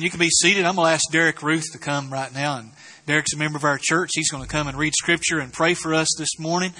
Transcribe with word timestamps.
Amen. 0.00 0.04
You 0.06 0.10
can 0.10 0.20
be 0.20 0.30
seated. 0.30 0.64
I'm 0.64 0.76
going 0.76 0.88
to 0.88 0.94
ask 0.94 1.10
Derek 1.12 1.42
Ruth 1.42 1.72
to 1.72 1.78
come 1.78 2.10
right 2.10 2.32
now. 2.32 2.56
And 2.56 2.70
Derek's 3.06 3.34
a 3.34 3.36
member 3.36 3.58
of 3.58 3.64
our 3.64 3.78
church. 3.78 4.12
He's 4.14 4.30
going 4.30 4.42
to 4.42 4.48
come 4.48 4.66
and 4.66 4.78
read 4.78 4.94
Scripture 4.94 5.40
and 5.40 5.52
pray 5.52 5.74
for 5.74 5.92
us 5.92 6.08
this 6.16 6.38
morning. 6.38 6.72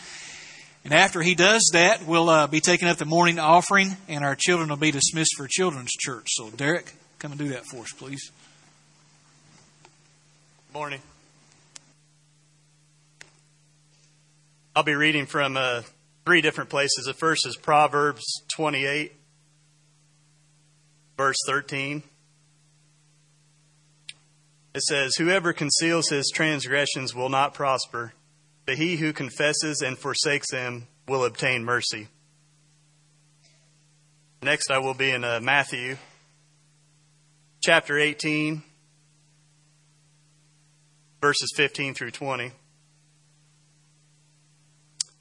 And 0.84 0.95
after 0.95 1.20
he 1.20 1.34
does 1.34 1.69
that, 1.75 2.06
we'll 2.06 2.30
uh, 2.30 2.47
be 2.47 2.61
taking 2.61 2.88
up 2.88 2.97
the 2.97 3.05
morning 3.05 3.38
offering, 3.38 3.98
and 4.09 4.25
our 4.25 4.34
children 4.34 4.70
will 4.70 4.78
be 4.78 4.91
dismissed 4.91 5.34
for 5.37 5.47
children's 5.47 5.91
church. 5.91 6.28
So, 6.30 6.48
Derek, 6.48 6.95
come 7.19 7.33
and 7.33 7.38
do 7.38 7.51
that 7.51 7.66
for 7.66 7.83
us, 7.83 7.92
please. 7.92 8.33
Morning. 10.73 11.02
I'll 14.75 14.83
be 14.83 14.95
reading 14.95 15.27
from 15.27 15.59
uh, 15.59 15.83
three 16.25 16.41
different 16.41 16.70
places. 16.70 17.05
The 17.05 17.12
first 17.12 17.47
is 17.47 17.56
Proverbs 17.56 18.25
28, 18.56 19.12
verse 21.19 21.37
13. 21.47 22.02
It 24.74 24.82
says, 24.82 25.16
Whoever 25.16 25.52
conceals 25.52 26.08
his 26.08 26.30
transgressions 26.32 27.14
will 27.14 27.28
not 27.28 27.54
prosper, 27.54 28.12
but 28.66 28.76
he 28.76 28.96
who 28.96 29.12
confesses 29.12 29.82
and 29.84 29.98
forsakes 29.98 30.50
them 30.50 30.86
will 31.08 31.24
obtain 31.24 31.64
mercy. 31.64 32.08
Next, 34.42 34.70
I 34.70 34.78
will 34.78 34.94
be 34.94 35.10
in 35.10 35.24
uh, 35.24 35.41
Matthew 35.42 35.96
chapter 37.62 37.98
18, 37.98 38.62
verses 41.20 41.52
15 41.56 41.94
through 41.94 42.12
20. 42.12 42.52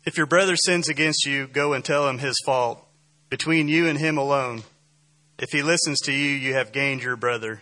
If 0.06 0.16
your 0.16 0.26
brother 0.26 0.56
sins 0.56 0.88
against 0.88 1.26
you, 1.26 1.48
go 1.48 1.74
and 1.74 1.84
tell 1.84 2.08
him 2.08 2.20
his 2.20 2.40
fault, 2.46 2.86
between 3.30 3.68
you 3.68 3.88
and 3.88 4.00
him 4.00 4.18
alone. 4.18 4.64
If 5.38 5.50
he 5.52 5.62
listens 5.62 6.00
to 6.02 6.14
you, 6.14 6.30
you 6.30 6.54
have 6.54 6.72
gained 6.72 7.04
your 7.04 7.16
brother. 7.16 7.62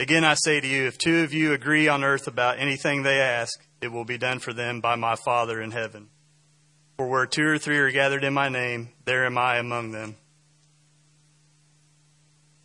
Again, 0.00 0.24
I 0.24 0.34
say 0.34 0.60
to 0.60 0.66
you, 0.66 0.86
if 0.86 0.98
two 0.98 1.22
of 1.22 1.32
you 1.32 1.52
agree 1.52 1.86
on 1.86 2.02
earth 2.02 2.26
about 2.26 2.58
anything 2.58 3.02
they 3.02 3.20
ask, 3.20 3.64
it 3.80 3.92
will 3.92 4.04
be 4.04 4.18
done 4.18 4.40
for 4.40 4.52
them 4.52 4.80
by 4.80 4.96
my 4.96 5.14
Father 5.14 5.60
in 5.60 5.70
heaven. 5.70 6.08
For 6.96 7.06
where 7.08 7.26
two 7.26 7.46
or 7.46 7.58
three 7.58 7.78
are 7.78 7.90
gathered 7.90 8.24
in 8.24 8.34
my 8.34 8.48
name, 8.48 8.88
there 9.04 9.24
am 9.24 9.38
I 9.38 9.58
among 9.58 9.92
them. 9.92 10.16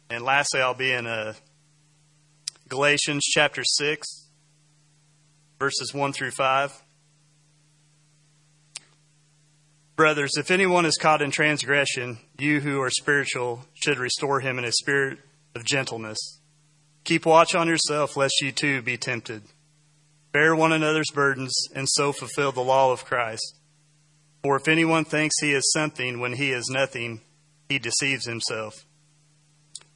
And 0.09 0.24
lastly, 0.24 0.59
I'll 0.59 0.74
be 0.74 0.92
in 0.92 1.06
uh, 1.06 1.34
Galatians 2.68 3.24
chapter 3.26 3.64
6, 3.64 4.08
verses 5.59 5.94
1 5.94 6.14
through 6.14 6.32
5. 6.32 6.84
Brothers, 9.96 10.32
if 10.36 10.50
anyone 10.50 10.86
is 10.86 10.98
caught 10.98 11.22
in 11.22 11.30
transgression, 11.30 12.18
you 12.40 12.62
who 12.62 12.82
are 12.82 12.90
spiritual 12.90 13.66
should 13.76 14.00
restore 14.00 14.40
him 14.40 14.58
in 14.58 14.66
a 14.66 14.72
spirit 14.72 15.20
of 15.53 15.64
gentleness. 15.64 16.39
Keep 17.04 17.26
watch 17.26 17.56
on 17.56 17.68
yourself, 17.68 18.16
lest 18.16 18.42
you 18.42 18.52
too 18.52 18.82
be 18.82 18.98
tempted. 18.98 19.44
Bear 20.32 20.56
one 20.56 20.72
another's 20.72 21.10
burdens, 21.14 21.54
and 21.74 21.88
so 21.90 22.12
fulfill 22.12 22.52
the 22.52 22.62
law 22.62 22.92
of 22.92 23.06
Christ. 23.06 23.56
For 24.44 24.56
if 24.56 24.68
anyone 24.68 25.06
thinks 25.06 25.36
he 25.42 25.54
is 25.54 25.72
something 25.74 26.20
when 26.20 26.34
he 26.34 26.52
is 26.52 26.70
nothing, 26.70 27.22
he 27.68 27.80
deceives 27.80 28.26
himself. 28.26 28.86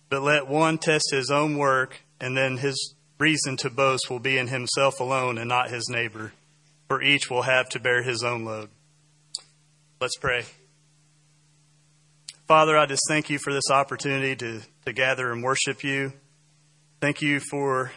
But 0.10 0.22
let 0.22 0.48
one 0.48 0.78
test 0.78 1.06
his 1.12 1.30
own 1.30 1.58
work, 1.58 2.02
and 2.20 2.36
then 2.36 2.58
his 2.58 2.96
reason 3.20 3.58
to 3.58 3.70
boast 3.70 4.10
will 4.10 4.20
be 4.20 4.38
in 4.38 4.48
himself 4.48 5.00
alone 5.00 5.38
and 5.38 5.48
not 5.48 5.70
his 5.70 5.88
neighbor, 5.90 6.34
for 6.88 7.02
each 7.02 7.30
will 7.30 7.44
have 7.44 7.70
to 7.70 7.80
bear 7.80 8.04
his 8.04 8.24
own 8.24 8.44
load. 8.44 8.70
Let's 10.02 10.18
pray. 10.18 10.44
Father, 12.48 12.78
I 12.78 12.86
just 12.86 13.04
thank 13.08 13.30
you 13.30 13.40
for 13.40 13.54
this 13.54 13.72
opportunity 13.72 14.36
to, 14.36 14.62
to 14.86 14.94
gather 14.94 15.32
and 15.32 15.42
worship 15.42 15.84
you. 15.84 16.12
Thank 17.04 17.22
you 17.22 17.42
for 17.42 17.92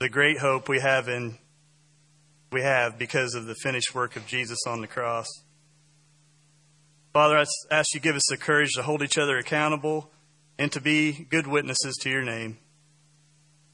the 0.00 0.08
great 0.08 0.38
hope 0.38 0.68
we 0.68 0.80
have 0.80 1.06
in 1.06 1.38
we 2.50 2.62
have 2.62 2.98
because 2.98 3.36
of 3.36 3.46
the 3.46 3.54
finished 3.54 3.94
work 3.94 4.16
of 4.16 4.26
Jesus 4.26 4.58
on 4.66 4.80
the 4.80 4.88
cross. 4.88 5.28
Father, 7.12 7.38
I 7.38 7.44
ask 7.70 7.94
you 7.94 8.00
to 8.00 8.02
give 8.02 8.16
us 8.16 8.26
the 8.28 8.36
courage 8.36 8.72
to 8.72 8.82
hold 8.82 9.02
each 9.02 9.18
other 9.18 9.38
accountable 9.38 10.10
and 10.58 10.72
to 10.72 10.80
be 10.80 11.28
good 11.30 11.46
witnesses 11.46 11.96
to 12.00 12.10
your 12.10 12.24
name. 12.24 12.58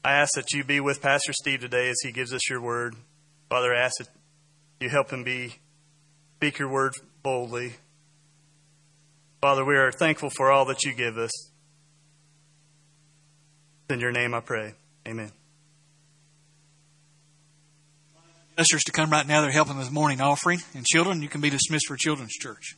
I 0.05 0.11
ask 0.11 0.35
that 0.35 0.53
you 0.53 0.63
be 0.63 0.79
with 0.79 1.01
Pastor 1.01 1.33
Steve 1.33 1.61
today 1.61 1.89
as 1.89 1.97
he 2.03 2.11
gives 2.11 2.31
us 2.31 2.47
your 2.47 2.61
word. 2.61 2.93
Father, 3.49 3.73
I 3.73 3.79
ask 3.79 3.97
that 3.97 4.09
you 4.79 4.89
help 4.89 5.09
him 5.09 5.23
be 5.23 5.55
speak 6.35 6.59
your 6.59 6.69
word 6.69 6.93
boldly. 7.23 7.77
Father, 9.41 9.65
we 9.65 9.75
are 9.75 9.91
thankful 9.91 10.29
for 10.29 10.51
all 10.51 10.65
that 10.65 10.83
you 10.83 10.93
give 10.93 11.17
us. 11.17 11.31
In 13.89 13.99
your 13.99 14.11
name 14.11 14.33
I 14.33 14.41
pray. 14.41 14.73
Amen. 15.07 15.31
Ushers 18.57 18.83
to 18.85 18.91
come 18.91 19.09
right 19.09 19.25
now. 19.25 19.41
They're 19.41 19.51
helping 19.51 19.77
with 19.77 19.91
morning 19.91 20.19
offering. 20.19 20.59
And 20.73 20.85
children, 20.85 21.21
you 21.21 21.29
can 21.29 21.41
be 21.41 21.49
dismissed 21.49 21.87
for 21.87 21.95
children's 21.95 22.33
church. 22.33 22.75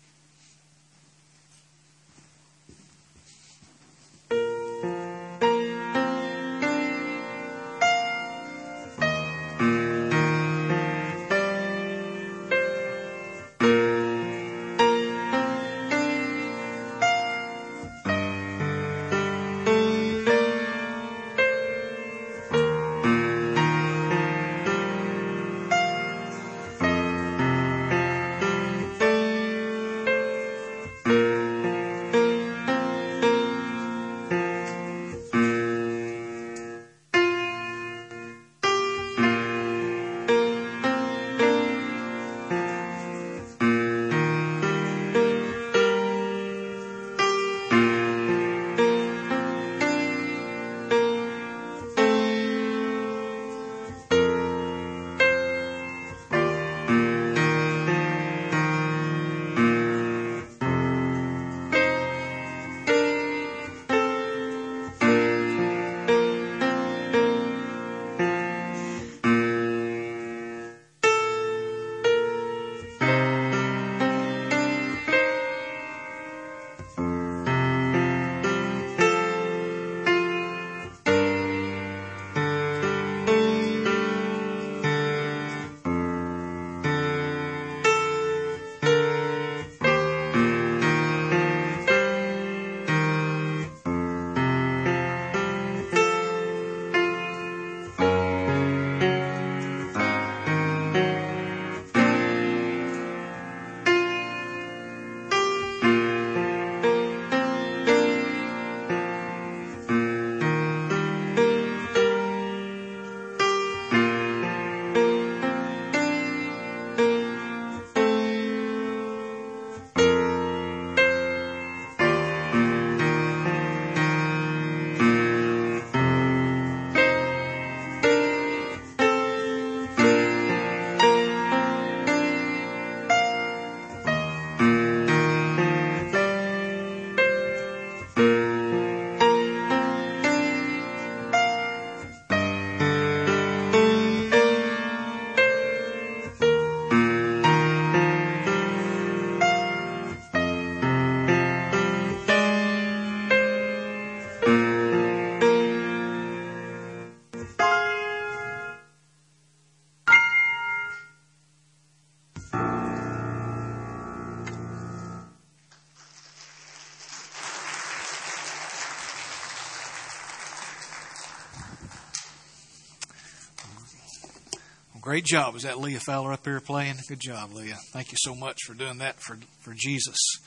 Great 175.10 175.26
job. 175.26 175.56
Was 175.56 175.64
that 175.64 175.80
Leah 175.80 176.00
Fowler 176.00 176.34
up 176.34 176.46
here 176.46 176.60
playing? 176.60 176.98
Good 177.08 177.20
job, 177.20 177.52
Leah. 177.56 177.80
Thank 177.94 178.12
you 178.12 178.18
so 178.22 178.36
much 178.36 178.60
for 178.68 178.76
doing 178.76 179.00
that 179.00 179.20
for, 179.20 179.40
for 179.62 179.74
Jesus. 179.76 180.16
I 180.38 180.42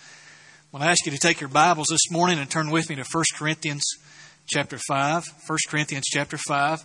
want 0.70 0.84
to 0.84 0.88
ask 0.88 1.04
you 1.04 1.10
to 1.10 1.18
take 1.18 1.40
your 1.40 1.48
Bibles 1.48 1.88
this 1.90 2.12
morning 2.12 2.38
and 2.38 2.48
turn 2.48 2.70
with 2.70 2.88
me 2.88 2.94
to 2.94 3.02
1 3.02 3.24
Corinthians 3.34 3.82
chapter 4.46 4.78
5. 4.78 5.24
1 5.48 5.58
Corinthians 5.68 6.04
chapter 6.06 6.38
5. 6.38 6.78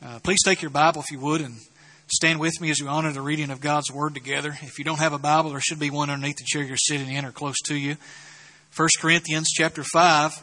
Uh, 0.00 0.20
please 0.20 0.38
take 0.44 0.62
your 0.62 0.70
Bible, 0.70 1.00
if 1.00 1.10
you 1.10 1.18
would, 1.18 1.40
and 1.40 1.56
stand 2.06 2.38
with 2.38 2.60
me 2.60 2.70
as 2.70 2.80
we 2.80 2.86
honor 2.86 3.10
the 3.10 3.20
reading 3.20 3.50
of 3.50 3.60
God's 3.60 3.90
Word 3.90 4.14
together. 4.14 4.56
If 4.62 4.78
you 4.78 4.84
don't 4.84 5.00
have 5.00 5.12
a 5.12 5.18
Bible, 5.18 5.50
there 5.50 5.60
should 5.60 5.80
be 5.80 5.90
one 5.90 6.08
underneath 6.08 6.36
the 6.36 6.44
chair 6.46 6.62
you're 6.62 6.76
sitting 6.76 7.12
in 7.12 7.24
or 7.24 7.32
close 7.32 7.56
to 7.64 7.74
you. 7.74 7.96
1 8.76 8.88
Corinthians 9.00 9.48
chapter 9.52 9.82
5. 9.82 10.40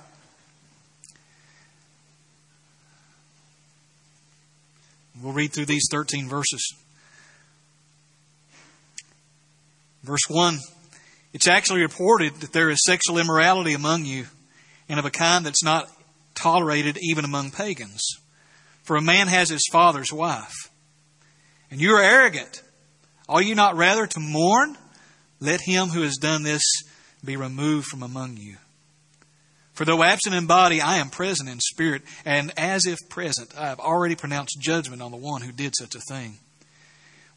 We'll 5.22 5.34
read 5.34 5.52
through 5.52 5.66
these 5.66 5.88
13 5.92 6.30
verses. 6.30 6.74
Verse 10.04 10.22
1 10.30 10.60
It's 11.34 11.48
actually 11.48 11.82
reported 11.82 12.36
that 12.36 12.54
there 12.54 12.70
is 12.70 12.84
sexual 12.86 13.18
immorality 13.18 13.74
among 13.74 14.06
you, 14.06 14.26
and 14.88 15.00
of 15.00 15.06
a 15.06 15.12
kind 15.12 15.46
that's 15.46 15.64
not 15.64 15.90
tolerated 16.36 16.98
even 17.02 17.26
among 17.26 17.52
pagans. 17.52 18.02
For 18.84 18.96
a 18.96 19.02
man 19.02 19.28
has 19.28 19.50
his 19.50 19.68
father's 19.72 20.12
wife. 20.12 20.56
And 21.70 21.80
you 21.80 21.92
are 21.92 22.02
arrogant. 22.02 22.64
Are 23.28 23.42
you 23.42 23.54
not 23.54 23.76
rather 23.76 24.08
to 24.08 24.20
mourn? 24.20 24.76
Let 25.40 25.62
him 25.62 25.90
who 25.90 26.02
has 26.02 26.18
done 26.18 26.44
this 26.44 26.64
be 27.24 27.36
removed 27.36 27.88
from 27.88 28.02
among 28.02 28.38
you. 28.38 28.58
For 29.80 29.86
though 29.86 30.04
absent 30.04 30.36
in 30.36 30.46
body, 30.46 30.82
I 30.82 30.98
am 30.98 31.10
present 31.10 31.48
in 31.48 31.62
spirit, 31.62 32.02
and 32.26 32.52
as 32.58 32.86
if 32.86 32.98
present, 33.08 33.58
I 33.58 33.70
have 33.70 33.80
already 33.80 34.14
pronounced 34.14 34.60
judgment 34.60 35.02
on 35.02 35.12
the 35.12 35.16
one 35.16 35.42
who 35.42 35.54
did 35.54 35.74
such 35.74 35.96
a 35.96 36.02
thing. 36.02 36.40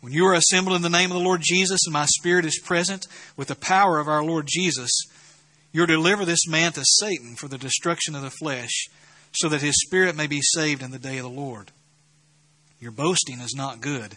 When 0.01 0.13
you 0.13 0.27
are 0.27 0.35
assembled 0.35 0.75
in 0.75 0.83
the 0.83 0.91
name 0.91 1.13
of 1.13 1.17
the 1.17 1.23
Lord 1.23 1.41
Jesus, 1.41 1.79
and 1.87 1.93
my 1.93 2.07
spirit 2.07 2.45
is 2.45 2.59
present 2.59 3.07
with 3.37 3.47
the 3.47 3.55
power 3.55 4.01
of 4.01 4.09
our 4.09 4.25
Lord 4.25 4.49
Jesus, 4.49 4.91
you 5.71 5.87
deliver 5.87 6.25
this 6.25 6.49
man 6.49 6.73
to 6.73 6.83
Satan 6.85 7.37
for 7.37 7.47
the 7.47 7.59
destruction 7.59 8.17
of 8.17 8.23
the 8.23 8.31
flesh, 8.31 8.89
so 9.31 9.49
that 9.49 9.63
his 9.63 9.81
spirit 9.81 10.17
may 10.17 10.27
be 10.27 10.41
saved 10.43 10.83
in 10.83 10.91
the 10.91 10.99
day 10.99 11.19
of 11.19 11.23
the 11.23 11.31
Lord. 11.31 11.71
Your 12.81 12.91
boasting 12.91 13.39
is 13.39 13.55
not 13.55 13.81
good. 13.81 14.17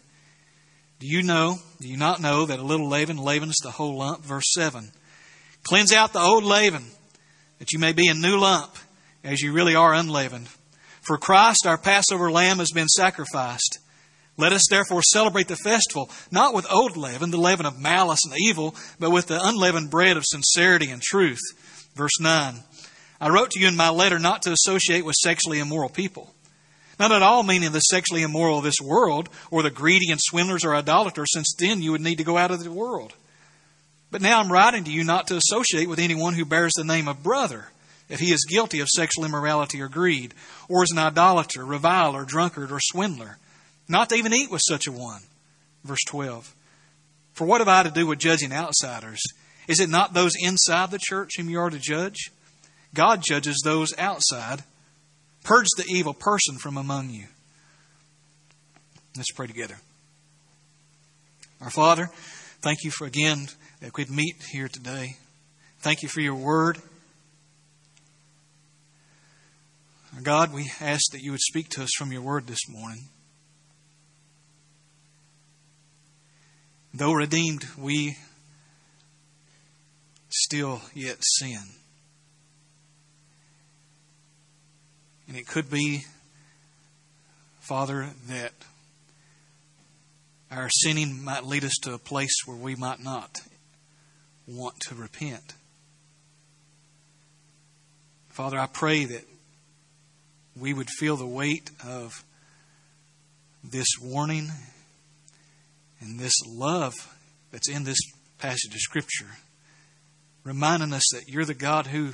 Do 0.99 1.05
you 1.05 1.21
know, 1.21 1.59
do 1.79 1.87
you 1.87 1.97
not 1.97 2.21
know 2.21 2.47
that 2.47 2.57
a 2.57 2.63
little 2.63 2.89
leaven 2.89 3.17
leavens 3.17 3.57
the 3.61 3.69
whole 3.69 3.99
lump? 3.99 4.23
Verse 4.23 4.51
7. 4.55 4.93
Cleanse 5.61 5.93
out 5.93 6.11
the 6.11 6.19
old 6.19 6.43
leaven 6.43 6.85
that 7.59 7.71
you 7.71 7.79
may 7.79 7.93
be 7.93 8.07
a 8.07 8.13
new 8.13 8.37
lump, 8.37 8.75
as 9.23 9.41
you 9.41 9.53
really 9.53 9.75
are 9.75 9.93
unleavened. 9.93 10.49
For 11.01 11.17
Christ, 11.17 11.65
our 11.65 11.77
Passover 11.77 12.31
lamb, 12.31 12.57
has 12.57 12.71
been 12.71 12.87
sacrificed. 12.87 13.79
Let 14.37 14.53
us 14.53 14.63
therefore 14.69 15.01
celebrate 15.01 15.47
the 15.47 15.55
festival, 15.55 16.09
not 16.31 16.53
with 16.53 16.71
old 16.71 16.97
leaven, 16.97 17.31
the 17.31 17.37
leaven 17.37 17.65
of 17.65 17.79
malice 17.79 18.19
and 18.25 18.35
evil, 18.37 18.75
but 18.99 19.11
with 19.11 19.27
the 19.27 19.39
unleavened 19.41 19.89
bread 19.89 20.17
of 20.17 20.23
sincerity 20.25 20.89
and 20.89 21.01
truth. 21.01 21.39
Verse 21.95 22.19
9 22.19 22.55
I 23.21 23.29
wrote 23.29 23.51
to 23.51 23.59
you 23.59 23.67
in 23.67 23.77
my 23.77 23.89
letter 23.89 24.19
not 24.19 24.41
to 24.41 24.51
associate 24.51 25.05
with 25.05 25.15
sexually 25.15 25.59
immoral 25.59 25.89
people. 25.89 26.33
Not 26.99 27.11
at 27.11 27.21
all 27.21 27.43
meaning 27.43 27.71
the 27.71 27.79
sexually 27.79 28.23
immoral 28.23 28.57
of 28.57 28.63
this 28.63 28.81
world, 28.81 29.29
or 29.51 29.63
the 29.63 29.69
greedy 29.69 30.11
and 30.11 30.19
swindlers 30.21 30.65
or 30.65 30.75
idolaters, 30.75 31.27
since 31.33 31.53
then 31.57 31.81
you 31.81 31.91
would 31.91 32.01
need 32.01 32.17
to 32.17 32.23
go 32.23 32.37
out 32.37 32.51
of 32.51 32.63
the 32.63 32.71
world. 32.71 33.13
But 34.15 34.21
now 34.21 34.39
I'm 34.39 34.49
writing 34.49 34.85
to 34.85 34.91
you 34.91 35.03
not 35.03 35.27
to 35.27 35.35
associate 35.35 35.89
with 35.89 35.99
anyone 35.99 36.35
who 36.35 36.45
bears 36.45 36.71
the 36.77 36.85
name 36.85 37.09
of 37.09 37.21
brother, 37.21 37.65
if 38.07 38.21
he 38.21 38.31
is 38.31 38.47
guilty 38.49 38.79
of 38.79 38.87
sexual 38.87 39.25
immorality 39.25 39.81
or 39.81 39.89
greed, 39.89 40.33
or 40.69 40.83
is 40.83 40.91
an 40.91 40.99
idolater, 40.99 41.65
reviler, 41.65 42.23
drunkard, 42.23 42.71
or 42.71 42.79
swindler. 42.79 43.37
Not 43.89 44.07
to 44.07 44.15
even 44.15 44.33
eat 44.33 44.49
with 44.49 44.61
such 44.65 44.87
a 44.87 44.91
one. 44.93 45.23
Verse 45.83 45.99
12. 46.07 46.55
For 47.33 47.45
what 47.45 47.59
have 47.59 47.67
I 47.67 47.83
to 47.83 47.91
do 47.91 48.07
with 48.07 48.19
judging 48.19 48.53
outsiders? 48.53 49.21
Is 49.67 49.81
it 49.81 49.89
not 49.89 50.13
those 50.13 50.31
inside 50.39 50.91
the 50.91 50.97
church 50.97 51.31
whom 51.35 51.49
you 51.49 51.59
are 51.59 51.69
to 51.69 51.77
judge? 51.77 52.31
God 52.93 53.21
judges 53.21 53.61
those 53.65 53.93
outside. 53.97 54.63
Purge 55.43 55.67
the 55.75 55.87
evil 55.89 56.13
person 56.13 56.57
from 56.57 56.77
among 56.77 57.09
you. 57.09 57.25
Let's 59.17 59.33
pray 59.33 59.47
together. 59.47 59.75
Our 61.59 61.69
Father, 61.69 62.09
thank 62.61 62.85
you 62.85 62.91
for 62.91 63.05
again 63.05 63.49
that 63.85 63.95
we'd 63.95 64.09
meet 64.09 64.41
here 64.49 64.67
today. 64.67 65.15
Thank 65.81 66.01
you 66.01 66.09
for 66.09 66.19
your 66.19 66.33
word. 66.33 66.79
God, 70.23 70.51
we 70.51 70.71
ask 70.81 71.11
that 71.11 71.21
you 71.21 71.29
would 71.29 71.39
speak 71.39 71.69
to 71.69 71.83
us 71.83 71.91
from 71.95 72.11
your 72.11 72.23
word 72.23 72.47
this 72.47 72.67
morning. 72.67 73.09
Though 76.95 77.13
redeemed, 77.13 77.63
we 77.77 78.17
still 80.29 80.81
yet 80.95 81.17
sin. 81.19 81.61
And 85.27 85.37
it 85.37 85.45
could 85.45 85.69
be, 85.69 86.05
Father, 87.59 88.07
that 88.29 88.53
our 90.49 90.69
sinning 90.71 91.23
might 91.23 91.45
lead 91.45 91.63
us 91.63 91.75
to 91.83 91.93
a 91.93 91.99
place 91.99 92.33
where 92.47 92.57
we 92.57 92.73
might 92.73 93.03
not 93.03 93.41
want 94.47 94.75
to 94.87 94.95
repent. 94.95 95.53
Father, 98.29 98.57
I 98.57 98.67
pray 98.67 99.05
that 99.05 99.23
we 100.55 100.73
would 100.73 100.89
feel 100.89 101.17
the 101.17 101.25
weight 101.25 101.71
of 101.85 102.23
this 103.63 103.87
warning 104.01 104.49
and 105.99 106.19
this 106.19 106.33
love 106.47 106.93
that's 107.51 107.69
in 107.69 107.83
this 107.83 107.97
passage 108.37 108.73
of 108.73 108.79
Scripture, 108.79 109.37
reminding 110.43 110.93
us 110.93 111.03
that 111.13 111.27
you're 111.27 111.45
the 111.45 111.53
God 111.53 111.87
who 111.87 112.13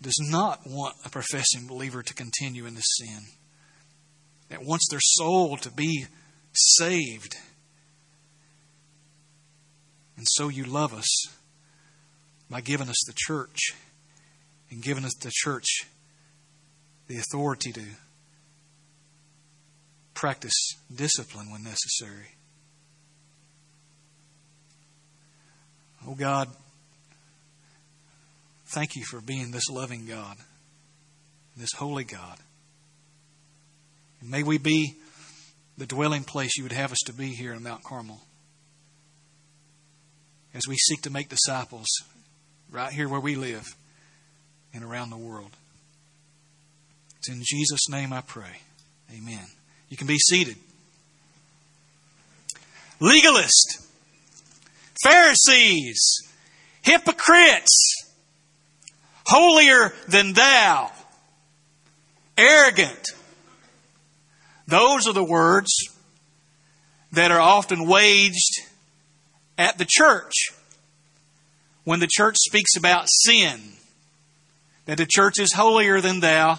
does 0.00 0.18
not 0.30 0.60
want 0.66 0.94
a 1.04 1.10
professing 1.10 1.66
believer 1.66 2.02
to 2.02 2.14
continue 2.14 2.66
in 2.66 2.74
this 2.74 2.96
sin, 2.98 3.20
that 4.48 4.64
wants 4.64 4.88
their 4.90 5.00
soul 5.02 5.56
to 5.58 5.70
be 5.70 6.06
saved 6.52 7.36
and 10.16 10.26
so 10.28 10.48
you 10.48 10.64
love 10.64 10.94
us 10.94 11.26
by 12.48 12.60
giving 12.60 12.88
us 12.88 13.02
the 13.06 13.14
church 13.16 13.74
and 14.70 14.82
giving 14.82 15.04
us 15.04 15.14
the 15.20 15.30
church 15.32 15.86
the 17.08 17.18
authority 17.18 17.72
to 17.72 17.82
practice 20.14 20.76
discipline 20.94 21.50
when 21.50 21.62
necessary. 21.62 22.30
Oh 26.06 26.14
God, 26.14 26.48
thank 28.66 28.94
you 28.94 29.04
for 29.04 29.20
being 29.20 29.50
this 29.50 29.68
loving 29.68 30.06
God, 30.06 30.36
this 31.56 31.72
holy 31.76 32.04
God. 32.04 32.38
And 34.20 34.30
may 34.30 34.42
we 34.42 34.58
be 34.58 34.94
the 35.76 35.86
dwelling 35.86 36.24
place 36.24 36.56
you 36.56 36.62
would 36.62 36.72
have 36.72 36.92
us 36.92 37.00
to 37.06 37.12
be 37.12 37.28
here 37.30 37.52
in 37.52 37.62
Mount 37.62 37.82
Carmel 37.82 38.20
as 40.54 40.68
we 40.68 40.76
seek 40.76 41.02
to 41.02 41.10
make 41.10 41.28
disciples 41.28 41.88
right 42.70 42.92
here 42.92 43.08
where 43.08 43.20
we 43.20 43.34
live 43.34 43.74
and 44.72 44.84
around 44.84 45.10
the 45.10 45.16
world. 45.16 45.50
It's 47.18 47.28
in 47.28 47.42
Jesus' 47.44 47.88
name 47.88 48.12
I 48.12 48.20
pray. 48.20 48.60
Amen. 49.12 49.44
You 49.88 49.96
can 49.96 50.06
be 50.06 50.18
seated. 50.18 50.56
Legalist, 53.00 53.86
Pharisees, 55.02 56.20
hypocrites, 56.82 58.12
holier 59.26 59.92
than 60.08 60.32
thou, 60.32 60.90
arrogant. 62.38 63.08
Those 64.66 65.06
are 65.06 65.12
the 65.12 65.24
words 65.24 65.72
that 67.12 67.30
are 67.30 67.40
often 67.40 67.86
waged 67.86 68.60
at 69.58 69.78
the 69.78 69.86
church 69.88 70.32
when 71.84 72.00
the 72.00 72.08
church 72.10 72.36
speaks 72.38 72.76
about 72.76 73.06
sin. 73.08 73.60
That 74.86 74.98
the 74.98 75.06
church 75.08 75.38
is 75.38 75.52
holier 75.54 76.00
than 76.00 76.20
thou, 76.20 76.58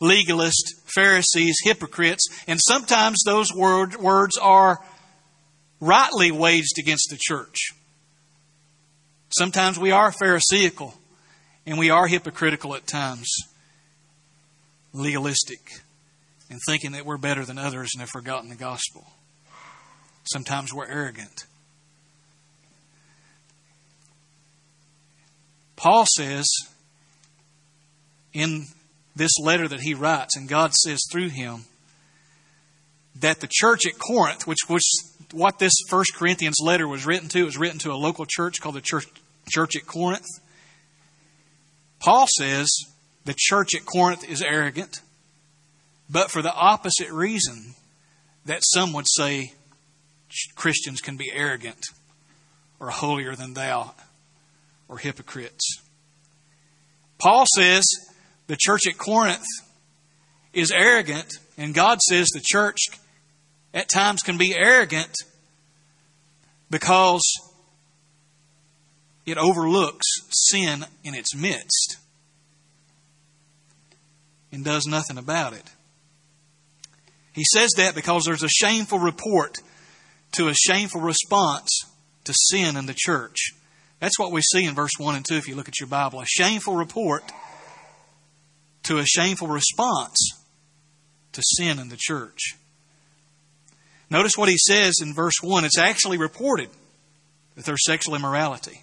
legalist, 0.00 0.74
Pharisees, 0.94 1.56
hypocrites, 1.64 2.28
and 2.46 2.60
sometimes 2.60 3.22
those 3.24 3.54
word, 3.54 3.96
words 3.96 4.36
are 4.36 4.80
rightly 5.80 6.30
waged 6.30 6.78
against 6.78 7.08
the 7.10 7.18
church. 7.18 7.70
Sometimes 9.30 9.78
we 9.78 9.90
are 9.90 10.12
Pharisaical 10.12 10.94
and 11.66 11.78
we 11.78 11.90
are 11.90 12.06
hypocritical 12.06 12.74
at 12.74 12.86
times, 12.86 13.28
legalistic, 14.92 15.60
and 16.50 16.60
thinking 16.66 16.92
that 16.92 17.06
we're 17.06 17.16
better 17.16 17.44
than 17.44 17.58
others 17.58 17.90
and 17.94 18.00
have 18.00 18.10
forgotten 18.10 18.50
the 18.50 18.54
gospel. 18.54 19.06
Sometimes 20.24 20.72
we're 20.72 20.86
arrogant. 20.86 21.46
Paul 25.84 26.06
says 26.06 26.46
in 28.32 28.64
this 29.14 29.32
letter 29.38 29.68
that 29.68 29.82
he 29.82 29.92
writes, 29.92 30.34
and 30.34 30.48
God 30.48 30.72
says 30.72 31.02
through 31.12 31.28
him, 31.28 31.66
that 33.16 33.40
the 33.40 33.50
church 33.50 33.82
at 33.86 33.98
Corinth, 33.98 34.46
which 34.46 34.60
was 34.66 34.82
what 35.30 35.58
this 35.58 35.74
First 35.90 36.14
Corinthians 36.14 36.56
letter 36.62 36.88
was 36.88 37.04
written 37.04 37.28
to, 37.28 37.44
was 37.44 37.58
written 37.58 37.78
to 37.80 37.92
a 37.92 38.00
local 38.00 38.24
church 38.26 38.62
called 38.62 38.76
the 38.76 38.80
church, 38.80 39.04
church 39.50 39.76
at 39.76 39.84
Corinth. 39.84 40.24
Paul 42.00 42.28
says 42.38 42.70
the 43.26 43.34
church 43.36 43.74
at 43.74 43.84
Corinth 43.84 44.26
is 44.26 44.40
arrogant, 44.40 45.02
but 46.08 46.30
for 46.30 46.40
the 46.40 46.54
opposite 46.54 47.10
reason 47.10 47.74
that 48.46 48.62
some 48.64 48.94
would 48.94 49.06
say 49.06 49.52
Christians 50.54 51.02
can 51.02 51.18
be 51.18 51.30
arrogant 51.30 51.84
or 52.80 52.88
holier 52.88 53.36
than 53.36 53.52
thou 53.52 53.92
or 54.94 54.98
hypocrites. 54.98 55.82
Paul 57.18 57.46
says 57.56 57.84
the 58.46 58.56
church 58.56 58.82
at 58.86 58.96
Corinth 58.96 59.44
is 60.52 60.70
arrogant, 60.70 61.26
and 61.58 61.74
God 61.74 61.98
says 62.00 62.28
the 62.28 62.40
church 62.40 62.78
at 63.72 63.88
times 63.88 64.22
can 64.22 64.38
be 64.38 64.54
arrogant 64.56 65.12
because 66.70 67.22
it 69.26 69.36
overlooks 69.36 70.06
sin 70.30 70.86
in 71.02 71.16
its 71.16 71.34
midst 71.34 71.96
and 74.52 74.64
does 74.64 74.86
nothing 74.86 75.18
about 75.18 75.54
it. 75.54 75.72
He 77.32 77.42
says 77.52 77.72
that 77.78 77.96
because 77.96 78.22
there's 78.24 78.44
a 78.44 78.48
shameful 78.48 79.00
report 79.00 79.58
to 80.32 80.46
a 80.46 80.54
shameful 80.54 81.00
response 81.00 81.80
to 82.22 82.32
sin 82.32 82.76
in 82.76 82.86
the 82.86 82.94
church. 82.96 83.54
That's 84.00 84.18
what 84.18 84.32
we 84.32 84.42
see 84.42 84.64
in 84.64 84.74
verse 84.74 84.92
1 84.98 85.14
and 85.14 85.24
2 85.24 85.34
if 85.34 85.48
you 85.48 85.54
look 85.54 85.68
at 85.68 85.80
your 85.80 85.88
Bible. 85.88 86.20
A 86.20 86.26
shameful 86.26 86.74
report 86.74 87.24
to 88.84 88.98
a 88.98 89.06
shameful 89.06 89.48
response 89.48 90.16
to 91.32 91.42
sin 91.42 91.78
in 91.78 91.88
the 91.88 91.96
church. 91.98 92.56
Notice 94.10 94.36
what 94.36 94.48
he 94.48 94.58
says 94.58 94.94
in 95.02 95.14
verse 95.14 95.34
1. 95.42 95.64
It's 95.64 95.78
actually 95.78 96.18
reported 96.18 96.68
that 97.54 97.64
there's 97.64 97.84
sexual 97.84 98.14
immorality. 98.14 98.82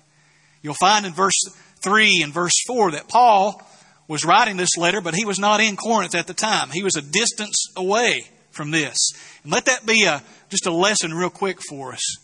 You'll 0.62 0.74
find 0.74 1.06
in 1.06 1.14
verse 1.14 1.40
3 1.84 2.22
and 2.24 2.34
verse 2.34 2.54
4 2.68 2.92
that 2.92 3.08
Paul 3.08 3.62
was 4.08 4.26
writing 4.26 4.58
this 4.58 4.78
letter, 4.78 5.02
but 5.02 5.16
he 5.16 5.26
was 5.26 5.40
not 5.40 5.62
in 5.62 5.78
Corinth 5.78 6.16
at 6.16 6.28
the 6.28 6.34
time. 6.34 6.70
He 6.70 6.84
was 6.84 6.96
a 6.96 7.02
distance 7.02 7.72
away 7.78 8.24
from 8.52 8.72
this. 8.72 8.98
And 9.44 9.52
let 9.52 9.66
that 9.66 9.86
be 9.86 10.04
a, 10.04 10.22
just 10.50 10.66
a 10.66 10.74
lesson 10.74 11.14
real 11.14 11.30
quick 11.30 11.60
for 11.70 11.94
us. 11.94 12.18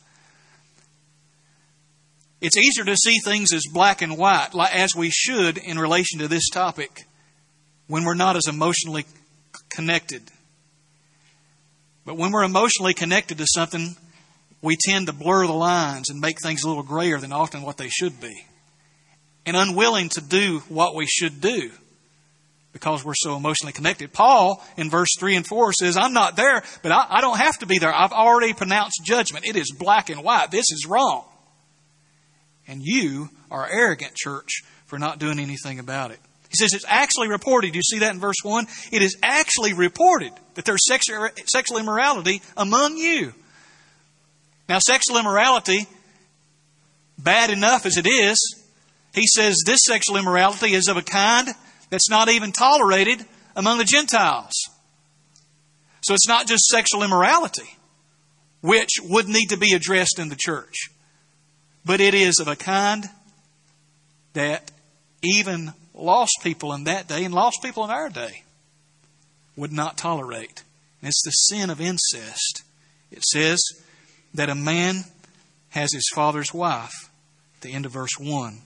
It's 2.39 2.57
easier 2.57 2.85
to 2.85 2.95
see 2.95 3.17
things 3.19 3.51
as 3.51 3.63
black 3.71 4.01
and 4.01 4.17
white, 4.17 4.49
as 4.55 4.95
we 4.95 5.09
should 5.09 5.57
in 5.57 5.79
relation 5.79 6.19
to 6.19 6.27
this 6.27 6.49
topic, 6.49 7.05
when 7.87 8.03
we're 8.03 8.13
not 8.13 8.35
as 8.35 8.47
emotionally 8.47 9.05
connected. 9.69 10.21
But 12.05 12.17
when 12.17 12.31
we're 12.31 12.43
emotionally 12.43 12.93
connected 12.93 13.39
to 13.39 13.47
something, 13.47 13.95
we 14.61 14.77
tend 14.79 15.07
to 15.07 15.13
blur 15.13 15.47
the 15.47 15.53
lines 15.53 16.09
and 16.09 16.19
make 16.19 16.37
things 16.41 16.63
a 16.63 16.67
little 16.67 16.83
grayer 16.83 17.17
than 17.17 17.31
often 17.31 17.63
what 17.63 17.77
they 17.77 17.89
should 17.89 18.21
be. 18.21 18.45
And 19.45 19.57
unwilling 19.57 20.09
to 20.09 20.21
do 20.21 20.59
what 20.69 20.93
we 20.93 21.07
should 21.07 21.41
do 21.41 21.71
because 22.73 23.03
we're 23.03 23.13
so 23.15 23.35
emotionally 23.35 23.73
connected. 23.73 24.13
Paul, 24.13 24.63
in 24.77 24.89
verse 24.91 25.09
3 25.17 25.37
and 25.37 25.47
4, 25.47 25.73
says, 25.73 25.97
I'm 25.97 26.13
not 26.13 26.35
there, 26.35 26.61
but 26.83 26.91
I, 26.91 27.07
I 27.09 27.21
don't 27.21 27.37
have 27.37 27.57
to 27.59 27.65
be 27.65 27.79
there. 27.79 27.93
I've 27.93 28.11
already 28.11 28.53
pronounced 28.53 29.01
judgment. 29.03 29.47
It 29.47 29.55
is 29.55 29.71
black 29.71 30.11
and 30.11 30.23
white. 30.23 30.51
This 30.51 30.65
is 30.71 30.85
wrong. 30.87 31.25
And 32.67 32.81
you 32.83 33.29
are 33.49 33.69
arrogant, 33.69 34.15
church, 34.15 34.63
for 34.85 34.99
not 34.99 35.19
doing 35.19 35.39
anything 35.39 35.79
about 35.79 36.11
it. 36.11 36.19
He 36.49 36.55
says 36.55 36.73
it's 36.73 36.85
actually 36.87 37.29
reported. 37.29 37.75
You 37.75 37.81
see 37.81 37.99
that 37.99 38.13
in 38.13 38.19
verse 38.19 38.37
1? 38.43 38.67
It 38.91 39.01
is 39.01 39.17
actually 39.21 39.73
reported 39.73 40.31
that 40.55 40.65
there's 40.65 40.85
sexual, 40.87 41.27
sexual 41.45 41.77
immorality 41.77 42.41
among 42.55 42.97
you. 42.97 43.33
Now, 44.69 44.79
sexual 44.79 45.17
immorality, 45.17 45.87
bad 47.17 47.49
enough 47.49 47.85
as 47.85 47.97
it 47.97 48.07
is, 48.07 48.63
he 49.13 49.25
says 49.25 49.63
this 49.65 49.79
sexual 49.85 50.17
immorality 50.17 50.73
is 50.73 50.87
of 50.87 50.97
a 50.97 51.01
kind 51.01 51.49
that's 51.89 52.09
not 52.09 52.29
even 52.29 52.51
tolerated 52.51 53.25
among 53.55 53.77
the 53.77 53.85
Gentiles. 53.85 54.53
So 56.01 56.13
it's 56.13 56.27
not 56.27 56.47
just 56.47 56.65
sexual 56.65 57.03
immorality, 57.03 57.67
which 58.61 58.91
would 59.01 59.27
need 59.27 59.47
to 59.47 59.57
be 59.57 59.73
addressed 59.73 60.19
in 60.19 60.29
the 60.29 60.37
church, 60.37 60.89
but 61.87 62.01
it 62.01 62.13
is 62.13 62.39
of 62.39 62.49
a 62.49 62.55
kind 62.57 63.05
that 64.33 64.71
even 65.23 65.73
lost 65.93 66.39
people 66.43 66.73
in 66.73 66.83
that 66.83 67.07
day 67.07 67.23
and 67.23 67.33
lost 67.33 67.63
people 67.63 67.85
in 67.85 67.89
our 67.89 68.09
day 68.09 68.43
would 69.55 69.71
not 69.71 69.97
tolerate. 69.97 70.63
And 71.01 71.07
it's 71.07 71.23
the 71.23 71.31
sin 71.31 71.69
of 71.69 71.79
incest. 71.79 72.63
It 73.09 73.23
says 73.23 73.63
that 74.33 74.49
a 74.49 74.55
man 74.55 75.05
has 75.69 75.93
his 75.93 76.11
father's 76.13 76.53
wife, 76.53 77.09
the 77.61 77.71
end 77.71 77.85
of 77.85 77.93
verse 77.93 78.19
1. 78.19 78.59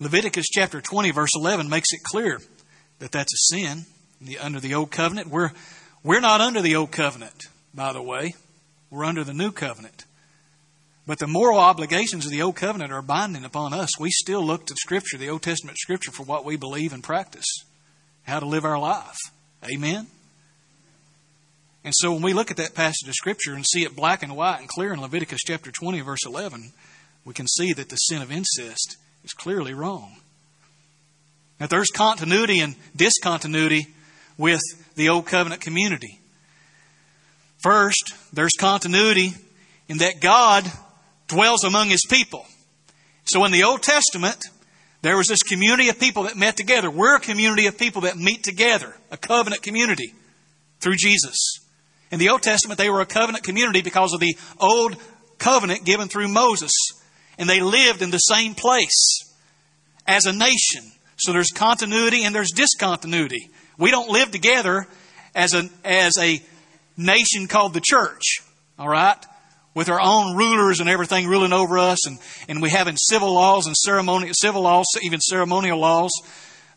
Leviticus 0.00 0.46
chapter 0.50 0.80
20, 0.80 1.10
verse 1.10 1.36
11, 1.36 1.68
makes 1.68 1.92
it 1.92 2.02
clear 2.02 2.40
that 2.98 3.12
that's 3.12 3.34
a 3.34 3.54
sin 3.54 3.84
under 4.40 4.60
the 4.60 4.74
old 4.74 4.90
covenant. 4.90 5.28
We're, 5.28 5.52
we're 6.02 6.20
not 6.20 6.40
under 6.40 6.62
the 6.62 6.76
old 6.76 6.92
covenant, 6.92 7.44
by 7.74 7.92
the 7.92 8.02
way. 8.02 8.34
We're 8.90 9.04
under 9.04 9.22
the 9.22 9.34
new 9.34 9.52
covenant. 9.52 10.05
But 11.06 11.20
the 11.20 11.28
moral 11.28 11.58
obligations 11.58 12.26
of 12.26 12.32
the 12.32 12.42
Old 12.42 12.56
Covenant 12.56 12.92
are 12.92 13.02
binding 13.02 13.44
upon 13.44 13.72
us. 13.72 13.98
We 13.98 14.10
still 14.10 14.44
look 14.44 14.66
to 14.66 14.74
Scripture, 14.74 15.16
the 15.16 15.28
Old 15.28 15.42
Testament 15.42 15.78
Scripture, 15.78 16.10
for 16.10 16.24
what 16.24 16.44
we 16.44 16.56
believe 16.56 16.92
and 16.92 17.02
practice, 17.02 17.46
how 18.24 18.40
to 18.40 18.46
live 18.46 18.64
our 18.64 18.78
life. 18.78 19.16
Amen? 19.72 20.08
And 21.84 21.94
so 21.96 22.12
when 22.12 22.22
we 22.22 22.32
look 22.32 22.50
at 22.50 22.56
that 22.56 22.74
passage 22.74 23.08
of 23.08 23.14
Scripture 23.14 23.54
and 23.54 23.64
see 23.64 23.84
it 23.84 23.94
black 23.94 24.24
and 24.24 24.36
white 24.36 24.58
and 24.58 24.68
clear 24.68 24.92
in 24.92 25.00
Leviticus 25.00 25.42
chapter 25.46 25.70
20, 25.70 26.00
verse 26.00 26.26
11, 26.26 26.72
we 27.24 27.32
can 27.32 27.46
see 27.46 27.72
that 27.72 27.88
the 27.88 27.96
sin 27.96 28.20
of 28.20 28.32
incest 28.32 28.96
is 29.22 29.32
clearly 29.32 29.74
wrong. 29.74 30.16
Now, 31.60 31.68
there's 31.68 31.90
continuity 31.90 32.58
and 32.58 32.74
discontinuity 32.96 33.86
with 34.36 34.60
the 34.96 35.08
Old 35.08 35.26
Covenant 35.26 35.60
community. 35.60 36.18
First, 37.58 38.12
there's 38.32 38.52
continuity 38.58 39.34
in 39.88 39.98
that 39.98 40.20
God 40.20 40.70
dwells 41.28 41.64
among 41.64 41.88
his 41.88 42.04
people. 42.08 42.46
So 43.24 43.44
in 43.44 43.52
the 43.52 43.64
Old 43.64 43.82
Testament, 43.82 44.38
there 45.02 45.16
was 45.16 45.26
this 45.26 45.42
community 45.42 45.88
of 45.88 45.98
people 45.98 46.24
that 46.24 46.36
met 46.36 46.56
together. 46.56 46.90
We're 46.90 47.16
a 47.16 47.20
community 47.20 47.66
of 47.66 47.78
people 47.78 48.02
that 48.02 48.16
meet 48.16 48.42
together, 48.42 48.94
a 49.10 49.16
covenant 49.16 49.62
community 49.62 50.14
through 50.80 50.96
Jesus. 50.96 51.36
In 52.10 52.18
the 52.18 52.28
Old 52.28 52.42
Testament, 52.42 52.78
they 52.78 52.90
were 52.90 53.00
a 53.00 53.06
covenant 53.06 53.44
community 53.44 53.82
because 53.82 54.12
of 54.12 54.20
the 54.20 54.36
old 54.60 54.96
covenant 55.38 55.84
given 55.84 56.08
through 56.08 56.28
Moses. 56.28 56.72
And 57.38 57.48
they 57.48 57.60
lived 57.60 58.02
in 58.02 58.10
the 58.10 58.18
same 58.18 58.54
place 58.54 59.34
as 60.06 60.26
a 60.26 60.32
nation. 60.32 60.90
So 61.16 61.32
there's 61.32 61.50
continuity 61.50 62.24
and 62.24 62.34
there's 62.34 62.52
discontinuity. 62.52 63.50
We 63.78 63.90
don't 63.90 64.08
live 64.08 64.30
together 64.30 64.86
as 65.34 65.54
a, 65.54 65.68
as 65.84 66.16
a 66.18 66.40
nation 66.96 67.48
called 67.48 67.74
the 67.74 67.82
church. 67.82 68.38
All 68.78 68.88
right? 68.88 69.24
With 69.76 69.90
our 69.90 70.00
own 70.00 70.34
rulers 70.34 70.80
and 70.80 70.88
everything 70.88 71.28
ruling 71.28 71.52
over 71.52 71.76
us, 71.78 72.06
and, 72.06 72.18
and 72.48 72.62
we 72.62 72.70
having 72.70 72.96
civil 72.96 73.34
laws 73.34 73.66
and 73.66 73.76
ceremonial 73.76 74.32
civil 74.34 74.62
laws, 74.62 74.86
even 75.02 75.20
ceremonial 75.20 75.78
laws. 75.78 76.10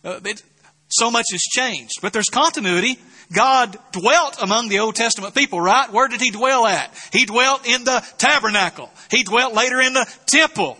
Uh, 0.03 0.19
it, 0.25 0.43
so 0.89 1.09
much 1.09 1.27
has 1.31 1.41
changed, 1.41 1.93
but 2.01 2.11
there's 2.11 2.29
continuity. 2.29 2.99
God 3.33 3.77
dwelt 3.93 4.41
among 4.41 4.67
the 4.67 4.79
Old 4.79 4.95
Testament 4.95 5.33
people, 5.33 5.61
right? 5.61 5.89
Where 5.93 6.09
did 6.09 6.19
He 6.19 6.29
dwell 6.31 6.67
at? 6.67 6.93
He 7.13 7.25
dwelt 7.25 7.65
in 7.65 7.85
the 7.85 8.05
tabernacle. 8.17 8.91
He 9.09 9.23
dwelt 9.23 9.53
later 9.53 9.79
in 9.79 9.93
the 9.93 10.05
temple. 10.25 10.77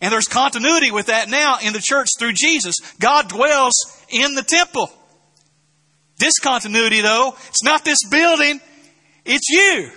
And 0.00 0.12
there's 0.12 0.26
continuity 0.26 0.90
with 0.90 1.06
that 1.06 1.28
now 1.28 1.58
in 1.62 1.72
the 1.72 1.82
church 1.82 2.08
through 2.18 2.32
Jesus. 2.32 2.74
God 2.98 3.28
dwells 3.28 3.74
in 4.08 4.34
the 4.34 4.42
temple. 4.42 4.90
Discontinuity, 6.18 7.00
though, 7.02 7.36
it's 7.48 7.62
not 7.62 7.84
this 7.84 7.98
building, 8.10 8.60
it's 9.24 9.48
you. 9.48 9.92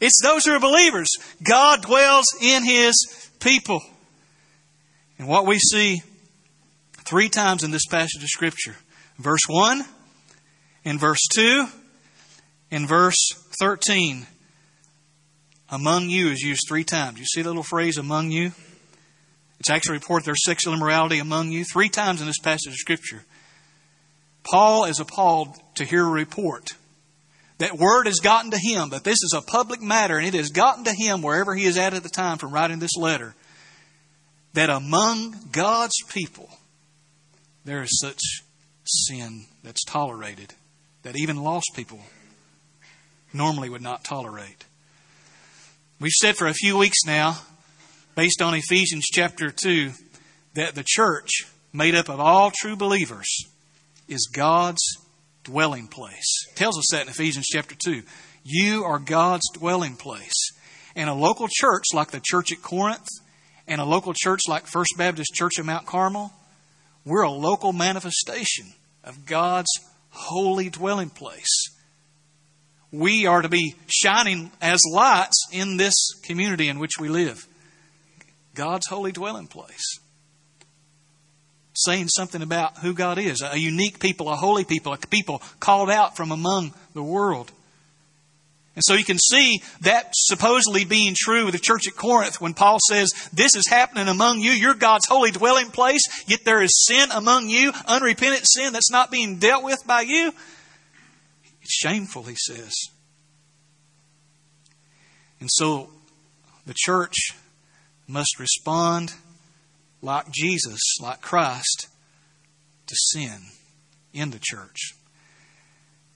It's 0.00 0.20
those 0.22 0.44
who 0.44 0.52
are 0.52 0.60
believers. 0.60 1.08
God 1.42 1.82
dwells 1.82 2.26
in 2.40 2.64
His 2.64 2.94
people. 3.40 3.80
And 5.18 5.28
what 5.28 5.46
we 5.46 5.58
see 5.58 6.02
three 7.06 7.28
times 7.28 7.62
in 7.62 7.70
this 7.70 7.86
passage 7.86 8.22
of 8.22 8.28
Scripture 8.28 8.76
verse 9.18 9.42
1, 9.48 9.84
in 10.84 10.98
verse 10.98 11.22
2, 11.34 11.66
in 12.70 12.86
verse 12.86 13.16
13. 13.60 14.26
Among 15.68 16.10
you 16.10 16.30
is 16.30 16.42
used 16.42 16.66
three 16.68 16.84
times. 16.84 17.18
You 17.18 17.24
see 17.24 17.42
the 17.42 17.48
little 17.48 17.62
phrase, 17.62 17.98
among 17.98 18.30
you? 18.30 18.52
It's 19.58 19.70
actually 19.70 19.94
reported 19.94 20.26
there's 20.26 20.44
sexual 20.44 20.74
immorality 20.74 21.18
among 21.18 21.50
you. 21.50 21.64
Three 21.64 21.88
times 21.88 22.20
in 22.20 22.26
this 22.26 22.38
passage 22.38 22.72
of 22.72 22.78
Scripture. 22.78 23.24
Paul 24.44 24.84
is 24.84 25.00
appalled 25.00 25.56
to 25.74 25.84
hear 25.84 26.04
a 26.04 26.10
report 26.10 26.74
that 27.58 27.78
word 27.78 28.06
has 28.06 28.20
gotten 28.20 28.50
to 28.50 28.58
him, 28.58 28.90
that 28.90 29.04
this 29.04 29.22
is 29.22 29.34
a 29.34 29.40
public 29.40 29.80
matter, 29.80 30.18
and 30.18 30.26
it 30.26 30.34
has 30.34 30.50
gotten 30.50 30.84
to 30.84 30.92
him 30.92 31.22
wherever 31.22 31.54
he 31.54 31.64
is 31.64 31.78
at 31.78 31.94
at 31.94 32.02
the 32.02 32.08
time 32.08 32.38
from 32.38 32.52
writing 32.52 32.78
this 32.78 32.96
letter, 32.96 33.34
that 34.52 34.70
among 34.70 35.34
God's 35.52 35.96
people 36.10 36.50
there 37.64 37.82
is 37.82 37.98
such 38.00 38.20
sin 38.84 39.46
that's 39.62 39.84
tolerated 39.84 40.54
that 41.02 41.16
even 41.16 41.42
lost 41.42 41.70
people 41.74 42.00
normally 43.32 43.68
would 43.68 43.82
not 43.82 44.02
tolerate. 44.02 44.64
We've 46.00 46.10
said 46.10 46.36
for 46.36 46.46
a 46.48 46.54
few 46.54 46.76
weeks 46.76 46.98
now, 47.06 47.38
based 48.16 48.42
on 48.42 48.54
Ephesians 48.54 49.04
chapter 49.12 49.50
2, 49.50 49.92
that 50.54 50.74
the 50.74 50.84
church, 50.84 51.30
made 51.72 51.94
up 51.94 52.08
of 52.08 52.18
all 52.18 52.50
true 52.50 52.76
believers, 52.76 53.26
is 54.08 54.28
God's 54.32 54.82
dwelling 55.46 55.86
place. 55.86 56.46
It 56.50 56.56
tells 56.56 56.78
us 56.78 56.86
that 56.92 57.02
in 57.02 57.08
Ephesians 57.08 57.46
chapter 57.46 57.74
2. 57.74 58.02
You 58.44 58.84
are 58.84 58.98
God's 58.98 59.48
dwelling 59.54 59.96
place. 59.96 60.50
And 60.94 61.08
a 61.08 61.14
local 61.14 61.48
church 61.50 61.84
like 61.94 62.10
the 62.10 62.20
church 62.20 62.52
at 62.52 62.62
Corinth 62.62 63.08
and 63.66 63.80
a 63.80 63.84
local 63.84 64.12
church 64.14 64.42
like 64.48 64.66
First 64.66 64.94
Baptist 64.96 65.34
Church 65.34 65.58
of 65.58 65.66
Mount 65.66 65.86
Carmel, 65.86 66.32
we're 67.04 67.22
a 67.22 67.30
local 67.30 67.72
manifestation 67.72 68.66
of 69.04 69.26
God's 69.26 69.70
holy 70.10 70.70
dwelling 70.70 71.10
place. 71.10 71.70
We 72.92 73.26
are 73.26 73.42
to 73.42 73.48
be 73.48 73.74
shining 73.88 74.50
as 74.60 74.80
lights 74.90 75.48
in 75.52 75.76
this 75.76 75.94
community 76.22 76.68
in 76.68 76.78
which 76.78 76.98
we 76.98 77.08
live. 77.08 77.46
God's 78.54 78.86
holy 78.86 79.12
dwelling 79.12 79.48
place. 79.48 79.98
Saying 81.78 82.08
something 82.08 82.40
about 82.40 82.78
who 82.78 82.94
God 82.94 83.18
is 83.18 83.42
a 83.42 83.58
unique 83.58 84.00
people, 84.00 84.30
a 84.30 84.36
holy 84.36 84.64
people, 84.64 84.94
a 84.94 84.98
people 84.98 85.42
called 85.60 85.90
out 85.90 86.16
from 86.16 86.32
among 86.32 86.72
the 86.94 87.02
world. 87.02 87.52
And 88.76 88.82
so 88.84 88.94
you 88.94 89.04
can 89.04 89.18
see 89.18 89.62
that 89.80 90.10
supposedly 90.14 90.84
being 90.84 91.14
true 91.18 91.46
with 91.46 91.54
the 91.54 91.60
church 91.60 91.88
at 91.88 91.96
Corinth 91.96 92.40
when 92.42 92.52
Paul 92.52 92.78
says, 92.88 93.10
This 93.32 93.54
is 93.54 93.68
happening 93.68 94.06
among 94.06 94.40
you. 94.40 94.50
You're 94.52 94.74
God's 94.74 95.06
holy 95.06 95.30
dwelling 95.30 95.70
place, 95.70 96.02
yet 96.26 96.44
there 96.44 96.62
is 96.62 96.86
sin 96.86 97.10
among 97.10 97.48
you, 97.48 97.72
unrepentant 97.86 98.46
sin 98.46 98.74
that's 98.74 98.90
not 98.90 99.10
being 99.10 99.38
dealt 99.38 99.64
with 99.64 99.82
by 99.86 100.02
you. 100.02 100.32
It's 101.62 101.74
shameful, 101.74 102.24
he 102.24 102.36
says. 102.36 102.72
And 105.40 105.48
so 105.50 105.90
the 106.66 106.74
church 106.76 107.16
must 108.06 108.38
respond 108.38 109.14
like 110.06 110.30
Jesus, 110.30 110.80
like 111.02 111.20
Christ, 111.20 111.88
to 112.86 112.94
sin 112.96 113.40
in 114.14 114.30
the 114.30 114.40
church. 114.40 114.94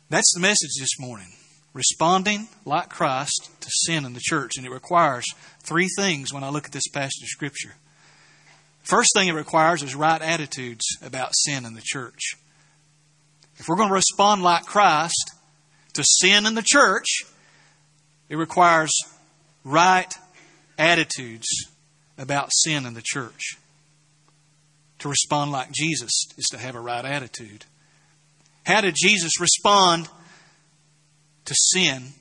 That's 0.08 0.32
the 0.32 0.40
message 0.40 0.70
this 0.78 0.98
morning 0.98 1.32
responding 1.72 2.48
like 2.64 2.88
Christ 2.88 3.50
to 3.60 3.68
sin 3.70 4.04
in 4.04 4.12
the 4.12 4.20
church. 4.22 4.52
And 4.56 4.66
it 4.66 4.70
requires 4.70 5.24
three 5.60 5.88
things 5.96 6.32
when 6.32 6.44
I 6.44 6.50
look 6.50 6.66
at 6.66 6.72
this 6.72 6.88
passage 6.88 7.22
of 7.22 7.28
Scripture. 7.28 7.74
First 8.82 9.10
thing 9.14 9.28
it 9.28 9.32
requires 9.32 9.82
is 9.82 9.94
right 9.94 10.22
attitudes 10.22 10.84
about 11.02 11.34
sin 11.34 11.66
in 11.66 11.74
the 11.74 11.82
church. 11.82 12.34
If 13.56 13.68
we're 13.68 13.76
going 13.76 13.88
to 13.88 13.94
respond 13.94 14.42
like 14.42 14.64
Christ 14.64 15.32
to 15.94 16.04
sin 16.04 16.46
in 16.46 16.54
the 16.54 16.64
church, 16.64 17.24
it 18.28 18.36
requires 18.36 18.92
right 19.64 20.12
attitudes 20.78 21.46
about 22.16 22.50
sin 22.52 22.86
in 22.86 22.94
the 22.94 23.02
church. 23.04 23.56
To 25.00 25.08
respond 25.08 25.52
like 25.52 25.72
Jesus 25.72 26.10
is 26.38 26.46
to 26.52 26.58
have 26.58 26.74
a 26.74 26.80
right 26.80 27.04
attitude. 27.04 27.64
How 28.64 28.80
did 28.80 28.94
Jesus 28.96 29.40
respond 29.40 30.08
to 31.46 31.54
sin 31.54 32.12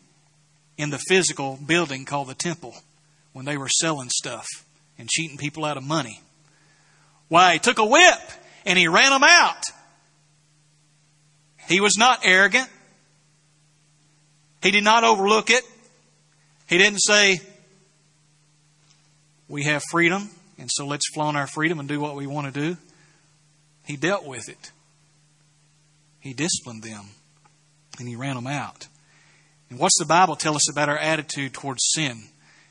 in 0.80 0.90
the 0.90 0.98
physical 0.98 1.60
building 1.64 2.06
called 2.06 2.30
the 2.30 2.34
temple 2.34 2.74
when 3.34 3.46
they 3.46 3.58
were 3.58 3.68
selling 3.68 4.10
stuff 4.10 4.48
and 4.98 5.10
cheating 5.10 5.38
people 5.38 5.66
out 5.66 5.78
of 5.78 5.84
money. 5.84 6.22
Why, 7.28 7.54
he 7.54 7.60
took 7.60 7.80
a 7.80 7.86
whip 7.86 8.20
and 8.66 8.80
he 8.80 8.88
ran 8.88 9.12
them 9.12 9.24
out. 9.24 9.62
He 11.68 11.82
was 11.82 11.96
not 11.98 12.22
arrogant. 12.24 12.68
He 14.64 14.72
did 14.72 14.84
not 14.84 15.04
overlook 15.04 15.50
it. 15.50 15.64
He 16.68 16.78
didn't 16.78 17.00
say, 17.00 17.42
We 19.48 19.66
have 19.66 19.84
freedom, 19.92 20.30
and 20.60 20.70
so 20.72 20.86
let's 20.86 21.10
flaunt 21.14 21.38
our 21.38 21.48
freedom 21.48 21.80
and 21.80 21.88
do 21.88 22.00
what 22.00 22.16
we 22.16 22.28
want 22.28 22.54
to 22.54 22.60
do. 22.60 22.78
He 23.86 23.96
dealt 23.96 24.26
with 24.26 24.50
it. 24.50 24.72
He 26.20 26.34
disciplined 26.34 26.84
them, 26.84 27.06
and 27.98 28.08
he 28.08 28.16
ran 28.16 28.36
them 28.36 28.46
out. 28.46 28.88
And 29.70 29.80
what's 29.80 29.98
the 29.98 30.06
Bible 30.06 30.36
tell 30.36 30.56
us 30.56 30.70
about 30.70 30.90
our 30.90 30.98
attitude 30.98 31.54
towards 31.54 31.80
sin? 31.94 32.24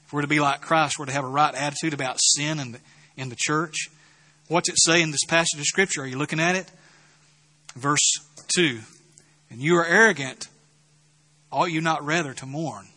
If 0.04 0.12
we're 0.12 0.22
to 0.22 0.28
be 0.28 0.40
like 0.40 0.60
Christ, 0.60 0.98
we're 0.98 1.06
to 1.06 1.12
have 1.12 1.24
a 1.24 1.28
right 1.28 1.54
attitude 1.54 1.94
about 1.94 2.20
sin 2.20 2.60
in 2.60 2.72
the, 2.72 2.80
in 3.16 3.30
the 3.30 3.36
church. 3.38 3.88
What's 4.48 4.68
it 4.68 4.76
say 4.78 5.00
in 5.00 5.10
this 5.10 5.24
passage 5.26 5.58
of 5.58 5.64
Scripture? 5.64 6.02
Are 6.02 6.06
you 6.06 6.18
looking 6.18 6.40
at 6.40 6.56
it? 6.56 6.70
Verse 7.74 8.18
2 8.54 8.80
And 9.50 9.60
you 9.60 9.76
are 9.76 9.86
arrogant, 9.86 10.48
ought 11.50 11.70
you 11.70 11.80
not 11.80 12.04
rather 12.04 12.34
to 12.34 12.46
mourn? 12.46 12.88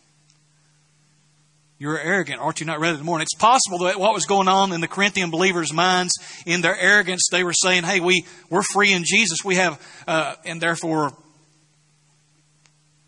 You're 1.82 1.98
arrogant, 1.98 2.40
Aren't 2.40 2.60
you 2.60 2.66
not 2.66 2.78
rather 2.78 2.96
to 2.96 3.02
mourn? 3.02 3.22
It's 3.22 3.34
possible 3.34 3.78
that 3.86 3.98
what 3.98 4.14
was 4.14 4.24
going 4.24 4.46
on 4.46 4.72
in 4.72 4.80
the 4.80 4.86
Corinthian 4.86 5.32
believers' 5.32 5.72
minds, 5.72 6.12
in 6.46 6.60
their 6.60 6.78
arrogance, 6.78 7.22
they 7.28 7.42
were 7.42 7.52
saying, 7.52 7.82
hey, 7.82 7.98
we, 7.98 8.24
we're 8.48 8.62
free 8.62 8.92
in 8.92 9.02
Jesus. 9.04 9.44
We 9.44 9.56
have, 9.56 9.84
uh, 10.06 10.36
and 10.44 10.60
therefore 10.60 11.10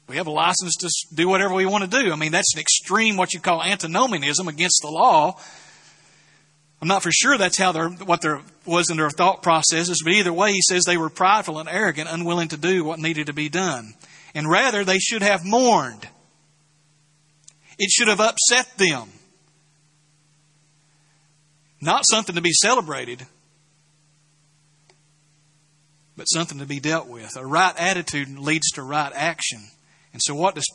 we 0.08 0.16
have 0.16 0.26
a 0.26 0.32
license 0.32 0.74
to 0.80 0.90
do 1.14 1.28
whatever 1.28 1.54
we 1.54 1.66
want 1.66 1.88
to 1.88 2.02
do. 2.02 2.10
I 2.10 2.16
mean, 2.16 2.32
that's 2.32 2.52
an 2.54 2.60
extreme, 2.60 3.16
what 3.16 3.32
you 3.32 3.38
call 3.38 3.62
antinomianism 3.62 4.48
against 4.48 4.80
the 4.82 4.90
law. 4.90 5.38
I'm 6.82 6.88
not 6.88 7.04
for 7.04 7.12
sure 7.12 7.38
that's 7.38 7.56
how 7.56 7.70
their, 7.70 7.90
what 7.90 8.22
there 8.22 8.40
was 8.66 8.90
in 8.90 8.96
their 8.96 9.08
thought 9.08 9.40
processes, 9.40 10.02
but 10.02 10.14
either 10.14 10.32
way, 10.32 10.50
he 10.50 10.62
says 10.62 10.82
they 10.82 10.96
were 10.96 11.10
prideful 11.10 11.60
and 11.60 11.68
arrogant, 11.68 12.08
unwilling 12.10 12.48
to 12.48 12.56
do 12.56 12.82
what 12.82 12.98
needed 12.98 13.28
to 13.28 13.32
be 13.32 13.48
done. 13.48 13.94
And 14.34 14.50
rather, 14.50 14.84
they 14.84 14.98
should 14.98 15.22
have 15.22 15.44
mourned. 15.44 16.08
It 17.78 17.90
should 17.90 18.08
have 18.08 18.20
upset 18.20 18.76
them. 18.78 19.10
Not 21.80 22.04
something 22.08 22.34
to 22.34 22.40
be 22.40 22.52
celebrated, 22.52 23.26
but 26.16 26.24
something 26.24 26.58
to 26.58 26.66
be 26.66 26.80
dealt 26.80 27.08
with. 27.08 27.36
A 27.36 27.44
right 27.44 27.74
attitude 27.76 28.38
leads 28.38 28.70
to 28.70 28.82
right 28.82 29.12
action. 29.14 29.60
And 30.12 30.22
so, 30.22 30.34
what 30.34 30.54
does 30.54 30.66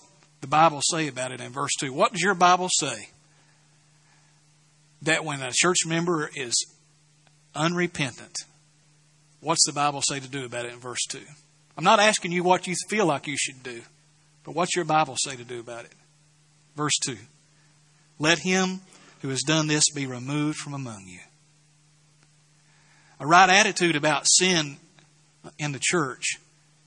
the 0.41 0.47
Bible 0.47 0.81
say 0.83 1.07
about 1.07 1.31
it 1.31 1.41
in 1.41 1.51
verse 1.51 1.71
2? 1.79 1.91
What 1.93 2.11
does 2.11 2.21
your 2.21 2.35
Bible 2.35 2.69
say? 2.79 3.09
That 5.01 5.23
when 5.23 5.41
a 5.41 5.51
church 5.51 5.85
member 5.87 6.29
is 6.35 6.53
unrepentant, 7.55 8.35
what's 9.39 9.65
the 9.65 9.73
Bible 9.73 10.01
say 10.01 10.19
to 10.19 10.27
do 10.27 10.45
about 10.45 10.65
it 10.65 10.73
in 10.73 10.79
verse 10.79 11.05
2? 11.09 11.19
I'm 11.77 11.83
not 11.83 11.99
asking 11.99 12.33
you 12.33 12.43
what 12.43 12.67
you 12.67 12.75
feel 12.89 13.05
like 13.05 13.25
you 13.25 13.37
should 13.39 13.63
do, 13.63 13.81
but 14.43 14.53
what's 14.53 14.75
your 14.75 14.85
Bible 14.85 15.15
say 15.17 15.37
to 15.37 15.45
do 15.45 15.61
about 15.61 15.85
it? 15.85 15.93
Verse 16.79 16.97
2 17.03 17.17
Let 18.19 18.39
him 18.39 18.79
who 19.21 19.27
has 19.27 19.41
done 19.41 19.67
this 19.67 19.89
be 19.93 20.05
removed 20.05 20.57
from 20.59 20.73
among 20.73 21.07
you. 21.07 21.19
A 23.19 23.27
right 23.27 23.49
attitude 23.49 23.97
about 23.97 24.23
sin 24.25 24.77
in 25.57 25.73
the 25.73 25.81
church 25.81 26.37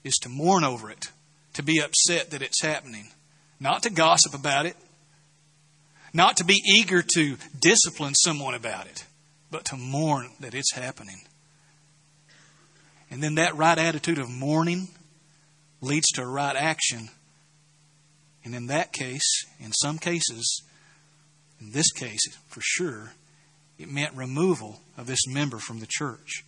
is 0.03 0.15
to 0.23 0.31
mourn 0.31 0.65
over 0.65 0.91
it 0.91 1.09
to 1.53 1.63
be 1.63 1.79
upset 1.79 2.31
that 2.31 2.41
it's 2.41 2.63
happening, 2.63 3.11
not 3.61 3.83
to 3.83 3.91
gossip 3.91 4.33
about 4.33 4.65
it, 4.65 4.77
not 6.15 6.39
to 6.39 6.45
be 6.45 6.63
eager 6.65 7.05
to 7.15 7.37
discipline 7.61 8.15
someone 8.15 8.55
about 8.55 8.87
it, 8.87 9.05
but 9.51 9.67
to 9.67 9.77
mourn 9.77 10.31
that 10.41 10.55
it's 10.55 10.73
happening. 10.73 11.21
And 13.11 13.23
then 13.23 13.35
that 13.35 13.57
right 13.57 13.79
attitude 13.79 14.19
of 14.19 14.31
mourning 14.31 14.89
leads 15.83 16.07
to 16.13 16.23
a 16.23 16.27
right 16.27 16.57
action. 16.57 17.11
And 18.45 18.55
in 18.55 18.67
that 18.67 18.93
case, 18.93 19.45
in 19.61 19.73
some 19.73 19.99
cases, 19.99 20.63
in 21.61 21.71
this 21.71 21.93
case 21.93 22.21
for 22.49 22.61
sure, 22.63 23.13
it 23.79 23.91
meant 23.91 24.15
removal 24.15 24.81
of 24.97 25.07
this 25.07 25.27
member 25.27 25.59
from 25.59 25.81
the 25.81 25.87
church. 25.89 26.45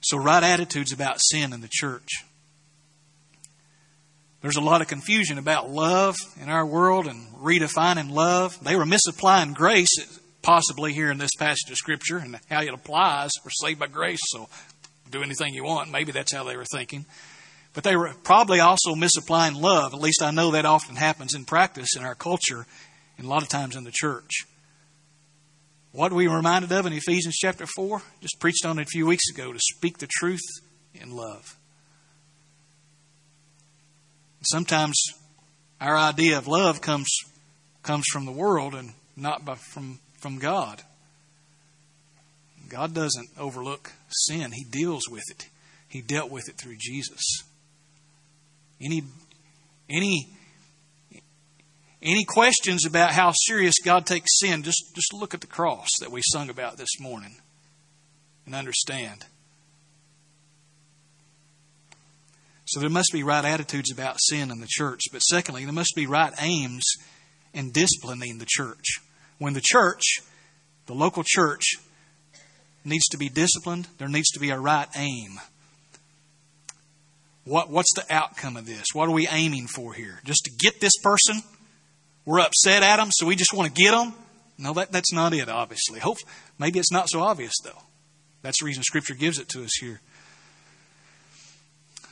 So, 0.00 0.18
right 0.18 0.42
attitudes 0.42 0.92
about 0.92 1.20
sin 1.20 1.52
in 1.52 1.60
the 1.60 1.70
church. 1.70 2.08
There's 4.40 4.56
a 4.56 4.60
lot 4.60 4.80
of 4.80 4.88
confusion 4.88 5.38
about 5.38 5.70
love 5.70 6.16
in 6.40 6.48
our 6.48 6.66
world 6.66 7.06
and 7.06 7.32
redefining 7.34 8.10
love. 8.10 8.58
They 8.62 8.74
were 8.74 8.84
misapplying 8.84 9.52
grace, 9.52 9.88
possibly 10.42 10.92
here 10.92 11.12
in 11.12 11.18
this 11.18 11.30
passage 11.38 11.70
of 11.70 11.76
Scripture, 11.76 12.16
and 12.16 12.40
how 12.50 12.62
it 12.62 12.74
applies. 12.74 13.30
We're 13.44 13.52
saved 13.52 13.78
by 13.78 13.86
grace, 13.86 14.18
so 14.24 14.48
do 15.12 15.22
anything 15.22 15.54
you 15.54 15.62
want. 15.62 15.92
Maybe 15.92 16.10
that's 16.10 16.32
how 16.32 16.42
they 16.42 16.56
were 16.56 16.64
thinking. 16.64 17.06
But 17.74 17.84
they 17.84 17.96
were 17.96 18.12
probably 18.22 18.60
also 18.60 18.94
misapplying 18.94 19.54
love. 19.54 19.94
At 19.94 20.00
least 20.00 20.22
I 20.22 20.30
know 20.30 20.50
that 20.50 20.66
often 20.66 20.96
happens 20.96 21.34
in 21.34 21.44
practice 21.44 21.96
in 21.96 22.04
our 22.04 22.14
culture 22.14 22.66
and 23.16 23.26
a 23.26 23.30
lot 23.30 23.42
of 23.42 23.48
times 23.48 23.76
in 23.76 23.84
the 23.84 23.92
church. 23.92 24.30
What 25.92 26.12
we 26.12 26.26
reminded 26.26 26.72
of 26.72 26.86
in 26.86 26.92
Ephesians 26.92 27.36
chapter 27.36 27.66
4? 27.66 28.02
Just 28.20 28.40
preached 28.40 28.64
on 28.64 28.78
it 28.78 28.82
a 28.82 28.86
few 28.86 29.06
weeks 29.06 29.28
ago 29.30 29.52
to 29.52 29.58
speak 29.58 29.98
the 29.98 30.08
truth 30.18 30.40
in 30.94 31.10
love. 31.10 31.56
Sometimes 34.42 34.96
our 35.80 35.96
idea 35.96 36.38
of 36.38 36.48
love 36.48 36.80
comes 36.80 37.08
comes 37.82 38.04
from 38.12 38.24
the 38.24 38.32
world 38.32 38.74
and 38.74 38.94
not 39.16 39.44
by, 39.44 39.54
from 39.54 40.00
from 40.18 40.38
God. 40.38 40.82
God 42.68 42.94
doesn't 42.94 43.28
overlook 43.38 43.92
sin; 44.08 44.52
He 44.52 44.64
deals 44.64 45.02
with 45.10 45.24
it. 45.30 45.48
He 45.88 46.00
dealt 46.00 46.30
with 46.30 46.48
it 46.48 46.56
through 46.56 46.76
Jesus. 46.78 47.20
Any, 48.82 49.02
any, 49.88 50.28
any 52.02 52.24
questions 52.24 52.84
about 52.84 53.12
how 53.12 53.32
serious 53.32 53.76
God 53.84 54.06
takes 54.06 54.38
sin? 54.40 54.62
Just, 54.62 54.94
just 54.94 55.12
look 55.14 55.34
at 55.34 55.40
the 55.40 55.46
cross 55.46 55.88
that 56.00 56.10
we 56.10 56.20
sung 56.32 56.50
about 56.50 56.76
this 56.76 56.98
morning 56.98 57.36
and 58.44 58.54
understand. 58.54 59.24
So 62.64 62.80
there 62.80 62.90
must 62.90 63.10
be 63.12 63.22
right 63.22 63.44
attitudes 63.44 63.92
about 63.92 64.16
sin 64.18 64.50
in 64.50 64.60
the 64.60 64.66
church. 64.68 65.02
But 65.12 65.20
secondly, 65.20 65.64
there 65.64 65.74
must 65.74 65.92
be 65.94 66.06
right 66.06 66.32
aims 66.40 66.84
in 67.52 67.70
disciplining 67.70 68.38
the 68.38 68.46
church. 68.48 68.98
When 69.38 69.52
the 69.52 69.60
church, 69.62 70.02
the 70.86 70.94
local 70.94 71.22
church, 71.24 71.74
needs 72.84 73.04
to 73.10 73.18
be 73.18 73.28
disciplined, 73.28 73.88
there 73.98 74.08
needs 74.08 74.30
to 74.30 74.40
be 74.40 74.50
a 74.50 74.58
right 74.58 74.88
aim. 74.96 75.38
What, 77.44 77.70
what's 77.70 77.92
the 77.94 78.04
outcome 78.08 78.56
of 78.56 78.66
this? 78.66 78.86
What 78.92 79.08
are 79.08 79.12
we 79.12 79.26
aiming 79.28 79.66
for 79.66 79.92
here? 79.92 80.20
Just 80.24 80.44
to 80.44 80.50
get 80.50 80.80
this 80.80 80.96
person? 81.02 81.42
We're 82.24 82.40
upset 82.40 82.82
at 82.82 82.96
them, 82.96 83.08
so 83.10 83.26
we 83.26 83.34
just 83.34 83.52
want 83.52 83.74
to 83.74 83.82
get 83.82 83.90
them? 83.90 84.14
No, 84.58 84.72
that, 84.74 84.92
that's 84.92 85.12
not 85.12 85.34
it, 85.34 85.48
obviously. 85.48 85.98
Hope, 85.98 86.18
maybe 86.58 86.78
it's 86.78 86.92
not 86.92 87.08
so 87.08 87.20
obvious, 87.20 87.54
though. 87.64 87.82
That's 88.42 88.60
the 88.60 88.66
reason 88.66 88.82
Scripture 88.84 89.14
gives 89.14 89.38
it 89.38 89.48
to 89.50 89.64
us 89.64 89.72
here. 89.80 90.00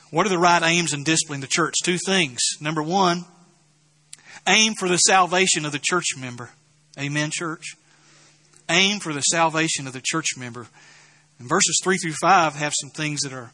What 0.09 0.25
are 0.25 0.29
the 0.29 0.37
right 0.37 0.61
aims 0.61 0.93
in 0.93 1.05
disciplining 1.05 1.39
the 1.41 1.47
church? 1.47 1.75
Two 1.83 1.97
things. 2.05 2.39
Number 2.59 2.83
one, 2.83 3.23
aim 4.47 4.73
for 4.73 4.89
the 4.89 4.97
salvation 4.97 5.65
of 5.65 5.71
the 5.71 5.79
church 5.81 6.07
member. 6.17 6.49
Amen, 6.99 7.29
church? 7.31 7.75
Aim 8.69 8.99
for 8.99 9.13
the 9.13 9.21
salvation 9.21 9.87
of 9.87 9.93
the 9.93 10.01
church 10.03 10.37
member. 10.37 10.67
And 11.39 11.47
verses 11.47 11.79
3 11.81 11.97
through 11.97 12.13
5 12.13 12.55
have 12.55 12.73
some 12.79 12.89
things 12.89 13.21
that 13.21 13.31
are 13.31 13.53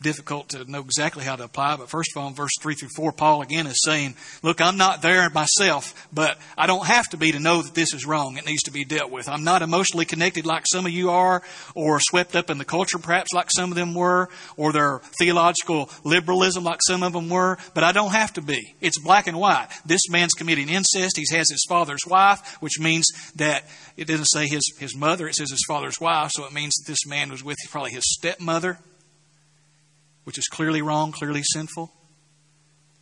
difficult 0.00 0.50
to 0.50 0.70
know 0.70 0.80
exactly 0.80 1.24
how 1.24 1.36
to 1.36 1.44
apply. 1.44 1.76
But 1.76 1.88
first 1.88 2.10
of 2.14 2.20
all, 2.20 2.28
in 2.28 2.34
verse 2.34 2.50
3 2.60 2.74
through 2.74 2.90
4, 2.96 3.12
Paul 3.12 3.42
again 3.42 3.66
is 3.66 3.80
saying, 3.84 4.14
Look, 4.42 4.60
I'm 4.60 4.76
not 4.76 5.02
there 5.02 5.28
myself, 5.30 6.08
but 6.12 6.38
I 6.56 6.66
don't 6.66 6.86
have 6.86 7.08
to 7.10 7.16
be 7.16 7.32
to 7.32 7.40
know 7.40 7.62
that 7.62 7.74
this 7.74 7.94
is 7.94 8.06
wrong. 8.06 8.36
It 8.36 8.46
needs 8.46 8.64
to 8.64 8.70
be 8.70 8.84
dealt 8.84 9.10
with. 9.10 9.28
I'm 9.28 9.44
not 9.44 9.62
emotionally 9.62 10.04
connected 10.04 10.46
like 10.46 10.64
some 10.70 10.86
of 10.86 10.92
you 10.92 11.10
are, 11.10 11.42
or 11.74 11.98
swept 12.00 12.36
up 12.36 12.50
in 12.50 12.58
the 12.58 12.64
culture 12.64 12.98
perhaps 12.98 13.32
like 13.32 13.50
some 13.50 13.70
of 13.70 13.76
them 13.76 13.94
were, 13.94 14.28
or 14.56 14.72
their 14.72 15.00
theological 15.18 15.90
liberalism 16.04 16.64
like 16.64 16.80
some 16.86 17.02
of 17.02 17.12
them 17.12 17.28
were, 17.28 17.58
but 17.74 17.84
I 17.84 17.92
don't 17.92 18.12
have 18.12 18.32
to 18.34 18.42
be. 18.42 18.74
It's 18.80 18.98
black 18.98 19.26
and 19.26 19.38
white. 19.38 19.68
This 19.84 20.08
man's 20.10 20.32
committing 20.32 20.68
incest. 20.68 21.16
He 21.16 21.36
has 21.36 21.50
his 21.50 21.64
father's 21.68 22.06
wife, 22.06 22.56
which 22.60 22.78
means 22.80 23.06
that 23.36 23.64
it 23.96 24.06
doesn't 24.06 24.26
say 24.26 24.46
his, 24.46 24.64
his 24.78 24.96
mother, 24.96 25.28
it 25.28 25.34
says 25.34 25.50
his 25.50 25.64
father's 25.66 26.00
wife, 26.00 26.30
so 26.32 26.44
it 26.44 26.52
means 26.52 26.74
that 26.74 26.90
this 26.90 27.06
man 27.06 27.30
was 27.30 27.42
with 27.42 27.56
probably 27.70 27.92
his 27.92 28.04
stepmother 28.04 28.78
which 30.26 30.38
is 30.38 30.48
clearly 30.48 30.82
wrong, 30.82 31.12
clearly 31.12 31.42
sinful. 31.44 31.92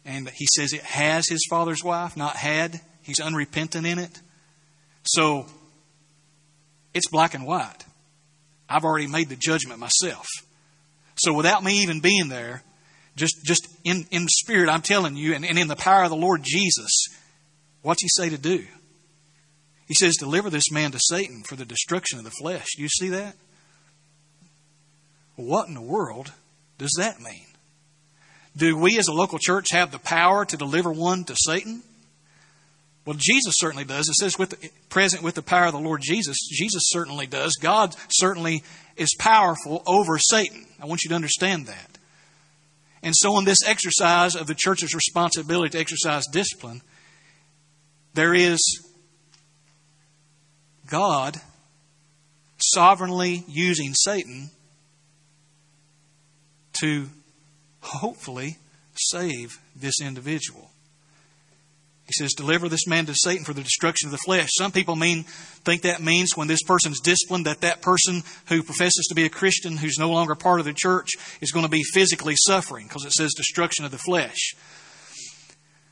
And 0.05 0.29
he 0.29 0.47
says 0.55 0.75
it 0.75 0.83
has 0.83 1.27
his 1.27 1.47
father's 1.49 1.83
wife, 1.83 2.19
not 2.19 2.37
had. 2.37 2.81
He's 3.01 3.19
unrepentant 3.19 3.87
in 3.87 3.99
it. 3.99 4.21
So 5.05 5.47
it's 6.93 7.09
black 7.09 7.33
and 7.33 7.47
white. 7.47 7.85
I've 8.69 8.85
already 8.85 9.07
made 9.07 9.31
the 9.31 9.37
judgment 9.37 9.81
myself. 9.81 10.27
So 11.17 11.33
without 11.33 11.65
me 11.65 11.83
even 11.83 12.01
being 12.01 12.29
there, 12.29 12.63
just, 13.17 13.37
just 13.43 13.69
in, 13.85 14.07
in 14.11 14.29
spirit, 14.29 14.69
I'm 14.69 14.83
telling 14.83 15.17
you, 15.17 15.35
and, 15.35 15.47
and 15.47 15.59
in 15.59 15.69
the 15.69 15.77
power 15.77 16.03
of 16.03 16.11
the 16.11 16.17
Lord 16.17 16.43
Jesus, 16.45 17.07
what's 17.81 18.03
he 18.03 18.09
say 18.09 18.29
to 18.29 18.39
do? 18.39 18.67
He 19.87 19.95
says, 19.95 20.17
Deliver 20.17 20.51
this 20.51 20.71
man 20.71 20.91
to 20.91 20.99
Satan 21.01 21.43
for 21.43 21.57
the 21.57 21.65
destruction 21.65 22.19
of 22.19 22.25
the 22.25 22.31
flesh. 22.31 22.67
Do 22.77 22.83
you 22.83 22.89
see 22.89 23.09
that? 23.11 23.37
what 25.37 25.69
in 25.69 25.75
the 25.75 25.83
world 25.83 26.33
does 26.79 26.95
that 26.99 27.21
mean? 27.21 27.47
Do 28.57 28.77
we 28.77 28.99
as 28.99 29.09
a 29.09 29.13
local 29.13 29.39
church 29.39 29.69
have 29.73 29.91
the 29.91 29.99
power 29.99 30.45
to 30.45 30.57
deliver 30.57 30.93
one 30.93 31.25
to 31.25 31.35
Satan? 31.37 31.83
Well, 33.05 33.17
Jesus 33.19 33.55
certainly 33.59 33.85
does. 33.85 34.09
It 34.09 34.15
says 34.15 34.39
with 34.39 34.51
the, 34.51 34.71
present 34.89 35.23
with 35.23 35.35
the 35.35 35.43
power 35.43 35.67
of 35.67 35.73
the 35.73 35.79
Lord 35.79 36.01
Jesus. 36.03 36.39
Jesus 36.51 36.85
certainly 36.87 37.27
does. 37.27 37.57
God 37.61 37.95
certainly 38.09 38.63
is 38.97 39.11
powerful 39.19 39.83
over 39.87 40.19
Satan. 40.19 40.67
I 40.81 40.87
want 40.87 41.03
you 41.05 41.11
to 41.11 41.15
understand 41.15 41.67
that. 41.67 41.99
And 43.03 43.15
so, 43.15 43.39
in 43.39 43.45
this 43.45 43.59
exercise 43.67 44.35
of 44.35 44.47
the 44.47 44.55
church's 44.55 44.95
responsibility 44.95 45.71
to 45.71 45.79
exercise 45.79 46.25
discipline, 46.33 46.81
there 48.15 48.33
is 48.33 48.59
God 50.87 51.37
sovereignly 52.57 53.45
using 53.47 53.93
Satan 53.93 54.51
to 56.81 57.09
hopefully 57.81 58.59
save 58.95 59.59
this 59.75 60.01
individual. 60.01 60.71
He 62.07 62.13
says, 62.13 62.35
deliver 62.35 62.69
this 62.69 62.87
man 62.87 63.07
to 63.07 63.15
Satan 63.15 63.45
for 63.45 63.55
the 63.55 63.63
destruction 63.63 64.09
of 64.09 64.13
the 64.13 64.19
flesh. 64.19 64.49
Some 64.59 64.73
people 64.73 64.95
mean, 64.95 65.25
think 65.25 65.83
that 65.83 66.03
means 66.03 66.37
when 66.37 66.49
this 66.49 66.63
person's 66.63 67.01
disciplined, 67.01 67.47
that 67.47 67.63
that 67.63 67.81
person 67.81 68.23
who 68.49 68.63
professes 68.63 69.07
to 69.09 69.15
be 69.15 69.25
a 69.25 69.31
Christian, 69.31 69.79
who's 69.79 69.99
no 69.99 70.11
longer 70.11 70.35
part 70.35 70.61
of 70.61 70.67
the 70.67 70.75
church, 70.75 71.09
is 71.41 71.51
going 71.51 71.65
to 71.65 71.71
be 71.71 71.83
physically 71.83 72.35
suffering 72.37 72.87
because 72.87 73.07
it 73.07 73.13
says 73.13 73.33
destruction 73.33 73.87
of 73.87 73.91
the 73.91 73.99
flesh. 73.99 74.53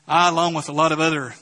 I, 0.07 0.29
along 0.29 0.53
with 0.53 0.69
a 0.69 0.73
lot 0.73 0.91
of 0.91 0.99
other 0.99 1.33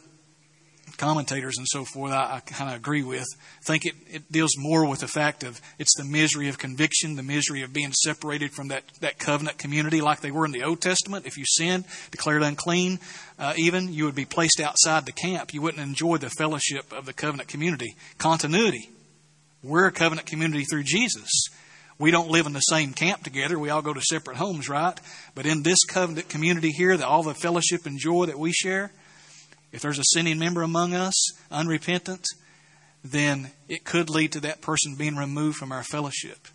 commentators 1.01 1.57
and 1.57 1.65
so 1.67 1.83
forth, 1.83 2.11
I, 2.11 2.35
I 2.35 2.39
kind 2.41 2.69
of 2.69 2.77
agree 2.77 3.01
with. 3.01 3.25
I 3.33 3.63
think 3.63 3.85
it, 3.85 3.95
it 4.07 4.31
deals 4.31 4.51
more 4.55 4.87
with 4.87 4.99
the 4.99 5.07
fact 5.07 5.43
of 5.43 5.59
it's 5.79 5.97
the 5.97 6.03
misery 6.03 6.47
of 6.47 6.59
conviction, 6.59 7.15
the 7.15 7.23
misery 7.23 7.63
of 7.63 7.73
being 7.73 7.91
separated 7.91 8.51
from 8.51 8.67
that, 8.67 8.83
that 8.99 9.17
covenant 9.17 9.57
community 9.57 9.99
like 9.99 10.21
they 10.21 10.29
were 10.29 10.45
in 10.45 10.51
the 10.51 10.63
Old 10.63 10.79
Testament. 10.79 11.25
If 11.25 11.37
you 11.37 11.45
sinned, 11.47 11.85
declared 12.11 12.43
unclean, 12.43 12.99
uh, 13.39 13.53
even, 13.57 13.91
you 13.91 14.05
would 14.05 14.15
be 14.15 14.25
placed 14.25 14.59
outside 14.59 15.07
the 15.07 15.11
camp. 15.11 15.55
You 15.55 15.63
wouldn't 15.63 15.81
enjoy 15.81 16.17
the 16.17 16.29
fellowship 16.29 16.93
of 16.93 17.07
the 17.07 17.13
covenant 17.13 17.49
community. 17.49 17.95
Continuity. 18.19 18.91
We're 19.63 19.87
a 19.87 19.91
covenant 19.91 20.27
community 20.27 20.65
through 20.65 20.83
Jesus. 20.83 21.29
We 21.97 22.11
don't 22.11 22.29
live 22.29 22.45
in 22.45 22.53
the 22.53 22.59
same 22.59 22.93
camp 22.93 23.23
together. 23.23 23.57
We 23.57 23.69
all 23.69 23.81
go 23.81 23.93
to 23.93 24.01
separate 24.01 24.37
homes, 24.37 24.69
right? 24.69 24.99
But 25.33 25.45
in 25.47 25.63
this 25.63 25.83
covenant 25.83 26.29
community 26.29 26.69
here, 26.69 26.95
that 26.95 27.07
all 27.07 27.23
the 27.23 27.33
fellowship 27.33 27.85
and 27.85 27.99
joy 27.99 28.25
that 28.25 28.39
we 28.39 28.51
share, 28.51 28.91
if 29.71 29.81
there's 29.81 29.99
a 29.99 30.03
sinning 30.05 30.39
member 30.39 30.61
among 30.61 30.93
us, 30.93 31.31
unrepentant, 31.49 32.25
then 33.03 33.51
it 33.67 33.83
could 33.83 34.09
lead 34.09 34.31
to 34.33 34.39
that 34.41 34.61
person 34.61 34.95
being 34.95 35.15
removed 35.15 35.57
from 35.57 35.71
our 35.71 35.83
fellowship. 35.83 36.47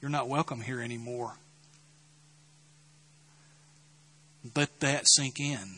You're 0.00 0.10
not 0.10 0.28
welcome 0.28 0.60
here 0.60 0.80
anymore. 0.80 1.34
Let 4.54 4.80
that 4.80 5.04
sink 5.08 5.40
in. 5.40 5.76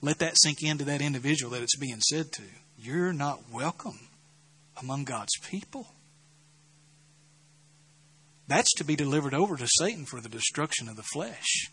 Let 0.00 0.18
that 0.18 0.38
sink 0.38 0.62
into 0.62 0.84
that 0.84 1.00
individual 1.00 1.52
that 1.52 1.62
it's 1.62 1.76
being 1.76 2.00
said 2.00 2.32
to. 2.32 2.42
You're 2.78 3.12
not 3.12 3.50
welcome 3.52 4.08
among 4.80 5.04
God's 5.04 5.36
people. 5.48 5.86
That's 8.46 8.72
to 8.74 8.84
be 8.84 8.96
delivered 8.96 9.34
over 9.34 9.56
to 9.56 9.66
Satan 9.78 10.04
for 10.04 10.20
the 10.20 10.28
destruction 10.28 10.88
of 10.88 10.96
the 10.96 11.02
flesh. 11.02 11.70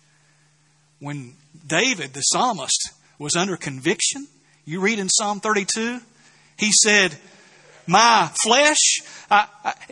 When 1.00 1.34
David, 1.68 2.14
the 2.14 2.22
psalmist, 2.22 2.92
was 3.22 3.36
under 3.36 3.56
conviction. 3.56 4.28
You 4.66 4.82
read 4.82 4.98
in 4.98 5.08
Psalm 5.08 5.40
32, 5.40 6.00
he 6.58 6.72
said, 6.72 7.16
my 7.86 8.32
flesh, 8.44 9.02
I, 9.30 9.48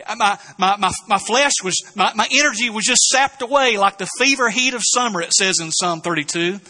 I, 0.06 0.14
my, 0.16 0.38
my, 0.58 0.92
my, 1.06 1.18
flesh 1.18 1.52
was, 1.62 1.76
my, 1.94 2.12
my 2.14 2.26
energy 2.32 2.70
was 2.70 2.84
just 2.84 3.02
sapped 3.08 3.40
away 3.42 3.76
like 3.76 3.98
the 3.98 4.08
fever 4.18 4.50
heat 4.50 4.74
of 4.74 4.82
summer, 4.84 5.22
it 5.22 5.32
says 5.32 5.60
in 5.60 5.70
Psalm 5.70 6.00
32. 6.00 6.60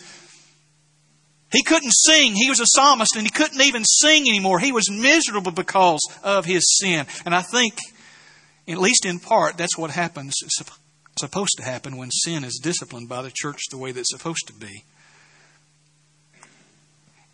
He 1.52 1.62
couldn't 1.62 1.92
sing. 1.92 2.34
He 2.34 2.50
was 2.50 2.60
a 2.60 2.66
psalmist 2.66 3.16
and 3.16 3.24
he 3.24 3.30
couldn't 3.30 3.60
even 3.60 3.84
sing 3.84 4.28
anymore. 4.28 4.58
He 4.58 4.72
was 4.72 4.90
miserable 4.90 5.52
because 5.52 6.00
of 6.22 6.44
his 6.44 6.78
sin. 6.78 7.06
And 7.24 7.34
I 7.34 7.42
think, 7.42 7.74
at 8.68 8.78
least 8.78 9.06
in 9.06 9.18
part, 9.18 9.56
that's 9.56 9.78
what 9.78 9.90
happens, 9.90 10.34
supposed 11.18 11.56
to 11.56 11.64
happen 11.64 11.96
when 11.96 12.10
sin 12.10 12.44
is 12.44 12.60
disciplined 12.62 13.08
by 13.08 13.22
the 13.22 13.32
church 13.34 13.60
the 13.70 13.78
way 13.78 13.92
that 13.92 14.00
it's 14.00 14.10
supposed 14.12 14.46
to 14.46 14.52
be. 14.52 14.84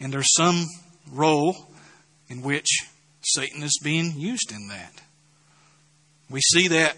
And 0.01 0.13
there's 0.13 0.35
some 0.35 0.67
role 1.11 1.57
in 2.29 2.43
which 2.43 2.67
Satan 3.23 3.63
is 3.63 3.79
being 3.83 4.13
used 4.17 4.53
in 4.53 4.69
that. 4.69 4.93
We 6.31 6.41
see 6.41 6.69
that 6.69 6.97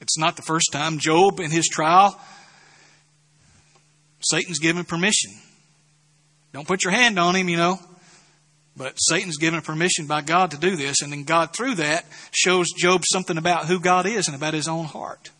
it's 0.00 0.18
not 0.18 0.36
the 0.36 0.42
first 0.42 0.70
time 0.72 0.98
Job 0.98 1.40
in 1.40 1.50
his 1.50 1.66
trial, 1.66 2.20
Satan's 4.20 4.58
given 4.58 4.84
permission. 4.84 5.32
Don't 6.52 6.66
put 6.66 6.84
your 6.84 6.92
hand 6.92 7.18
on 7.18 7.36
him, 7.36 7.48
you 7.48 7.56
know. 7.56 7.78
But 8.76 8.96
Satan's 8.96 9.38
given 9.38 9.60
permission 9.62 10.06
by 10.06 10.20
God 10.20 10.50
to 10.50 10.58
do 10.58 10.76
this, 10.76 11.00
and 11.00 11.12
then 11.12 11.24
God, 11.24 11.54
through 11.54 11.76
that, 11.76 12.04
shows 12.32 12.66
Job 12.76 13.04
something 13.10 13.38
about 13.38 13.66
who 13.66 13.80
God 13.80 14.04
is 14.04 14.26
and 14.26 14.36
about 14.36 14.52
his 14.52 14.68
own 14.68 14.84
heart. 14.84 15.30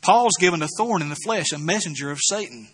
Paul's 0.00 0.36
given 0.38 0.62
a 0.62 0.68
thorn 0.78 1.02
in 1.02 1.08
the 1.08 1.16
flesh, 1.24 1.52
a 1.52 1.58
messenger 1.58 2.10
of 2.10 2.20
Satan, 2.22 2.68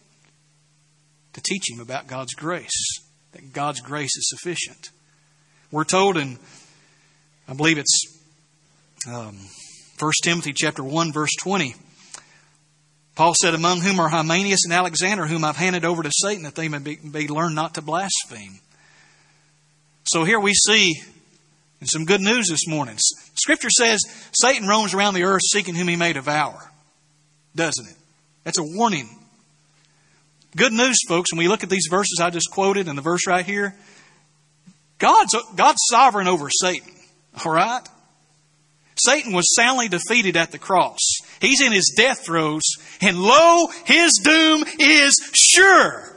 to 1.32 1.40
teach 1.40 1.70
him 1.70 1.80
about 1.80 2.06
God's 2.06 2.34
grace 2.34 3.00
that 3.32 3.52
God's 3.52 3.80
grace 3.80 4.16
is 4.16 4.28
sufficient. 4.28 4.90
We're 5.70 5.84
told 5.84 6.16
in, 6.16 6.38
I 7.48 7.54
believe 7.54 7.78
it's 7.78 8.00
um, 9.08 9.36
1 9.98 10.12
Timothy 10.22 10.52
chapter 10.52 10.82
1, 10.82 11.12
verse 11.12 11.34
20, 11.40 11.74
Paul 13.14 13.34
said, 13.40 13.54
Among 13.54 13.80
whom 13.80 14.00
are 14.00 14.08
Hymenaeus 14.08 14.64
and 14.64 14.72
Alexander, 14.72 15.26
whom 15.26 15.44
I've 15.44 15.56
handed 15.56 15.84
over 15.84 16.02
to 16.02 16.10
Satan 16.12 16.44
that 16.44 16.54
they 16.54 16.68
may 16.68 16.78
be, 16.78 16.96
be 16.96 17.28
learned 17.28 17.54
not 17.54 17.74
to 17.74 17.82
blaspheme. 17.82 18.60
So 20.04 20.24
here 20.24 20.40
we 20.40 20.54
see 20.54 20.94
and 21.80 21.88
some 21.88 22.04
good 22.04 22.20
news 22.20 22.48
this 22.48 22.66
morning. 22.66 22.96
Scripture 23.34 23.70
says 23.70 24.00
Satan 24.32 24.68
roams 24.68 24.94
around 24.94 25.14
the 25.14 25.24
earth 25.24 25.42
seeking 25.50 25.74
whom 25.74 25.88
he 25.88 25.96
may 25.96 26.12
devour, 26.12 26.70
doesn't 27.54 27.86
it? 27.86 27.96
That's 28.44 28.58
a 28.58 28.62
warning. 28.62 29.08
Good 30.56 30.72
news, 30.72 30.98
folks, 31.06 31.32
when 31.32 31.38
we 31.38 31.48
look 31.48 31.62
at 31.62 31.70
these 31.70 31.86
verses 31.88 32.18
I 32.20 32.30
just 32.30 32.50
quoted 32.50 32.88
and 32.88 32.98
the 32.98 33.02
verse 33.02 33.26
right 33.26 33.44
here, 33.44 33.74
God's, 34.98 35.36
God's 35.54 35.78
sovereign 35.88 36.26
over 36.26 36.50
Satan, 36.50 36.92
all 37.44 37.52
right? 37.52 37.86
Satan 38.96 39.32
was 39.32 39.54
soundly 39.54 39.88
defeated 39.88 40.36
at 40.36 40.50
the 40.50 40.58
cross. 40.58 40.98
He's 41.40 41.62
in 41.62 41.72
his 41.72 41.94
death 41.96 42.26
throes, 42.26 42.62
and 43.00 43.18
lo, 43.18 43.68
his 43.84 44.20
doom 44.22 44.64
is 44.78 45.14
sure. 45.32 46.16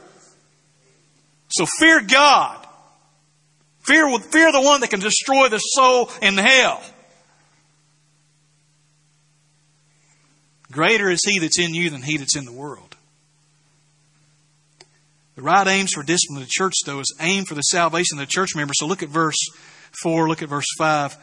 So 1.48 1.66
fear 1.78 2.02
God. 2.02 2.66
Fear, 3.80 4.18
fear 4.18 4.50
the 4.50 4.60
one 4.60 4.80
that 4.80 4.90
can 4.90 5.00
destroy 5.00 5.48
the 5.48 5.58
soul 5.58 6.10
in 6.20 6.36
hell. 6.36 6.82
Greater 10.72 11.08
is 11.08 11.20
he 11.24 11.38
that's 11.38 11.58
in 11.58 11.72
you 11.72 11.90
than 11.90 12.02
he 12.02 12.16
that's 12.16 12.36
in 12.36 12.44
the 12.44 12.52
world. 12.52 12.83
The 15.36 15.42
right 15.42 15.66
aims 15.66 15.92
for 15.92 16.02
discipline 16.02 16.42
of 16.42 16.46
the 16.46 16.52
church, 16.52 16.74
though, 16.86 17.00
is 17.00 17.14
aim 17.20 17.44
for 17.44 17.54
the 17.54 17.62
salvation 17.62 18.18
of 18.18 18.26
the 18.26 18.32
church 18.32 18.54
member. 18.54 18.72
So 18.74 18.86
look 18.86 19.02
at 19.02 19.08
verse 19.08 19.36
4, 20.02 20.28
look 20.28 20.42
at 20.42 20.48
verse 20.48 20.66
5. 20.78 21.16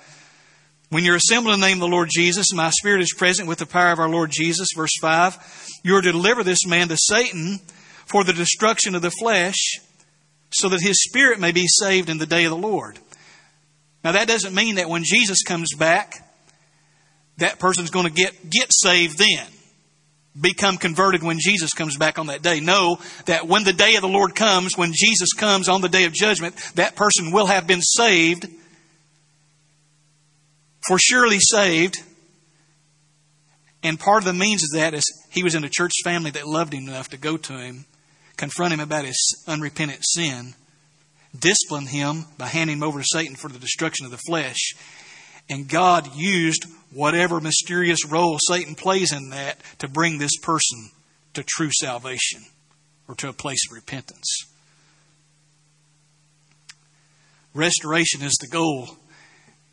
When 0.90 1.06
you're 1.06 1.16
assembled 1.16 1.54
in 1.54 1.62
the 1.62 1.68
name 1.68 1.78
of 1.78 1.90
the 1.90 1.96
Lord 1.96 2.10
Jesus, 2.12 2.54
my 2.54 2.70
spirit 2.70 3.02
is 3.02 3.14
present 3.14 3.48
with 3.48 3.60
the 3.60 3.66
power 3.66 3.94
of 3.94 4.00
our 4.00 4.10
Lord 4.10 4.30
Jesus. 4.30 4.68
Verse 4.76 4.98
5. 5.00 5.80
You 5.84 5.96
are 5.96 6.02
to 6.02 6.12
deliver 6.12 6.44
this 6.44 6.66
man 6.68 6.90
to 6.90 6.98
Satan 6.98 7.60
for 8.06 8.26
the 8.26 8.34
destruction 8.34 8.94
of 8.94 9.02
the 9.02 9.12
flesh, 9.12 9.80
so 10.50 10.68
that 10.68 10.82
his 10.82 11.02
spirit 11.02 11.40
may 11.40 11.54
be 11.54 11.66
saved 11.68 12.10
in 12.10 12.18
the 12.18 12.26
day 12.26 12.44
of 12.44 12.52
the 12.52 12.58
Lord. 12.58 13.00
Now 14.04 14.12
that 14.12 14.28
doesn't 14.28 14.54
mean 14.54 14.76
that 14.76 14.90
when 14.90 15.06
Jesus 15.06 15.44
comes 15.44 15.74
back, 15.74 16.28
that 17.38 17.60
person's 17.60 17.90
going 17.90 18.08
to 18.08 18.12
get, 18.12 18.50
get 18.50 18.68
saved 18.74 19.18
then. 19.18 19.48
Become 20.40 20.78
converted 20.78 21.24
when 21.24 21.40
Jesus 21.40 21.74
comes 21.74 21.98
back 21.98 22.18
on 22.18 22.28
that 22.28 22.42
day. 22.42 22.62
Know 22.62 23.00
that 23.26 23.48
when 23.48 23.66
the 23.66 23.74
day 23.74 23.96
of 23.96 24.02
the 24.02 24.08
Lord 24.08 24.34
comes, 24.34 24.78
when 24.78 24.94
Jesus 24.94 25.34
comes 25.34 25.68
on 25.68 25.82
the 25.82 25.90
day 25.90 26.06
of 26.06 26.14
judgment, 26.14 26.56
that 26.76 26.96
person 26.96 27.32
will 27.32 27.48
have 27.48 27.68
been 27.68 27.82
saved 27.82 28.48
for 30.88 30.98
surely 30.98 31.40
saved. 31.40 31.98
And 33.84 34.00
part 34.00 34.20
of 34.20 34.26
the 34.26 34.34
means 34.34 34.64
of 34.64 34.80
that 34.80 34.94
is 34.94 35.04
he 35.32 35.44
was 35.44 35.56
in 35.56 35.64
a 35.64 35.70
church 35.70 35.92
family 36.04 36.32
that 36.32 36.48
loved 36.48 36.74
him 36.74 36.88
enough 36.88 37.10
to 37.10 37.18
go 37.18 37.36
to 37.36 37.54
him, 37.58 37.86
confront 38.38 38.74
him 38.74 38.80
about 38.80 39.06
his 39.06 39.44
unrepentant 39.48 40.02
sin, 40.04 40.54
discipline 41.38 41.88
him 41.88 42.26
by 42.38 42.48
handing 42.48 42.78
him 42.78 42.84
over 42.84 43.00
to 43.00 43.06
Satan 43.08 43.36
for 43.36 43.50
the 43.50 43.60
destruction 43.60 44.06
of 44.06 44.12
the 44.12 44.18
flesh. 44.18 44.76
And 45.50 45.68
God 45.68 46.16
used 46.16 46.66
whatever 46.94 47.40
mysterious 47.40 48.06
role 48.06 48.38
Satan 48.40 48.76
plays 48.76 49.12
in 49.12 49.30
that 49.30 49.60
to 49.80 49.88
bring 49.88 50.18
this 50.18 50.38
person 50.42 50.92
to 51.34 51.44
true 51.44 51.72
salvation 51.80 52.44
or 53.08 53.16
to 53.16 53.30
a 53.30 53.34
place 53.34 53.62
of 53.70 53.76
repentance. 53.76 54.46
Restoration 57.54 58.22
is 58.22 58.38
the 58.40 58.48
goal 58.48 58.98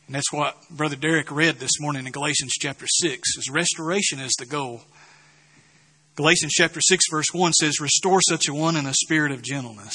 and 0.08 0.14
that's 0.14 0.32
what 0.32 0.56
Brother 0.70 0.96
Derek 0.96 1.30
read 1.30 1.56
this 1.56 1.78
morning 1.80 2.06
in 2.06 2.12
Galatians 2.12 2.54
chapter 2.58 2.86
6. 2.88 3.36
Is 3.36 3.50
restoration 3.50 4.18
is 4.18 4.32
the 4.38 4.46
goal. 4.46 4.80
Galatians 6.16 6.52
chapter 6.54 6.80
6 6.80 7.04
verse 7.10 7.26
1 7.30 7.52
says, 7.52 7.78
Restore 7.78 8.20
such 8.22 8.48
a 8.48 8.54
one 8.54 8.74
in 8.74 8.86
a 8.86 8.94
spirit 8.94 9.32
of 9.32 9.42
gentleness. 9.42 9.94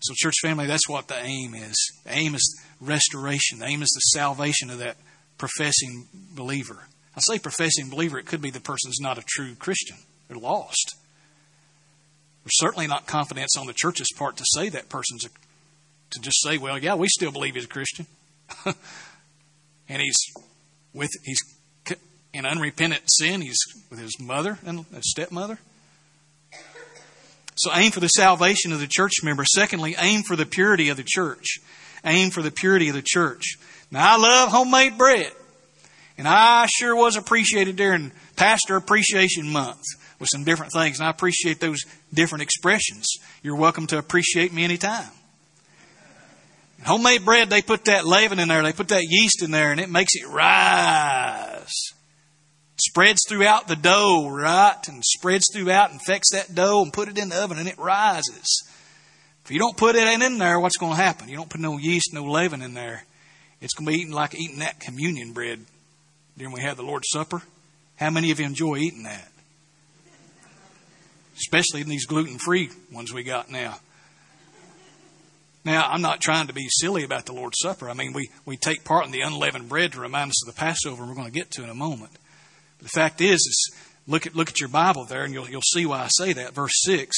So, 0.00 0.12
church 0.14 0.34
family, 0.42 0.66
that's 0.66 0.90
what 0.90 1.08
the 1.08 1.16
aim 1.16 1.54
is. 1.54 1.74
The 2.04 2.12
aim 2.12 2.34
is 2.34 2.60
restoration. 2.82 3.60
The 3.60 3.66
aim 3.66 3.82
is 3.82 3.90
the 3.90 4.18
salvation 4.18 4.70
of 4.70 4.78
that 4.78 4.96
professing 5.38 6.06
believer. 6.12 6.88
I 7.16 7.20
say 7.20 7.38
professing 7.38 7.90
believer, 7.90 8.18
it 8.18 8.26
could 8.26 8.42
be 8.42 8.50
the 8.50 8.60
person's 8.60 8.98
not 9.00 9.18
a 9.18 9.22
true 9.26 9.54
Christian. 9.54 9.96
They're 10.28 10.38
lost. 10.38 10.94
There's 12.44 12.58
certainly 12.58 12.86
not 12.86 13.06
confidence 13.06 13.56
on 13.56 13.66
the 13.66 13.74
church's 13.74 14.08
part 14.16 14.36
to 14.38 14.44
say 14.54 14.68
that 14.70 14.88
person's 14.88 15.24
a, 15.24 15.28
to 16.10 16.20
just 16.20 16.42
say, 16.42 16.58
well, 16.58 16.78
yeah, 16.78 16.94
we 16.94 17.08
still 17.08 17.30
believe 17.30 17.54
he's 17.54 17.64
a 17.64 17.68
Christian. 17.68 18.06
and 19.88 20.02
he's 20.02 20.16
with 20.92 21.10
he's 21.24 21.38
in 22.32 22.46
unrepentant 22.46 23.02
sin. 23.06 23.40
He's 23.42 23.58
with 23.90 23.98
his 23.98 24.18
mother 24.18 24.58
and 24.64 24.86
his 24.86 25.10
stepmother. 25.10 25.58
So 27.54 27.70
aim 27.74 27.92
for 27.92 28.00
the 28.00 28.08
salvation 28.08 28.72
of 28.72 28.80
the 28.80 28.88
church 28.88 29.12
member. 29.22 29.44
Secondly, 29.44 29.94
aim 29.98 30.22
for 30.22 30.36
the 30.36 30.46
purity 30.46 30.88
of 30.88 30.96
the 30.96 31.04
church. 31.06 31.58
Aim 32.04 32.30
for 32.30 32.42
the 32.42 32.50
purity 32.50 32.88
of 32.88 32.94
the 32.94 33.02
church. 33.04 33.56
Now 33.90 34.14
I 34.14 34.18
love 34.18 34.50
homemade 34.50 34.98
bread. 34.98 35.32
And 36.18 36.28
I 36.28 36.66
sure 36.66 36.94
was 36.94 37.16
appreciated 37.16 37.76
during 37.76 38.12
Pastor 38.36 38.76
Appreciation 38.76 39.50
Month 39.50 39.82
with 40.18 40.28
some 40.30 40.44
different 40.44 40.72
things. 40.72 40.98
And 40.98 41.06
I 41.06 41.10
appreciate 41.10 41.60
those 41.60 41.80
different 42.12 42.42
expressions. 42.42 43.06
You're 43.42 43.56
welcome 43.56 43.86
to 43.88 43.98
appreciate 43.98 44.52
me 44.52 44.64
anytime. 44.64 45.10
Homemade 46.84 47.24
bread, 47.24 47.48
they 47.48 47.62
put 47.62 47.84
that 47.84 48.04
leaven 48.04 48.40
in 48.40 48.48
there, 48.48 48.62
they 48.62 48.72
put 48.72 48.88
that 48.88 49.04
yeast 49.04 49.42
in 49.42 49.52
there, 49.52 49.70
and 49.70 49.80
it 49.80 49.88
makes 49.88 50.14
it 50.14 50.26
rise. 50.26 51.72
Spreads 52.76 53.20
throughout 53.28 53.68
the 53.68 53.76
dough, 53.76 54.28
right? 54.28 54.76
And 54.88 55.02
spreads 55.04 55.44
throughout, 55.52 55.92
infects 55.92 56.32
that 56.32 56.54
dough, 56.54 56.82
and 56.82 56.92
put 56.92 57.08
it 57.08 57.18
in 57.18 57.28
the 57.28 57.40
oven, 57.40 57.58
and 57.58 57.68
it 57.68 57.78
rises. 57.78 58.64
If 59.44 59.50
you 59.50 59.58
don't 59.58 59.76
put 59.76 59.96
it 59.96 60.22
in 60.22 60.38
there, 60.38 60.60
what's 60.60 60.76
going 60.76 60.96
to 60.96 61.02
happen? 61.02 61.28
You 61.28 61.36
don't 61.36 61.50
put 61.50 61.60
no 61.60 61.78
yeast, 61.78 62.12
no 62.12 62.24
leaven 62.24 62.62
in 62.62 62.74
there. 62.74 63.04
It's 63.60 63.74
going 63.74 63.86
to 63.86 63.92
be 63.92 63.98
eating 63.98 64.12
like 64.12 64.34
eating 64.34 64.60
that 64.60 64.80
communion 64.80 65.32
bread 65.32 65.60
during 66.36 66.52
we 66.52 66.62
have 66.62 66.76
the 66.76 66.82
Lord's 66.82 67.08
Supper. 67.10 67.42
How 67.96 68.10
many 68.10 68.30
of 68.30 68.40
you 68.40 68.46
enjoy 68.46 68.76
eating 68.76 69.02
that? 69.04 69.28
Especially 71.36 71.80
in 71.80 71.88
these 71.88 72.06
gluten 72.06 72.38
free 72.38 72.70
ones 72.92 73.12
we 73.12 73.22
got 73.22 73.50
now. 73.50 73.78
Now, 75.64 75.88
I'm 75.88 76.02
not 76.02 76.20
trying 76.20 76.48
to 76.48 76.52
be 76.52 76.66
silly 76.68 77.04
about 77.04 77.26
the 77.26 77.32
Lord's 77.32 77.58
Supper. 77.60 77.88
I 77.88 77.94
mean, 77.94 78.12
we, 78.12 78.30
we 78.44 78.56
take 78.56 78.84
part 78.84 79.06
in 79.06 79.12
the 79.12 79.20
unleavened 79.20 79.68
bread 79.68 79.92
to 79.92 80.00
remind 80.00 80.30
us 80.30 80.46
of 80.46 80.52
the 80.52 80.58
Passover, 80.58 81.02
and 81.02 81.10
we're 81.10 81.16
going 81.16 81.30
to 81.30 81.38
get 81.38 81.52
to 81.52 81.62
in 81.62 81.70
a 81.70 81.74
moment. 81.74 82.10
But 82.78 82.84
the 82.84 83.00
fact 83.00 83.20
is, 83.20 83.36
is 83.36 83.74
look 84.08 84.26
at 84.26 84.34
look 84.34 84.48
at 84.48 84.60
your 84.60 84.68
Bible 84.68 85.04
there, 85.04 85.22
and 85.22 85.32
you'll 85.32 85.48
you'll 85.48 85.62
see 85.62 85.86
why 85.86 86.02
I 86.02 86.08
say 86.08 86.32
that. 86.32 86.54
Verse 86.54 86.72
six: 86.74 87.16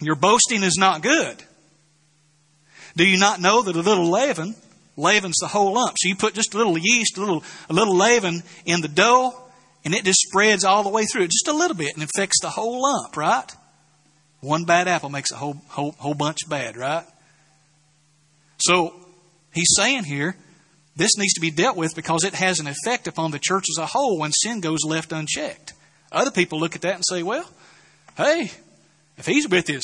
Your 0.00 0.14
boasting 0.14 0.62
is 0.62 0.76
not 0.78 1.02
good. 1.02 1.42
Do 2.96 3.06
you 3.06 3.18
not 3.18 3.40
know 3.40 3.62
that 3.62 3.76
a 3.76 3.80
little 3.80 4.10
leaven 4.10 4.54
leavens 4.96 5.36
the 5.40 5.46
whole 5.46 5.74
lump? 5.74 5.96
So 5.98 6.08
you 6.08 6.16
put 6.16 6.34
just 6.34 6.54
a 6.54 6.56
little 6.56 6.78
yeast, 6.78 7.16
a 7.16 7.20
little 7.20 7.44
a 7.68 7.72
little 7.72 7.94
leaven 7.94 8.42
in 8.64 8.80
the 8.80 8.88
dough, 8.88 9.34
and 9.84 9.94
it 9.94 10.04
just 10.04 10.20
spreads 10.20 10.64
all 10.64 10.82
the 10.82 10.88
way 10.88 11.04
through 11.04 11.26
just 11.26 11.48
a 11.48 11.52
little 11.52 11.76
bit, 11.76 11.92
and 11.94 12.02
infects 12.02 12.40
the 12.40 12.50
whole 12.50 12.82
lump. 12.82 13.16
Right? 13.16 13.50
One 14.40 14.64
bad 14.64 14.88
apple 14.88 15.10
makes 15.10 15.30
a 15.30 15.36
whole 15.36 15.60
whole 15.68 15.92
whole 15.92 16.14
bunch 16.14 16.48
bad. 16.48 16.76
Right? 16.76 17.04
So 18.58 18.94
he's 19.52 19.72
saying 19.76 20.04
here, 20.04 20.36
this 20.96 21.16
needs 21.16 21.34
to 21.34 21.40
be 21.40 21.50
dealt 21.50 21.76
with 21.76 21.94
because 21.94 22.24
it 22.24 22.34
has 22.34 22.58
an 22.58 22.66
effect 22.66 23.06
upon 23.06 23.30
the 23.30 23.38
church 23.38 23.66
as 23.70 23.82
a 23.82 23.86
whole 23.86 24.18
when 24.18 24.32
sin 24.32 24.60
goes 24.60 24.80
left 24.84 25.12
unchecked. 25.12 25.74
Other 26.12 26.30
people 26.30 26.58
look 26.58 26.74
at 26.74 26.82
that 26.82 26.96
and 26.96 27.04
say, 27.06 27.22
well, 27.22 27.48
hey, 28.16 28.50
if 29.20 29.26
he's 29.26 29.46
with 29.46 29.66
his 29.66 29.82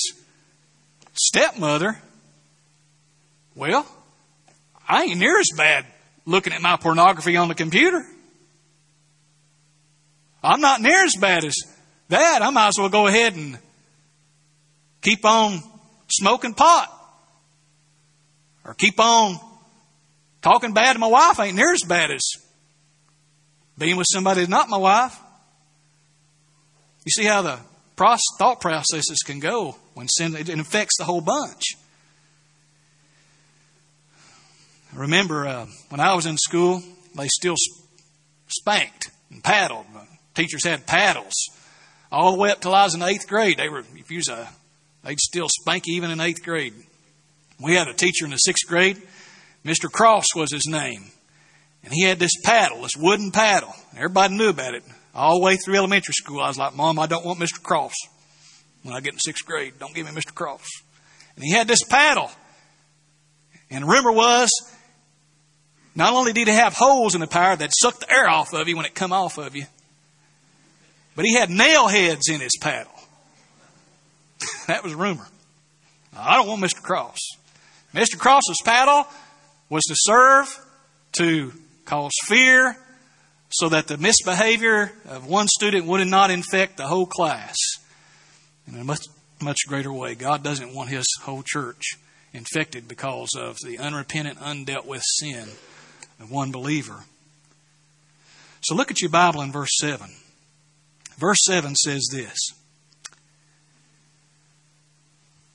stepmother, 1.12 1.99
well, 3.55 3.87
I 4.88 5.05
ain't 5.05 5.18
near 5.18 5.38
as 5.38 5.51
bad 5.55 5.85
looking 6.25 6.55
at 6.55 6.62
my 6.62 6.77
pornography 6.79 7.37
on 7.37 7.49
the 7.49 7.55
computer. 7.55 8.03
I'm 10.42 10.62
not 10.62 10.81
near 10.81 11.05
as 11.05 11.16
bad 11.20 11.44
as 11.44 11.55
that. 12.09 12.40
I 12.40 12.49
might 12.49 12.68
as 12.68 12.79
well 12.79 12.88
go 12.88 13.09
ahead 13.09 13.37
and 13.37 13.59
keep 15.03 15.22
on 15.27 15.62
smoking 16.11 16.55
pot 16.55 16.90
or 18.64 18.72
keep 18.72 18.99
on 18.99 19.38
talking 20.40 20.72
bad 20.72 20.94
to 20.94 20.99
my 20.99 21.09
wife 21.09 21.38
ain't 21.40 21.57
near 21.57 21.75
as 21.75 21.83
bad 21.87 22.11
as 22.11 22.22
being 23.77 23.99
with 23.99 24.07
somebody 24.11 24.40
that's 24.40 24.51
not 24.51 24.70
my 24.70 24.79
wife. 24.79 25.18
You 27.05 27.11
see 27.11 27.25
how 27.25 27.42
the 27.42 27.59
thought 27.97 28.61
processes 28.61 29.23
can 29.25 29.41
go 29.41 29.77
when 29.95 30.09
sin 30.09 30.37
it 30.37 30.49
infects 30.49 30.97
the 30.99 31.05
whole 31.05 31.21
bunch. 31.21 31.63
I 34.95 35.01
remember 35.01 35.47
uh, 35.47 35.67
when 35.89 36.01
I 36.01 36.15
was 36.15 36.27
in 36.27 36.37
school, 36.37 36.83
they 37.15 37.29
still 37.29 37.57
spanked 38.49 39.11
and 39.31 39.43
paddled. 39.43 39.87
Teachers 40.35 40.65
had 40.65 40.87
paddles 40.87 41.35
all 42.13 42.33
the 42.33 42.39
way 42.39 42.51
up 42.51 42.61
till 42.61 42.75
I 42.75 42.85
was 42.85 42.95
in 42.95 43.03
eighth 43.03 43.27
grade. 43.29 43.59
They 43.59 43.69
were 43.69 43.85
if 43.95 44.11
you 44.11 44.19
was 44.19 44.29
a 44.29 44.49
they'd 45.05 45.21
still 45.21 45.49
spank 45.49 45.85
even 45.89 46.11
in 46.11 46.21
eighth 46.21 46.43
grade. 46.43 46.75
We 47.61 47.75
had 47.75 47.89
a 47.89 47.95
teacher 47.95 48.25
in 48.25 48.31
the 48.31 48.37
sixth 48.37 48.69
grade. 48.69 49.01
Mr. 49.65 49.91
Cross 49.91 50.27
was 50.35 50.53
his 50.53 50.67
name. 50.67 51.11
And 51.83 51.93
he 51.93 52.03
had 52.03 52.19
this 52.19 52.41
paddle, 52.45 52.83
this 52.83 52.97
wooden 52.97 53.31
paddle. 53.31 53.75
Everybody 53.97 54.37
knew 54.37 54.49
about 54.49 54.75
it. 54.75 54.83
All 55.16 55.38
the 55.38 55.44
way 55.44 55.57
through 55.57 55.76
elementary 55.76 56.12
school, 56.12 56.42
I 56.42 56.48
was 56.48 56.59
like, 56.59 56.76
Mom, 56.76 56.98
I 56.98 57.07
don't 57.07 57.24
want 57.24 57.38
Mr. 57.38 57.62
Cross. 57.62 57.94
When 58.83 58.94
I 58.94 59.00
get 59.00 59.14
in 59.14 59.18
sixth 59.18 59.46
grade, 59.46 59.72
don't 59.81 59.94
give 59.94 60.05
me 60.05 60.12
Mr. 60.12 60.35
Cross. 60.35 60.68
And 61.35 61.44
he 61.44 61.52
had 61.52 61.66
this 61.66 61.83
paddle. 61.83 62.31
And 63.70 63.85
the 63.85 63.88
rumor 63.88 64.12
was, 64.12 64.50
not 65.94 66.12
only 66.12 66.35
did 66.35 66.48
he 66.48 66.55
have 66.55 66.74
holes 66.74 67.14
in 67.14 67.22
the 67.22 67.26
power 67.26 67.57
that 67.57 67.70
sucked 67.74 68.00
the 68.00 68.12
air 68.12 68.29
off 68.29 68.52
of 68.52 68.68
you 68.68 68.76
when 68.76 68.85
it 68.85 68.94
come 68.94 69.11
off 69.11 69.38
of 69.38 69.57
you, 69.57 69.64
but 71.14 71.24
he 71.24 71.35
had 71.35 71.48
nail 71.48 71.88
heads 71.88 72.29
in 72.29 72.40
his 72.40 72.57
paddle. 72.61 72.92
that 74.66 74.85
was 74.85 74.94
rumor. 74.94 75.26
I 76.14 76.37
don't 76.37 76.46
want 76.46 76.62
Mr. 76.62 76.83
Cross. 76.83 77.18
Mr. 77.94 78.18
Cross's 78.18 78.61
paddle 78.62 79.07
was 79.70 79.83
to 79.85 79.94
serve 79.96 80.61
to 81.12 81.55
cause 81.87 82.12
fear 82.26 82.76
so 83.57 83.71
that 83.71 83.87
the 83.87 83.97
misbehavior 83.97 84.92
of 85.09 85.27
one 85.27 85.49
student 85.49 85.87
would 85.87 86.07
not 86.07 86.31
infect 86.31 86.77
the 86.77 86.87
whole 86.87 87.07
class 87.07 87.57
in 88.69 88.79
a 88.79 88.85
much, 88.85 89.01
much 89.40 89.57
greater 89.66 89.90
way. 89.90 90.14
God 90.14 90.42
doesn't 90.42 90.75
want 90.75 90.90
his 90.90 91.07
whole 91.23 91.42
church 91.42 91.83
infected 92.35 92.87
because 92.87 93.31
of 93.35 93.57
the 93.64 93.79
unrepentant, 93.79 94.38
undealt 94.40 94.85
with 94.85 95.03
sin 95.03 95.49
of 96.21 96.31
one 96.31 96.53
believer. 96.53 97.05
So 98.61 98.75
look 98.75 98.90
at 98.90 99.01
your 99.01 99.09
Bible 99.09 99.40
in 99.40 99.53
verse 99.53 99.75
7. 99.81 100.07
Verse 101.16 101.38
7 101.47 101.75
says 101.77 102.09
this 102.12 102.38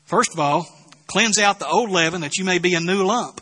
First 0.06 0.34
of 0.34 0.40
all, 0.40 0.66
cleanse 1.06 1.38
out 1.38 1.60
the 1.60 1.68
old 1.68 1.92
leaven 1.92 2.22
that 2.22 2.38
you 2.38 2.46
may 2.46 2.58
be 2.58 2.74
a 2.74 2.80
new 2.80 3.06
lump, 3.06 3.42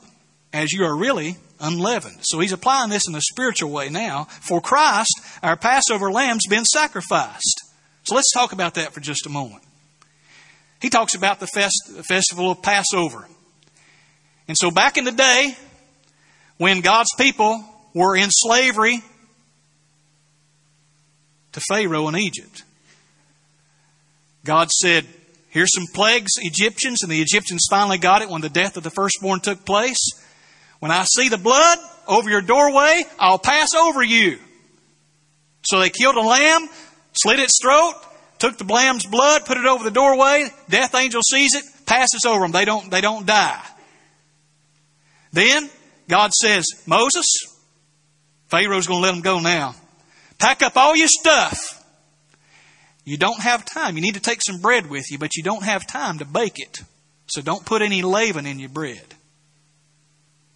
as 0.52 0.74
you 0.74 0.84
are 0.84 0.98
really 0.98 1.38
unleavened. 1.60 2.20
So 2.22 2.40
he's 2.40 2.52
applying 2.52 2.90
this 2.90 3.08
in 3.08 3.16
a 3.16 3.22
spiritual 3.22 3.72
way 3.72 3.90
now. 3.90 4.26
For 4.26 4.62
Christ, 4.62 5.14
our 5.44 5.58
Passover 5.58 6.12
lamb's 6.12 6.48
been 6.48 6.66
sacrificed. 6.66 7.62
So 8.04 8.16
let's 8.16 8.32
talk 8.34 8.52
about 8.52 8.76
that 8.76 8.94
for 8.94 9.00
just 9.00 9.26
a 9.26 9.30
moment. 9.30 9.64
He 10.82 10.90
talks 10.90 11.16
about 11.16 11.40
the 11.40 11.48
fest, 11.48 11.76
festival 12.08 12.52
of 12.52 12.62
Passover. 12.62 13.28
And 14.48 14.58
so 14.58 14.72
back 14.72 14.98
in 14.98 15.04
the 15.04 15.12
day, 15.12 15.56
when 16.58 16.82
God's 16.82 17.14
people 17.18 17.64
were 17.94 18.16
in 18.16 18.30
slavery 18.32 19.04
to 21.52 21.62
Pharaoh 21.70 22.08
in 22.08 22.16
Egypt, 22.16 22.64
God 24.46 24.72
said, 24.72 25.06
Here's 25.50 25.74
some 25.74 25.88
plagues, 25.94 26.32
Egyptians, 26.38 27.00
and 27.02 27.12
the 27.12 27.22
Egyptians 27.22 27.66
finally 27.70 27.98
got 27.98 28.22
it 28.22 28.30
when 28.30 28.42
the 28.42 28.50
death 28.50 28.78
of 28.78 28.84
the 28.84 28.92
firstborn 28.92 29.40
took 29.40 29.66
place. 29.66 29.98
When 30.80 30.92
I 30.92 31.04
see 31.04 31.30
the 31.30 31.38
blood 31.38 31.78
over 32.08 32.30
your 32.30 32.42
doorway, 32.42 33.04
I'll 33.20 33.40
pass 33.40 33.70
over 33.76 34.02
you. 34.02 34.40
So 35.64 35.80
they 35.80 35.90
killed 35.90 36.16
a 36.16 36.22
lamb, 36.22 36.68
slit 37.14 37.40
its 37.40 37.60
throat, 37.62 37.94
took 38.40 38.58
the 38.58 38.64
lamb's 38.64 39.06
blood, 39.06 39.46
put 39.46 39.58
it 39.58 39.66
over 39.66 39.84
the 39.84 39.92
doorway. 39.92 40.50
Death 40.70 40.96
angel 40.96 41.22
sees 41.22 41.54
it, 41.54 41.66
passes 41.86 42.26
over 42.26 42.42
them. 42.42 42.52
They 42.52 42.66
don't, 42.66 42.90
they 42.90 43.02
don't 43.02 43.26
die. 43.26 43.62
Then 45.34 45.70
God 46.08 46.34
says, 46.34 46.66
Moses, 46.88 47.26
Pharaoh's 48.48 48.88
going 48.88 49.02
to 49.02 49.06
let 49.06 49.12
them 49.12 49.22
go 49.22 49.40
now. 49.40 49.76
Pack 50.40 50.64
up 50.64 50.78
all 50.78 50.96
your 50.96 51.10
stuff. 51.10 51.76
You 53.04 53.18
don't 53.18 53.42
have 53.42 53.66
time. 53.66 53.96
You 53.96 54.02
need 54.02 54.14
to 54.14 54.22
take 54.22 54.42
some 54.42 54.62
bread 54.62 54.90
with 54.90 55.12
you, 55.12 55.18
but 55.18 55.36
you 55.36 55.44
don't 55.44 55.64
have 55.64 55.86
time 55.86 56.20
to 56.20 56.26
bake 56.26 56.58
it. 56.58 56.80
So 57.28 57.42
don't 57.42 57.66
put 57.66 57.82
any 57.82 58.02
leaven 58.02 58.46
in 58.46 58.60
your 58.60 58.70
bread 58.70 59.16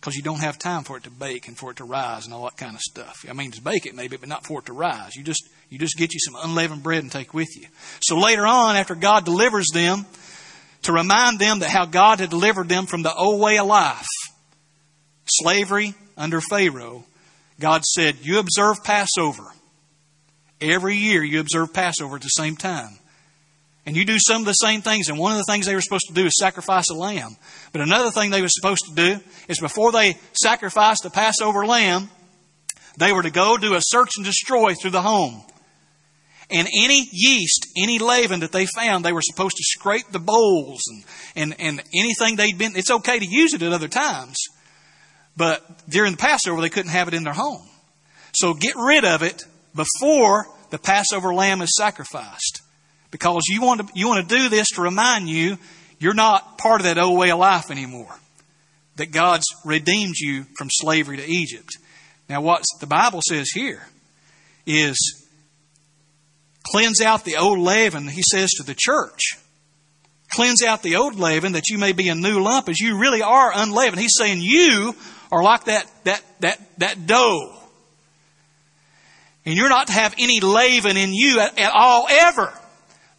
because 0.04 0.18
you 0.18 0.22
don't 0.22 0.42
have 0.42 0.60
time 0.60 0.84
for 0.84 0.98
it 0.98 1.04
to 1.04 1.10
bake 1.10 1.48
and 1.48 1.58
for 1.58 1.72
it 1.72 1.78
to 1.78 1.86
rise 1.86 2.26
and 2.26 2.34
all 2.34 2.44
that 2.44 2.58
kind 2.58 2.76
of 2.76 2.82
stuff. 2.82 3.26
I 3.30 3.32
mean, 3.32 3.52
to 3.52 3.62
bake 3.62 3.86
it 3.86 3.96
maybe, 3.96 4.18
but 4.18 4.28
not 4.28 4.46
for 4.46 4.60
it 4.60 4.66
to 4.66 4.74
rise. 4.74 5.16
You 5.16 5.24
just 5.24 5.48
you 5.70 5.80
just 5.80 5.96
get 5.96 6.13
you 6.13 6.20
some 6.20 6.36
unleavened 6.44 6.84
bread 6.84 7.04
and 7.04 7.10
take 7.10 7.34
with 7.34 7.56
you. 7.56 7.68
So 8.02 8.20
later 8.20 8.46
on, 8.46 8.76
after 8.76 8.96
God 8.96 9.24
delivers 9.24 9.70
them, 9.74 10.06
to 10.82 10.92
remind 10.92 11.39
them 11.39 11.60
that 11.60 11.70
how 11.70 11.86
God 11.86 12.20
had 12.20 12.30
delivered 12.30 12.68
them 12.68 12.86
from 12.86 13.02
the 13.02 13.13
old 13.13 13.39
way 13.39 13.58
of 13.60 13.66
life, 13.66 14.10
slavery 15.26 15.94
under 16.18 16.42
Pharaoh, 16.42 17.06
God 17.62 17.86
said, 17.86 18.18
"You 18.24 18.39
observe 18.39 18.84
Passover 18.84 19.54
every 20.60 20.98
year. 20.98 21.24
You 21.24 21.39
observe 21.39 21.74
Passover 21.74 22.18
at 22.18 22.24
the 22.24 22.28
same 22.28 22.58
time." 22.58 23.00
And 23.86 23.98
you 23.98 24.06
do 24.06 24.17
some 24.17 24.41
of 24.41 24.46
the 24.46 24.54
same 24.54 24.82
things. 24.82 25.10
And 25.10 25.19
one 25.19 25.34
of 25.34 25.38
the 25.39 25.52
things 25.52 25.65
they 25.65 25.76
were 25.76 25.82
supposed 25.82 26.08
to 26.08 26.13
do 26.13 26.26
is 26.26 26.38
sacrifice 26.39 26.89
a 26.89 26.93
lamb. 26.93 27.36
But 27.74 27.82
another 27.82 28.12
thing 28.12 28.32
they 28.32 28.41
were 28.41 28.48
supposed 28.48 28.86
to 28.88 28.96
do 28.96 29.19
is 29.50 29.60
before 29.60 29.91
they 29.91 30.17
sacrificed 30.32 31.04
the 31.04 31.10
Passover 31.10 31.65
lamb, 31.65 32.10
they 32.98 33.12
were 33.12 33.24
to 33.24 33.32
go 33.32 33.58
do 33.58 33.76
a 33.76 33.82
search 33.82 34.12
and 34.15 34.26
destroy 34.26 34.74
through 34.74 34.91
the 34.91 35.02
home. 35.02 35.41
And 36.50 36.67
any 36.67 37.08
yeast, 37.12 37.67
any 37.78 38.00
leaven 38.00 38.41
that 38.41 38.52
they 38.52 38.67
found, 38.67 39.04
they 39.04 39.13
were 39.13 39.22
supposed 39.22 39.58
to 39.58 39.63
scrape 39.63 40.12
the 40.12 40.19
bowls 40.19 40.82
and, 40.88 41.04
and, 41.36 41.56
and 41.60 41.84
anything 41.96 42.36
they'd 42.36 42.58
been. 42.58 42.76
It's 42.76 42.91
okay 42.91 43.19
to 43.19 43.26
use 43.26 43.54
it 43.54 43.63
at 43.63 43.74
other 43.74 43.88
times. 43.88 44.38
But 45.36 45.89
during 45.89 46.12
the 46.12 46.18
Passover, 46.18 46.62
they 46.62 46.70
couldn't 46.70 46.91
have 46.91 47.08
it 47.08 47.14
in 47.14 47.24
their 47.24 47.34
home. 47.34 47.68
So 48.34 48.53
get 48.53 48.76
rid 48.76 49.03
of 49.03 49.24
it 49.24 49.43
before 49.76 50.47
the 50.70 50.78
Passover 50.78 51.34
lamb 51.34 51.62
is 51.62 51.76
sacrificed 51.76 52.62
because 53.14 53.43
you 53.47 53.61
want 53.61 53.80
to, 53.80 53.88
you 53.93 54.07
want 54.07 54.28
to 54.28 54.36
do 54.36 54.49
this 54.49 54.70
to 54.70 54.82
remind 54.82 55.30
you 55.30 55.59
you're 55.99 56.16
not 56.16 56.57
part 56.57 56.82
of 56.82 56.86
that 56.86 56.97
old 56.97 57.18
way 57.18 57.30
of 57.30 57.38
life 57.38 57.70
anymore. 57.70 58.14
That 58.95 59.11
God's 59.11 59.45
redeemed 59.64 60.16
you 60.18 60.45
from 60.57 60.70
slavery 60.72 61.18
to 61.18 61.26
Egypt. 61.26 61.78
Now, 62.28 62.41
what 62.41 62.64
the 62.80 62.88
Bible 62.88 63.22
says 63.28 63.51
here 63.53 63.88
is 64.66 65.28
cleanse 66.66 67.01
out 67.01 67.24
the 67.24 67.38
old 67.38 67.59
leaven, 67.59 68.07
he 68.07 68.24
says 68.24 68.49
to 68.57 68.64
the 68.64 68.76
church. 68.76 69.38
Cleanse 70.32 70.64
out 70.64 70.82
the 70.82 70.95
old 70.95 71.20
leaven 71.20 71.51
that 71.51 71.70
you 71.70 71.78
may 71.78 71.91
be 71.91 72.09
a 72.09 72.16
new 72.16 72.41
lump 72.41 72.68
as 72.68 72.80
you 72.80 72.97
really 72.97 73.22
are 73.22 73.51
unleavened. 73.53 74.01
He's 74.01 74.18
saying 74.18 74.39
you 74.41 74.95
are 75.32 75.43
like 75.43 75.66
that, 75.66 75.86
that, 76.05 76.24
that, 76.39 76.59
that 76.80 77.05
dough. 77.05 77.53
And 79.45 79.55
you're 79.55 79.70
not 79.70 79.88
to 79.88 79.93
have 79.93 80.16
any 80.18 80.39
leaven 80.39 80.97
in 80.97 81.14
you 81.14 81.39
at, 81.41 81.59
at 81.59 81.72
all 81.72 82.07
ever. 82.09 82.51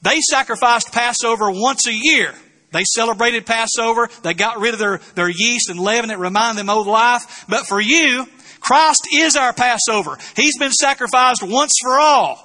They 0.05 0.21
sacrificed 0.21 0.93
Passover 0.93 1.51
once 1.51 1.87
a 1.87 1.95
year. 1.95 2.35
They 2.73 2.85
celebrated 2.85 3.47
Passover. 3.47 4.11
They 4.23 4.35
got 4.35 4.61
rid 4.61 4.75
of 4.75 4.79
their, 4.79 4.99
their 5.15 5.31
yeast 5.31 5.71
and 5.71 5.81
leaven 5.81 6.11
that 6.11 6.19
reminded 6.19 6.61
them 6.61 6.69
of 6.69 6.87
life. 6.87 7.47
But 7.49 7.67
for 7.67 7.81
you, 7.81 8.27
Christ 8.61 9.09
is 9.13 9.35
our 9.35 9.55
Passover. 9.55 10.19
He's 10.37 10.59
been 10.59 10.73
sacrificed 10.73 11.43
once 11.43 11.73
for 11.81 11.99
all. 11.99 12.45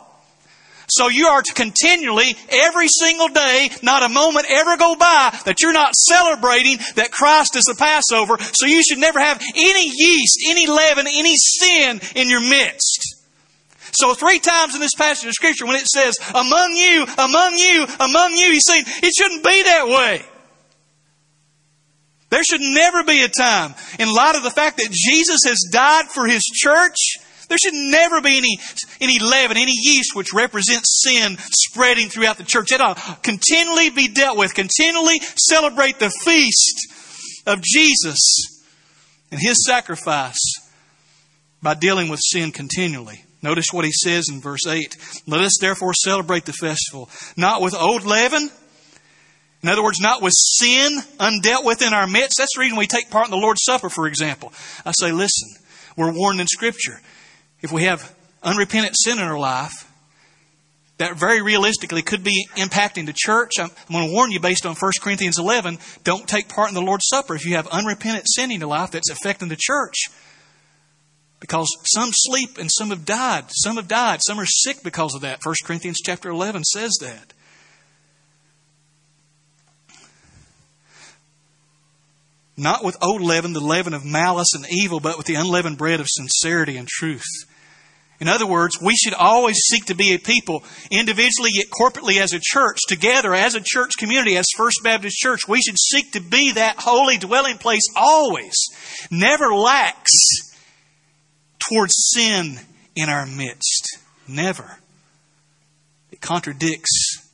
So 0.88 1.08
you 1.08 1.28
are 1.28 1.42
to 1.42 1.54
continually, 1.54 2.36
every 2.50 2.88
single 2.88 3.28
day, 3.28 3.70
not 3.84 4.04
a 4.04 4.10
moment 4.10 4.48
ever 4.50 4.78
go 4.78 4.96
by 4.96 5.38
that 5.46 5.62
you're 5.62 5.74
not 5.74 5.94
celebrating 5.96 6.78
that 6.96 7.12
Christ 7.12 7.56
is 7.56 7.66
the 7.66 7.76
Passover. 7.76 8.38
So 8.54 8.66
you 8.66 8.82
should 8.84 8.98
never 8.98 9.20
have 9.20 9.42
any 9.56 9.92
yeast, 9.94 10.40
any 10.50 10.66
leaven, 10.66 11.06
any 11.08 11.36
sin 11.36 12.00
in 12.16 12.30
your 12.30 12.42
midst. 12.42 13.09
So 13.92 14.14
three 14.14 14.40
times 14.40 14.76
in 14.76 14.82
this 14.82 14.96
passage 14.96 15.28
of 15.28 15.34
scripture 15.34 15.66
when 15.66 15.76
it 15.76 15.88
says, 15.88 16.16
among 16.30 16.76
you, 16.76 17.06
among 17.18 17.58
you, 17.58 17.86
among 18.00 18.34
you, 18.34 18.52
he's 18.52 18.66
saying 18.66 18.84
it 18.88 19.14
shouldn't 19.18 19.44
be 19.44 19.64
that 19.64 19.88
way. 19.88 20.22
There 22.30 22.44
should 22.44 22.62
never 22.62 23.04
be 23.04 23.24
a 23.24 23.28
time, 23.28 23.74
in 23.98 24.14
light 24.14 24.36
of 24.36 24.44
the 24.44 24.52
fact 24.52 24.78
that 24.78 24.92
Jesus 24.92 25.40
has 25.46 25.58
died 25.72 26.06
for 26.06 26.28
his 26.28 26.44
church, 26.44 27.18
there 27.48 27.58
should 27.58 27.74
never 27.74 28.22
be 28.22 28.38
any, 28.38 28.60
any 29.02 29.18
leaven, 29.18 29.58
any 29.58 29.74
yeast 29.76 30.16
which 30.16 30.32
represents 30.34 31.02
sin 31.04 31.38
spreading 31.40 32.08
throughout 32.08 32.38
the 32.38 32.44
church. 32.44 32.72
Ought 32.72 32.96
to 32.96 33.18
continually 33.24 33.90
be 33.90 34.08
dealt 34.08 34.38
with, 34.38 34.54
continually 34.54 35.18
celebrate 35.36 35.98
the 35.98 36.12
feast 36.24 36.88
of 37.48 37.62
Jesus 37.64 38.20
and 39.32 39.42
his 39.42 39.66
sacrifice 39.66 40.40
by 41.64 41.74
dealing 41.74 42.10
with 42.10 42.20
sin 42.24 42.52
continually. 42.52 43.24
Notice 43.42 43.68
what 43.72 43.86
he 43.86 43.92
says 43.92 44.26
in 44.30 44.42
verse 44.42 44.68
8. 44.68 44.98
Let 45.28 45.42
us 45.42 45.58
therefore 45.62 45.94
celebrate 45.94 46.46
the 46.46 46.54
festival, 46.54 47.10
not 47.38 47.62
with 47.62 47.74
old 47.74 48.04
leaven, 48.04 48.50
in 49.62 49.70
other 49.70 49.84
words, 49.84 50.00
not 50.00 50.22
with 50.22 50.34
sin 50.36 51.00
undealt 51.20 51.66
with 51.66 51.82
in 51.82 51.94
our 51.94 52.08
midst. 52.08 52.38
That's 52.38 52.56
the 52.56 52.62
reason 52.62 52.78
we 52.78 52.88
take 52.88 53.10
part 53.10 53.26
in 53.26 53.32
the 53.32 53.38
Lord's 53.38 53.64
Supper, 53.64 53.90
for 53.90 54.08
example. 54.08 54.54
I 54.86 54.92
say, 54.92 55.12
listen, 55.12 55.50
we're 55.98 56.14
warned 56.14 56.40
in 56.40 56.48
Scripture. 56.48 57.02
If 57.62 57.72
we 57.72 57.84
have 57.84 58.16
unrepentant 58.42 58.96
sin 58.98 59.20
in 59.20 59.24
our 59.26 59.38
life, 59.38 59.86
that 60.98 61.18
very 61.18 61.42
realistically 61.42 62.02
could 62.02 62.24
be 62.24 62.48
impacting 62.56 63.06
the 63.06 63.16
church. 63.16 63.52
I'm, 63.60 63.70
going 63.92 64.08
to 64.08 64.14
warn 64.14 64.32
you 64.32 64.40
based 64.40 64.66
on 64.66 64.76
1 64.76 64.92
Corinthians 65.02 65.40
11, 65.40 65.78
don't 66.04 66.28
take 66.28 66.48
part 66.50 66.70
in 66.70 66.76
the 66.76 66.82
Lord's 66.82 67.08
Supper 67.08 67.36
if 67.36 67.46
you 67.46 67.56
have 67.56 67.68
unrepentant 67.68 68.26
sin 68.28 68.52
in 68.52 68.60
your 68.60 68.70
life 68.70 68.92
that's 68.92 69.10
affecting 69.10 69.50
the 69.50 69.58
church. 69.60 69.96
Because 71.40 71.70
some 71.86 72.10
sleep 72.12 72.58
and 72.58 72.70
some 72.72 72.90
have 72.90 73.06
died. 73.06 73.46
Some 73.50 73.78
have 73.78 73.88
died. 73.88 74.20
Some 74.22 74.40
are 74.40 74.46
sick 74.46 74.84
because 74.84 75.16
of 75.16 75.22
that. 75.22 75.40
1 75.44 75.56
Corinthians 75.64 76.00
chapter 76.04 76.30
11 76.30 76.64
says 76.66 76.98
that. 77.02 77.34
Not 82.58 82.84
with 82.84 82.98
old 83.02 83.22
leaven, 83.22 83.54
the 83.54 83.62
leaven 83.62 83.94
of 83.94 84.04
malice 84.04 84.54
and 84.54 84.66
evil, 84.70 85.00
but 85.00 85.18
with 85.18 85.28
the 85.28 85.36
unleavened 85.36 85.78
bread 85.78 86.02
of 86.02 86.08
sincerity 86.10 86.76
and 86.76 86.90
truth. 86.90 87.24
In 88.20 88.28
other 88.28 88.46
words, 88.46 88.82
we 88.82 88.98
should 88.98 89.14
always 89.14 89.56
seek 89.56 89.86
to 89.86 89.96
be 89.96 90.14
a 90.14 90.20
people, 90.20 90.66
individually 90.92 91.52
yet 91.54 91.68
corporately 91.70 92.20
as 92.20 92.34
a 92.34 92.40
church, 92.42 92.80
together 92.90 93.34
as 93.34 93.56
a 93.56 93.62
church 93.64 93.92
community, 93.98 94.36
as 94.36 94.46
First 94.58 94.82
Baptist 94.84 95.16
Church. 95.16 95.48
We 95.48 95.62
should 95.62 95.80
seek 95.80 96.12
to 96.12 96.20
be 96.20 96.52
that 96.52 96.80
holy 96.80 97.18
dwelling 97.18 97.60
place 97.60 97.88
always. 97.96 98.54
Never 99.10 99.54
lax 99.54 100.12
towards 101.60 101.94
sin 102.14 102.60
in 102.96 103.10
our 103.10 103.26
midst. 103.26 104.00
Never. 104.28 104.78
It 106.12 106.22
contradicts. 106.22 107.28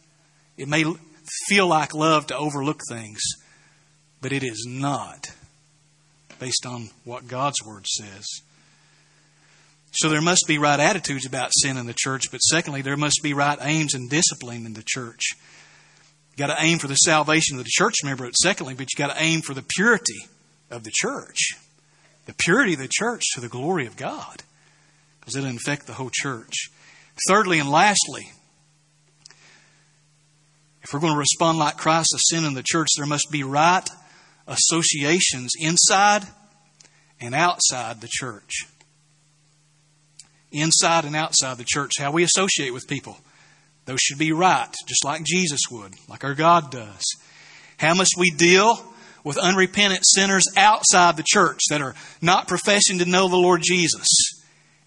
It 0.57 0.67
may 0.67 0.85
feel 1.47 1.67
like 1.67 1.93
love 1.93 2.27
to 2.27 2.37
overlook 2.37 2.81
things, 2.89 3.21
but 4.21 4.31
it 4.31 4.43
is 4.43 4.65
not 4.67 5.31
based 6.39 6.65
on 6.65 6.89
what 7.03 7.27
God's 7.27 7.63
Word 7.65 7.85
says. 7.87 8.25
So 9.91 10.09
there 10.09 10.21
must 10.21 10.45
be 10.47 10.57
right 10.57 10.79
attitudes 10.79 11.25
about 11.25 11.51
sin 11.53 11.77
in 11.77 11.85
the 11.85 11.95
church, 11.97 12.29
but 12.29 12.39
secondly, 12.39 12.81
there 12.81 12.97
must 12.97 13.21
be 13.23 13.33
right 13.33 13.57
aims 13.61 13.93
and 13.93 14.09
discipline 14.09 14.65
in 14.65 14.73
the 14.73 14.83
church. 14.85 15.21
You 16.31 16.37
got 16.37 16.47
to 16.47 16.61
aim 16.61 16.79
for 16.79 16.87
the 16.87 16.95
salvation 16.95 17.57
of 17.57 17.63
the 17.63 17.69
church 17.69 17.95
member, 18.03 18.29
secondly, 18.33 18.73
but 18.73 18.87
you 18.91 18.97
got 18.97 19.15
to 19.15 19.23
aim 19.23 19.41
for 19.41 19.53
the 19.53 19.63
purity 19.75 20.27
of 20.69 20.83
the 20.83 20.91
church. 20.93 21.53
The 22.25 22.35
purity 22.37 22.73
of 22.73 22.79
the 22.79 22.89
church 22.91 23.23
to 23.33 23.41
the 23.41 23.49
glory 23.49 23.85
of 23.85 23.97
God, 23.97 24.43
because 25.19 25.35
it'll 25.35 25.49
infect 25.49 25.87
the 25.87 25.93
whole 25.93 26.11
church. 26.11 26.69
Thirdly 27.27 27.59
and 27.59 27.69
lastly, 27.69 28.31
if 30.81 30.93
we're 30.93 30.99
going 30.99 31.13
to 31.13 31.19
respond 31.19 31.57
like 31.57 31.77
Christ 31.77 32.09
to 32.11 32.19
sin 32.19 32.45
in 32.45 32.53
the 32.53 32.63
church, 32.63 32.89
there 32.97 33.05
must 33.05 33.27
be 33.31 33.43
right 33.43 33.87
associations 34.47 35.53
inside 35.59 36.23
and 37.19 37.33
outside 37.33 38.01
the 38.01 38.09
church 38.09 38.65
inside 40.55 41.05
and 41.05 41.15
outside 41.15 41.57
the 41.57 41.65
church, 41.65 41.93
how 41.99 42.11
we 42.11 42.23
associate 42.23 42.73
with 42.73 42.87
people. 42.87 43.17
Those 43.85 43.99
should 43.99 44.17
be 44.17 44.31
right, 44.31 44.73
just 44.87 45.05
like 45.05 45.23
Jesus 45.23 45.61
would, 45.69 45.93
like 46.07 46.23
our 46.23 46.33
God 46.33 46.71
does. 46.71 47.03
How 47.77 47.93
must 47.93 48.15
we 48.17 48.31
deal 48.31 48.81
with 49.25 49.37
unrepentant 49.37 50.05
sinners 50.05 50.45
outside 50.55 51.17
the 51.17 51.25
church 51.27 51.59
that 51.69 51.81
are 51.81 51.95
not 52.21 52.47
professing 52.47 52.99
to 52.99 53.05
know 53.05 53.27
the 53.27 53.35
Lord 53.35 53.61
Jesus? 53.61 54.07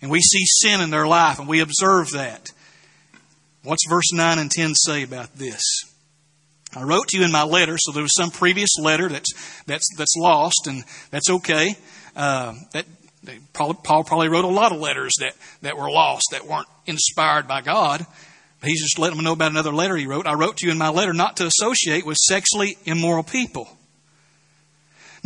And 0.01 0.11
we 0.11 0.21
see 0.21 0.47
sin 0.47 0.81
in 0.81 0.89
their 0.89 1.07
life 1.07 1.39
and 1.39 1.49
we 1.49 1.61
observe 1.61 2.11
that. 2.13 2.51
What's 3.65 3.87
verse 3.87 4.13
9 4.13 4.39
and 4.39 4.51
10 4.51 4.75
say 4.75 5.03
about 5.03 5.37
this? 5.37 5.63
I 6.75 6.85
wrote 6.85 7.09
to 7.09 7.19
you 7.19 7.25
in 7.25 7.33
my 7.33 7.43
letter, 7.43 7.77
so 7.79 7.93
there 7.93 8.03
was 8.03 8.15
some 8.15 8.31
previous 8.31 8.79
letter 8.79 9.09
that's, 9.09 9.33
that's, 9.67 9.87
that's 9.97 10.15
lost, 10.17 10.67
and 10.67 10.85
that's 11.11 11.31
okay. 11.31 11.77
Uh, 12.15 12.55
that 12.73 12.87
Paul 13.53 13.75
probably 13.75 14.29
wrote 14.29 14.45
a 14.45 14.49
lot 14.49 14.73
of 14.73 14.79
letters 14.79 15.15
that, 15.21 15.35
that 15.63 15.77
were 15.77 15.91
lost, 15.91 16.29
that 16.33 16.47
weren't 16.47 16.69
inspired 16.87 17.49
by 17.49 17.63
God. 17.63 18.07
He's 18.63 18.83
just 18.83 18.99
letting 18.99 19.17
them 19.17 19.25
know 19.25 19.33
about 19.33 19.51
another 19.51 19.73
letter 19.73 19.97
he 19.97 20.07
wrote. 20.07 20.27
I 20.27 20.35
wrote 20.35 20.59
to 20.59 20.67
you 20.67 20.73
in 20.73 20.79
my 20.79 20.89
letter 20.89 21.13
not 21.13 21.37
to 21.39 21.47
associate 21.47 22.05
with 22.05 22.17
sexually 22.17 22.77
immoral 22.85 23.23
people. 23.23 23.78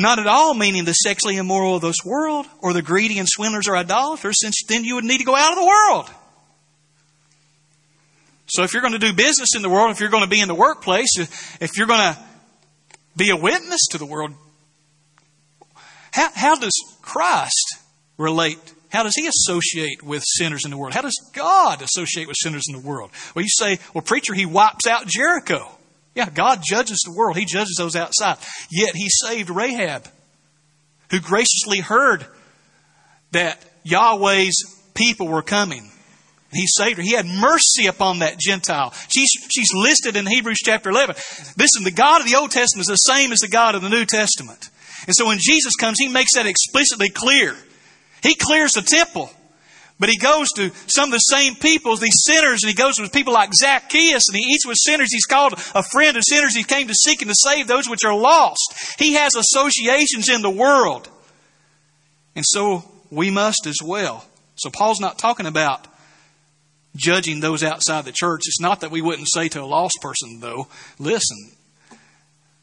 Not 0.02 0.18
at 0.18 0.26
all 0.26 0.52
meaning 0.52 0.84
the 0.84 0.94
sexually 0.94 1.36
immoral 1.36 1.76
of 1.76 1.82
this 1.82 1.98
world 2.04 2.46
or 2.58 2.72
the 2.72 2.82
greedy 2.82 3.20
and 3.20 3.28
swindlers 3.30 3.68
or 3.68 3.76
idolaters, 3.76 4.40
since 4.40 4.60
then 4.66 4.82
you 4.82 4.96
would 4.96 5.04
need 5.04 5.18
to 5.18 5.24
go 5.24 5.36
out 5.36 5.52
of 5.52 5.58
the 5.58 5.64
world. 5.64 6.10
So 8.46 8.64
if 8.64 8.72
you're 8.72 8.82
going 8.82 8.94
to 8.94 8.98
do 8.98 9.12
business 9.12 9.54
in 9.54 9.62
the 9.62 9.70
world, 9.70 9.92
if 9.92 10.00
you're 10.00 10.10
going 10.10 10.24
to 10.24 10.28
be 10.28 10.40
in 10.40 10.48
the 10.48 10.56
workplace, 10.56 11.08
if 11.60 11.78
you're 11.78 11.86
going 11.86 12.00
to 12.00 12.18
be 13.16 13.30
a 13.30 13.36
witness 13.36 13.86
to 13.92 13.98
the 13.98 14.04
world, 14.04 14.32
how, 16.10 16.30
how 16.34 16.56
does 16.56 16.74
Christ 17.00 17.76
relate? 18.18 18.58
How 18.88 19.04
does 19.04 19.14
he 19.14 19.28
associate 19.28 20.02
with 20.02 20.24
sinners 20.26 20.64
in 20.64 20.72
the 20.72 20.76
world? 20.76 20.94
How 20.94 21.02
does 21.02 21.30
God 21.32 21.80
associate 21.80 22.26
with 22.26 22.36
sinners 22.40 22.64
in 22.68 22.74
the 22.74 22.84
world? 22.84 23.12
Well, 23.36 23.44
you 23.44 23.50
say, 23.50 23.78
well, 23.94 24.02
preacher, 24.02 24.34
he 24.34 24.46
wipes 24.46 24.88
out 24.88 25.06
Jericho. 25.06 25.70
Yeah, 26.14 26.28
God 26.28 26.60
judges 26.62 27.02
the 27.04 27.14
world. 27.16 27.36
He 27.36 27.44
judges 27.44 27.76
those 27.78 27.96
outside. 27.96 28.36
Yet 28.70 28.94
he 28.94 29.08
saved 29.08 29.50
Rahab, 29.50 30.06
who 31.10 31.20
graciously 31.20 31.78
heard 31.78 32.26
that 33.32 33.64
Yahweh's 33.84 34.56
people 34.94 35.28
were 35.28 35.42
coming. 35.42 35.90
He 36.52 36.66
saved 36.66 36.98
her. 36.98 37.02
He 37.02 37.14
had 37.14 37.24
mercy 37.24 37.86
upon 37.86 38.18
that 38.18 38.38
Gentile. 38.38 38.92
She's, 39.08 39.30
she's 39.50 39.72
listed 39.74 40.16
in 40.16 40.26
Hebrews 40.26 40.58
chapter 40.62 40.90
11. 40.90 41.14
Listen, 41.56 41.84
the 41.84 41.90
God 41.90 42.20
of 42.20 42.26
the 42.26 42.36
Old 42.36 42.50
Testament 42.50 42.82
is 42.82 42.88
the 42.88 42.96
same 42.96 43.32
as 43.32 43.38
the 43.38 43.48
God 43.48 43.74
of 43.74 43.80
the 43.80 43.88
New 43.88 44.04
Testament. 44.04 44.68
And 45.06 45.16
so 45.16 45.26
when 45.26 45.38
Jesus 45.40 45.74
comes, 45.76 45.98
he 45.98 46.08
makes 46.08 46.34
that 46.34 46.46
explicitly 46.46 47.08
clear. 47.08 47.56
He 48.22 48.34
clears 48.34 48.72
the 48.72 48.82
temple. 48.82 49.30
But 50.02 50.10
he 50.10 50.16
goes 50.16 50.50
to 50.56 50.72
some 50.88 51.10
of 51.10 51.12
the 51.12 51.18
same 51.18 51.54
people, 51.54 51.96
these 51.96 52.24
sinners, 52.24 52.64
and 52.64 52.68
he 52.68 52.74
goes 52.74 52.98
with 52.98 53.12
people 53.12 53.32
like 53.32 53.54
Zacchaeus, 53.54 54.24
and 54.28 54.36
he 54.36 54.52
eats 54.52 54.66
with 54.66 54.76
sinners. 54.80 55.12
He's 55.12 55.26
called 55.26 55.52
a 55.52 55.84
friend 55.92 56.16
of 56.16 56.24
sinners. 56.26 56.56
He 56.56 56.64
came 56.64 56.88
to 56.88 56.94
seek 56.94 57.22
and 57.22 57.30
to 57.30 57.36
save 57.38 57.68
those 57.68 57.88
which 57.88 58.04
are 58.04 58.12
lost. 58.12 58.96
He 58.98 59.12
has 59.12 59.36
associations 59.36 60.28
in 60.28 60.42
the 60.42 60.50
world. 60.50 61.08
And 62.34 62.44
so 62.44 62.82
we 63.12 63.30
must 63.30 63.64
as 63.68 63.78
well. 63.80 64.24
So 64.56 64.70
Paul's 64.70 64.98
not 64.98 65.20
talking 65.20 65.46
about 65.46 65.86
judging 66.96 67.38
those 67.38 67.62
outside 67.62 68.04
the 68.04 68.10
church. 68.10 68.40
It's 68.46 68.60
not 68.60 68.80
that 68.80 68.90
we 68.90 69.02
wouldn't 69.02 69.28
say 69.32 69.48
to 69.50 69.62
a 69.62 69.64
lost 69.64 69.98
person, 70.02 70.40
though, 70.40 70.66
listen, 70.98 71.52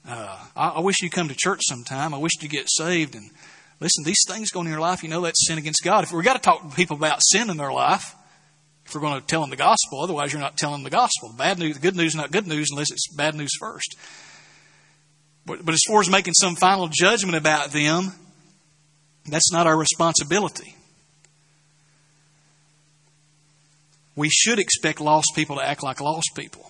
uh, 0.05 0.37
I, 0.57 0.67
I 0.71 0.79
wish 0.81 0.97
you'd 1.01 1.13
come 1.13 1.29
to 1.29 1.35
church 1.37 1.61
sometime. 1.63 2.13
I 2.13 2.17
wish 2.17 2.33
you'd 2.41 2.51
get 2.51 2.67
saved 2.69 3.15
and 3.15 3.31
Listen, 3.79 4.03
these 4.03 4.23
things 4.27 4.51
go 4.51 4.61
in 4.61 4.67
your 4.67 4.79
life, 4.79 5.03
you 5.03 5.09
know 5.09 5.21
that's 5.21 5.47
sin 5.47 5.57
against 5.57 5.83
God. 5.83 6.03
If 6.03 6.11
we've 6.11 6.23
got 6.23 6.33
to 6.33 6.39
talk 6.39 6.69
to 6.69 6.75
people 6.75 6.97
about 6.97 7.21
sin 7.21 7.49
in 7.49 7.57
their 7.57 7.71
life, 7.71 8.13
if 8.85 8.93
we're 8.93 9.01
going 9.01 9.21
to 9.21 9.25
tell 9.25 9.41
them 9.41 9.51
the 9.51 9.55
gospel, 9.55 10.01
otherwise 10.01 10.33
you're 10.33 10.41
not 10.41 10.57
telling 10.57 10.77
them 10.77 10.83
the 10.83 10.89
gospel. 10.89 11.29
The 11.29 11.37
bad 11.37 11.59
news, 11.59 11.75
the 11.75 11.81
good 11.81 11.95
news 11.95 12.07
is 12.07 12.15
not 12.15 12.31
good 12.31 12.47
news 12.47 12.69
unless 12.71 12.91
it's 12.91 13.07
bad 13.15 13.35
news 13.35 13.51
first. 13.59 13.95
But, 15.45 15.63
but 15.63 15.73
as 15.73 15.81
far 15.87 16.01
as 16.01 16.09
making 16.09 16.33
some 16.33 16.55
final 16.55 16.89
judgment 16.91 17.37
about 17.37 17.71
them, 17.71 18.11
that's 19.25 19.51
not 19.51 19.67
our 19.67 19.77
responsibility. 19.77 20.75
We 24.15 24.29
should 24.29 24.59
expect 24.59 24.99
lost 24.99 25.31
people 25.35 25.55
to 25.57 25.65
act 25.65 25.83
like 25.83 26.01
lost 26.01 26.31
people. 26.35 26.69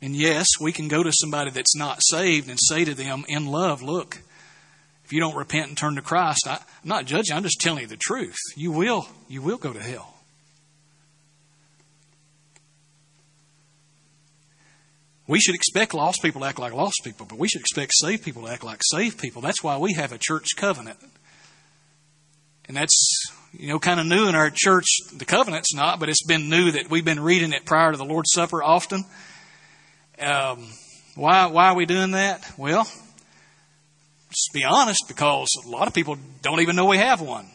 And 0.00 0.14
yes, 0.14 0.46
we 0.60 0.70
can 0.70 0.86
go 0.86 1.02
to 1.02 1.12
somebody 1.12 1.50
that's 1.50 1.74
not 1.74 1.98
saved 2.00 2.48
and 2.48 2.58
say 2.60 2.84
to 2.84 2.94
them 2.94 3.24
in 3.26 3.46
love, 3.46 3.82
look, 3.82 4.20
if 5.08 5.12
you 5.14 5.20
don't 5.20 5.36
repent 5.36 5.68
and 5.68 5.76
turn 5.78 5.94
to 5.94 6.02
Christ, 6.02 6.46
I, 6.46 6.56
am 6.56 6.60
not 6.84 7.06
judging, 7.06 7.34
I'm 7.34 7.42
just 7.42 7.62
telling 7.62 7.80
you 7.80 7.86
the 7.86 7.96
truth. 7.96 8.36
You 8.54 8.70
will, 8.70 9.08
you 9.26 9.40
will 9.40 9.56
go 9.56 9.72
to 9.72 9.80
hell. 9.80 10.14
We 15.26 15.40
should 15.40 15.54
expect 15.54 15.94
lost 15.94 16.20
people 16.20 16.42
to 16.42 16.46
act 16.46 16.58
like 16.58 16.74
lost 16.74 17.00
people, 17.04 17.24
but 17.24 17.38
we 17.38 17.48
should 17.48 17.62
expect 17.62 17.92
saved 17.94 18.22
people 18.22 18.42
to 18.42 18.52
act 18.52 18.64
like 18.64 18.82
saved 18.82 19.18
people. 19.18 19.40
That's 19.40 19.62
why 19.62 19.78
we 19.78 19.94
have 19.94 20.12
a 20.12 20.18
church 20.18 20.48
covenant. 20.58 20.98
And 22.66 22.76
that's, 22.76 23.32
you 23.54 23.68
know, 23.68 23.78
kind 23.78 24.00
of 24.00 24.04
new 24.04 24.28
in 24.28 24.34
our 24.34 24.50
church. 24.54 24.88
The 25.16 25.24
covenant's 25.24 25.74
not, 25.74 26.00
but 26.00 26.10
it's 26.10 26.26
been 26.26 26.50
new 26.50 26.72
that 26.72 26.90
we've 26.90 27.02
been 27.02 27.20
reading 27.20 27.54
it 27.54 27.64
prior 27.64 27.92
to 27.92 27.96
the 27.96 28.04
Lord's 28.04 28.32
Supper 28.34 28.62
often. 28.62 29.06
Um, 30.18 30.66
why, 31.14 31.46
why 31.46 31.68
are 31.68 31.74
we 31.74 31.86
doing 31.86 32.10
that? 32.10 32.46
Well, 32.58 32.86
Let's 34.28 34.48
be 34.52 34.64
honest, 34.64 35.04
because 35.08 35.48
a 35.64 35.68
lot 35.68 35.88
of 35.88 35.94
people 35.94 36.18
don't 36.42 36.60
even 36.60 36.76
know 36.76 36.84
we 36.84 36.98
have 36.98 37.22
one. 37.22 37.46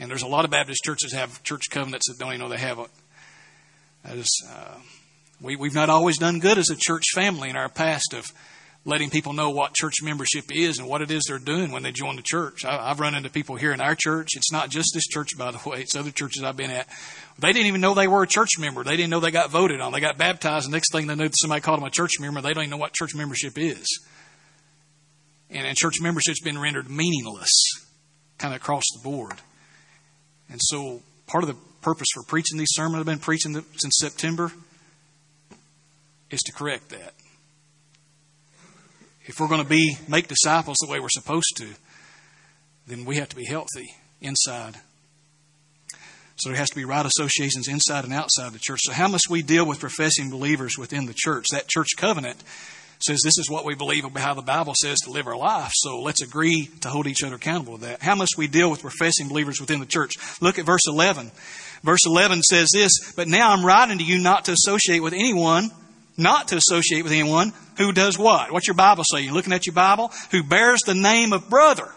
And 0.00 0.10
there's 0.10 0.22
a 0.22 0.26
lot 0.26 0.44
of 0.44 0.50
Baptist 0.50 0.82
churches 0.82 1.12
have 1.12 1.42
church 1.44 1.70
covenants 1.70 2.08
that 2.08 2.18
don't 2.18 2.30
even 2.30 2.40
know 2.40 2.48
they 2.48 2.58
have 2.58 2.80
it. 2.80 2.90
As, 4.04 4.28
uh, 4.50 4.78
we, 5.40 5.54
we've 5.54 5.74
not 5.74 5.88
always 5.88 6.18
done 6.18 6.40
good 6.40 6.58
as 6.58 6.70
a 6.70 6.76
church 6.76 7.04
family 7.14 7.50
in 7.50 7.56
our 7.56 7.68
past 7.68 8.14
of 8.14 8.32
letting 8.84 9.10
people 9.10 9.32
know 9.32 9.50
what 9.50 9.74
church 9.74 9.94
membership 10.02 10.44
is 10.52 10.78
and 10.78 10.88
what 10.88 11.02
it 11.02 11.10
is 11.10 11.22
they're 11.26 11.38
doing 11.38 11.70
when 11.70 11.84
they 11.84 11.92
join 11.92 12.16
the 12.16 12.22
church. 12.22 12.64
I, 12.64 12.88
have 12.88 13.00
run 13.00 13.14
into 13.14 13.30
people 13.30 13.54
here 13.54 13.72
in 13.72 13.80
our 13.80 13.94
church. 13.94 14.30
It's 14.36 14.52
not 14.52 14.70
just 14.70 14.90
this 14.92 15.06
church, 15.06 15.38
by 15.38 15.52
the 15.52 15.60
way. 15.68 15.82
It's 15.82 15.94
other 15.94 16.10
churches 16.10 16.42
I've 16.42 16.56
been 16.56 16.70
at. 16.70 16.88
They 17.38 17.52
didn't 17.52 17.66
even 17.66 17.80
know 17.80 17.94
they 17.94 18.08
were 18.08 18.24
a 18.24 18.28
church 18.28 18.58
member. 18.58 18.82
They 18.82 18.96
didn't 18.96 19.10
know 19.10 19.20
they 19.20 19.30
got 19.30 19.50
voted 19.50 19.80
on. 19.80 19.92
They 19.92 20.00
got 20.00 20.18
baptized. 20.18 20.66
The 20.66 20.72
next 20.72 20.90
thing 20.90 21.06
they 21.06 21.14
knew, 21.14 21.30
somebody 21.32 21.60
called 21.60 21.78
them 21.78 21.86
a 21.86 21.90
church 21.90 22.18
member. 22.18 22.40
They 22.40 22.54
don't 22.54 22.64
even 22.64 22.70
know 22.70 22.76
what 22.76 22.92
church 22.92 23.14
membership 23.14 23.56
is 23.56 23.86
and, 25.50 25.66
and 25.66 25.76
church 25.76 26.00
membership's 26.00 26.40
been 26.40 26.58
rendered 26.58 26.90
meaningless 26.90 27.50
kind 28.38 28.54
of 28.54 28.60
across 28.60 28.84
the 28.94 29.02
board. 29.02 29.34
And 30.48 30.60
so 30.62 31.02
part 31.26 31.44
of 31.44 31.48
the 31.48 31.56
purpose 31.82 32.08
for 32.14 32.22
preaching 32.22 32.58
these 32.58 32.70
sermons 32.72 33.00
I've 33.00 33.06
been 33.06 33.18
preaching 33.18 33.54
since 33.54 33.96
September 33.98 34.52
is 36.30 36.40
to 36.40 36.52
correct 36.52 36.90
that. 36.90 37.14
If 39.24 39.40
we're 39.40 39.48
going 39.48 39.62
to 39.62 39.68
be 39.68 39.96
make 40.08 40.28
disciples 40.28 40.76
the 40.80 40.90
way 40.90 41.00
we're 41.00 41.08
supposed 41.10 41.56
to, 41.56 41.68
then 42.86 43.04
we 43.04 43.16
have 43.16 43.28
to 43.30 43.36
be 43.36 43.44
healthy 43.44 43.94
inside. 44.20 44.76
So 46.36 46.50
there 46.50 46.58
has 46.58 46.68
to 46.68 46.76
be 46.76 46.84
right 46.84 47.06
associations 47.06 47.66
inside 47.66 48.04
and 48.04 48.12
outside 48.12 48.52
the 48.52 48.58
church. 48.60 48.80
So 48.82 48.92
how 48.92 49.08
must 49.08 49.30
we 49.30 49.42
deal 49.42 49.66
with 49.66 49.80
professing 49.80 50.30
believers 50.30 50.76
within 50.78 51.06
the 51.06 51.14
church? 51.16 51.46
That 51.50 51.66
church 51.68 51.88
covenant 51.96 52.42
says 53.00 53.20
this 53.22 53.38
is 53.38 53.50
what 53.50 53.64
we 53.64 53.74
believe 53.74 54.04
about 54.04 54.22
how 54.22 54.34
the 54.34 54.42
Bible 54.42 54.74
says 54.80 54.98
to 55.00 55.10
live 55.10 55.26
our 55.26 55.36
life. 55.36 55.72
So 55.74 56.00
let's 56.00 56.22
agree 56.22 56.70
to 56.80 56.88
hold 56.88 57.06
each 57.06 57.22
other 57.22 57.36
accountable 57.36 57.78
to 57.78 57.86
that. 57.86 58.02
How 58.02 58.14
must 58.14 58.38
we 58.38 58.46
deal 58.46 58.70
with 58.70 58.80
professing 58.80 59.28
believers 59.28 59.60
within 59.60 59.80
the 59.80 59.86
church? 59.86 60.14
Look 60.40 60.58
at 60.58 60.66
verse 60.66 60.86
11. 60.88 61.30
Verse 61.82 62.06
11 62.06 62.42
says 62.42 62.70
this, 62.72 63.12
But 63.14 63.28
now 63.28 63.52
I'm 63.52 63.64
writing 63.64 63.98
to 63.98 64.04
you 64.04 64.18
not 64.18 64.46
to 64.46 64.52
associate 64.52 65.00
with 65.00 65.12
anyone, 65.12 65.70
not 66.16 66.48
to 66.48 66.56
associate 66.56 67.02
with 67.02 67.12
anyone 67.12 67.52
who 67.76 67.92
does 67.92 68.18
what? 68.18 68.52
What's 68.52 68.66
your 68.66 68.74
Bible 68.74 69.04
say? 69.04 69.20
You 69.20 69.32
looking 69.32 69.52
at 69.52 69.66
your 69.66 69.74
Bible? 69.74 70.10
Who 70.30 70.42
bears 70.42 70.80
the 70.80 70.94
name 70.94 71.32
of 71.32 71.50
brother. 71.50 71.92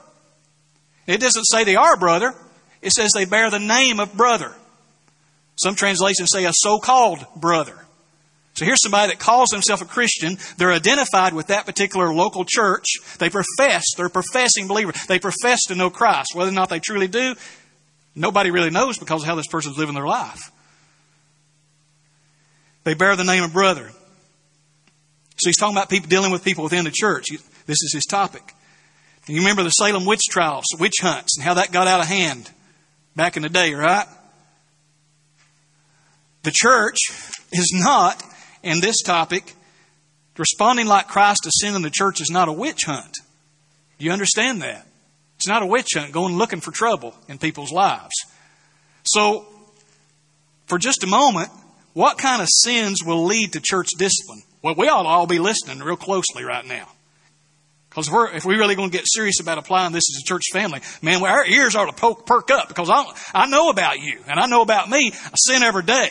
It 1.08 1.22
doesn't 1.22 1.45
say 1.45 1.64
they 1.64 1.76
are 1.76 1.97
brother. 1.97 2.36
It 2.82 2.91
says 2.91 3.12
they 3.14 3.26
bear 3.26 3.50
the 3.50 3.60
name 3.60 4.00
of 4.00 4.14
brother. 4.14 4.54
Some 5.56 5.76
translations 5.76 6.30
say 6.32 6.45
a 6.45 6.52
so-called 6.54 7.26
brother. 7.36 7.78
So 8.60 8.66
here's 8.66 8.82
somebody 8.82 9.14
that 9.14 9.20
calls 9.20 9.53
himself 9.53 9.82
a 9.82 9.86
Christian. 9.86 10.38
They're 10.57 10.74
identified 10.74 11.34
with 11.34 11.47
that 11.47 11.66
particular 11.66 12.14
local 12.14 12.43
church. 12.43 12.88
They 13.18 13.30
profess, 13.30 13.86
they're 13.95 14.10
professing 14.10 14.68
believer. 14.68 14.91
They 15.07 15.18
profess 15.18 15.62
to 15.70 15.76
know 15.76 15.89
Christ. 15.89 16.36
Whether 16.36 16.51
or 16.51 16.55
not 16.55 16.68
they 16.68 16.82
truly 16.82 17.07
do, 17.07 17.36
nobody 18.16 18.51
really 18.51 18.70
knows 18.70 18.97
because 18.97 19.22
of 19.22 19.28
how 19.28 19.36
this 19.36 19.47
person's 19.47 19.78
living 19.78 19.95
their 19.95 20.05
life. 20.05 20.51
They 22.84 22.95
bear 22.95 23.16
the 23.16 23.24
name 23.24 23.45
of 23.45 23.53
brother. 23.53 23.91
So 25.38 25.47
he's 25.47 25.57
talking 25.57 25.78
about 25.78 25.89
people 25.89 26.10
dealing 26.10 26.34
with 26.34 26.43
people 26.43 26.66
within 26.66 26.84
the 26.84 26.91
church. 26.91 27.28
This 27.66 27.82
is 27.82 27.93
his 27.93 28.03
topic. 28.03 28.43
And 29.26 29.38
you 29.38 29.41
remember 29.41 29.64
the 29.64 29.70
Salem 29.70 30.05
witch 30.05 30.24
trials, 30.30 30.66
witch 30.78 30.95
hunts, 30.99 31.38
and 31.38 31.45
how 31.45 31.53
that 31.53 31.72
got 31.72 31.88
out 31.88 32.01
of 32.01 32.07
hand 32.07 32.51
back 33.16 33.38
in 33.38 33.43
the 33.43 33.49
day, 33.49 33.74
right? 33.74 34.05
The 36.43 36.51
church 36.53 36.97
is 37.53 37.72
not, 37.74 38.22
in 38.64 38.80
this 38.80 39.01
topic, 39.01 39.53
responding 40.38 40.88
like 40.88 41.07
Christ 41.07 41.41
to 41.43 41.51
sin 41.53 41.76
in 41.76 41.82
the 41.82 41.89
church 41.89 42.22
is 42.22 42.30
not 42.30 42.47
a 42.47 42.53
witch 42.53 42.84
hunt. 42.86 43.14
Do 43.97 44.05
you 44.05 44.12
understand 44.12 44.62
that? 44.62 44.86
It's 45.38 45.47
not 45.47 45.64
a 45.64 45.66
witch 45.66 45.89
hunt 45.95 46.12
going 46.12 46.36
looking 46.36 46.62
for 46.62 46.72
trouble 46.72 47.16
in 47.28 47.38
people's 47.38 47.72
lives. 47.72 48.14
So, 49.03 49.45
for 50.68 50.78
just 50.78 51.03
a 51.03 51.07
moment, 51.07 51.49
what 51.93 52.18
kind 52.18 52.41
of 52.41 52.47
sins 52.49 53.03
will 53.03 53.26
lead 53.26 53.53
to 53.53 53.62
church 53.62 53.89
discipline? 53.97 54.43
Well, 54.62 54.76
we 54.76 54.88
ought 54.88 55.03
to 55.03 55.10
all 55.10 55.28
be 55.28 55.39
listening 55.39 55.80
real 55.80 55.95
closely 55.95 56.43
right 56.43 56.66
now. 56.66 56.88
Because 57.89 58.07
if 58.07 58.14
we're, 58.14 58.32
if 58.32 58.45
we're 58.45 58.60
really 58.60 58.76
going 58.76 58.91
to 58.91 58.97
get 58.97 59.05
serious 59.07 59.39
about 59.39 59.57
applying 59.57 59.93
this 59.93 60.03
as 60.16 60.22
a 60.22 60.26
church 60.26 60.43
family, 60.53 60.82
man, 61.01 61.24
our 61.24 61.45
ears 61.45 61.76
ought 61.76 61.86
to 61.88 61.93
poke, 61.93 62.26
perk 62.26 62.51
up 62.51 62.68
because 62.68 62.89
I, 62.89 63.05
I 63.34 63.47
know 63.47 63.70
about 63.70 63.99
you 63.99 64.22
and 64.28 64.39
I 64.39 64.45
know 64.45 64.62
about 64.62 64.89
me. 64.89 65.12
I 65.12 65.32
sin 65.36 65.64
every 65.64 65.84
day. 65.84 66.10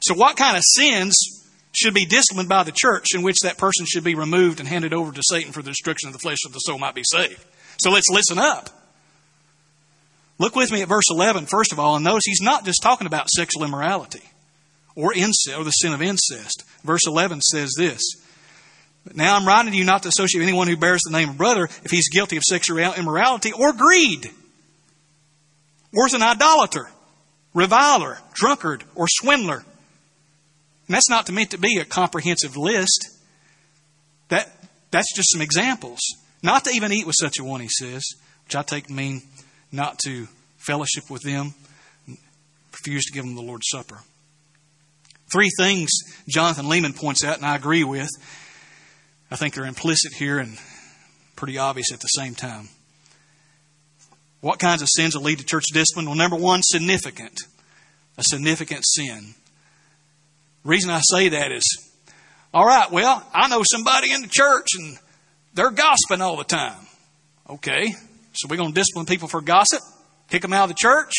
So 0.00 0.14
what 0.14 0.36
kind 0.36 0.56
of 0.56 0.62
sins 0.64 1.35
should 1.76 1.94
be 1.94 2.06
disciplined 2.06 2.48
by 2.48 2.62
the 2.62 2.72
church 2.72 3.08
in 3.14 3.22
which 3.22 3.36
that 3.42 3.58
person 3.58 3.86
should 3.86 4.04
be 4.04 4.14
removed 4.14 4.60
and 4.60 4.68
handed 4.68 4.92
over 4.92 5.12
to 5.12 5.22
Satan 5.22 5.52
for 5.52 5.62
the 5.62 5.70
destruction 5.70 6.08
of 6.08 6.12
the 6.12 6.18
flesh 6.18 6.38
so 6.40 6.48
the 6.48 6.58
soul 6.58 6.78
might 6.78 6.94
be 6.94 7.04
saved? 7.04 7.44
So 7.78 7.90
let's 7.90 8.08
listen 8.10 8.38
up. 8.38 8.70
Look 10.38 10.54
with 10.54 10.70
me 10.72 10.82
at 10.82 10.88
verse 10.88 11.10
11, 11.10 11.46
first 11.46 11.72
of 11.72 11.78
all, 11.78 11.96
and 11.96 12.04
notice 12.04 12.24
he's 12.24 12.42
not 12.42 12.64
just 12.64 12.82
talking 12.82 13.06
about 13.06 13.28
sexual 13.28 13.64
immorality 13.64 14.22
or 14.94 15.12
incest 15.14 15.56
or 15.56 15.64
the 15.64 15.70
sin 15.70 15.92
of 15.92 16.02
incest. 16.02 16.64
Verse 16.84 17.06
11 17.06 17.40
says 17.40 17.74
this. 17.76 18.02
Now 19.14 19.36
I'm 19.36 19.46
writing 19.46 19.72
to 19.72 19.78
you 19.78 19.84
not 19.84 20.02
to 20.02 20.08
associate 20.08 20.40
with 20.40 20.48
anyone 20.48 20.68
who 20.68 20.76
bears 20.76 21.02
the 21.04 21.12
name 21.12 21.30
of 21.30 21.38
brother 21.38 21.64
if 21.84 21.90
he's 21.90 22.08
guilty 22.08 22.36
of 22.36 22.42
sexual 22.42 22.78
immorality 22.78 23.52
or 23.52 23.72
greed, 23.72 24.30
or 25.94 26.06
is 26.06 26.14
an 26.14 26.22
idolater, 26.22 26.90
reviler, 27.54 28.18
drunkard, 28.34 28.82
or 28.94 29.06
swindler. 29.08 29.64
And 30.86 30.94
that's 30.94 31.10
not 31.10 31.30
meant 31.30 31.50
to 31.50 31.58
be 31.58 31.78
a 31.78 31.84
comprehensive 31.84 32.56
list. 32.56 33.08
That, 34.28 34.52
that's 34.90 35.14
just 35.14 35.32
some 35.32 35.42
examples. 35.42 36.00
Not 36.42 36.64
to 36.64 36.70
even 36.70 36.92
eat 36.92 37.06
with 37.06 37.16
such 37.18 37.38
a 37.38 37.44
one, 37.44 37.60
he 37.60 37.68
says, 37.68 38.04
which 38.44 38.56
I 38.56 38.62
take 38.62 38.88
mean 38.88 39.22
not 39.72 39.98
to 40.04 40.28
fellowship 40.58 41.10
with 41.10 41.22
them, 41.22 41.54
refuse 42.72 43.04
to 43.06 43.12
give 43.12 43.24
them 43.24 43.34
the 43.34 43.42
Lord's 43.42 43.68
Supper. 43.68 43.98
Three 45.28 45.50
things 45.58 45.90
Jonathan 46.28 46.66
Leeman 46.66 46.96
points 46.96 47.24
out, 47.24 47.36
and 47.36 47.46
I 47.46 47.56
agree 47.56 47.84
with. 47.84 48.10
I 49.30 49.36
think 49.36 49.54
they're 49.54 49.66
implicit 49.66 50.12
here 50.12 50.38
and 50.38 50.56
pretty 51.34 51.58
obvious 51.58 51.92
at 51.92 52.00
the 52.00 52.06
same 52.06 52.34
time. 52.34 52.68
What 54.40 54.60
kinds 54.60 54.82
of 54.82 54.88
sins 54.88 55.16
will 55.16 55.24
lead 55.24 55.38
to 55.38 55.44
church 55.44 55.64
discipline? 55.72 56.06
Well, 56.06 56.14
number 56.14 56.36
one, 56.36 56.62
significant. 56.62 57.40
A 58.16 58.22
significant 58.22 58.84
sin. 58.86 59.34
Reason 60.66 60.90
I 60.90 61.00
say 61.00 61.28
that 61.28 61.52
is, 61.52 61.64
all 62.52 62.66
right, 62.66 62.90
well, 62.90 63.24
I 63.32 63.46
know 63.46 63.62
somebody 63.70 64.12
in 64.12 64.22
the 64.22 64.28
church 64.28 64.66
and 64.76 64.98
they're 65.54 65.70
gossiping 65.70 66.20
all 66.20 66.36
the 66.36 66.44
time. 66.44 66.76
Okay, 67.48 67.94
so 68.32 68.48
we're 68.48 68.56
going 68.56 68.72
to 68.72 68.74
discipline 68.74 69.06
people 69.06 69.28
for 69.28 69.40
gossip, 69.40 69.80
kick 70.28 70.42
them 70.42 70.52
out 70.52 70.64
of 70.64 70.70
the 70.70 70.74
church, 70.74 71.12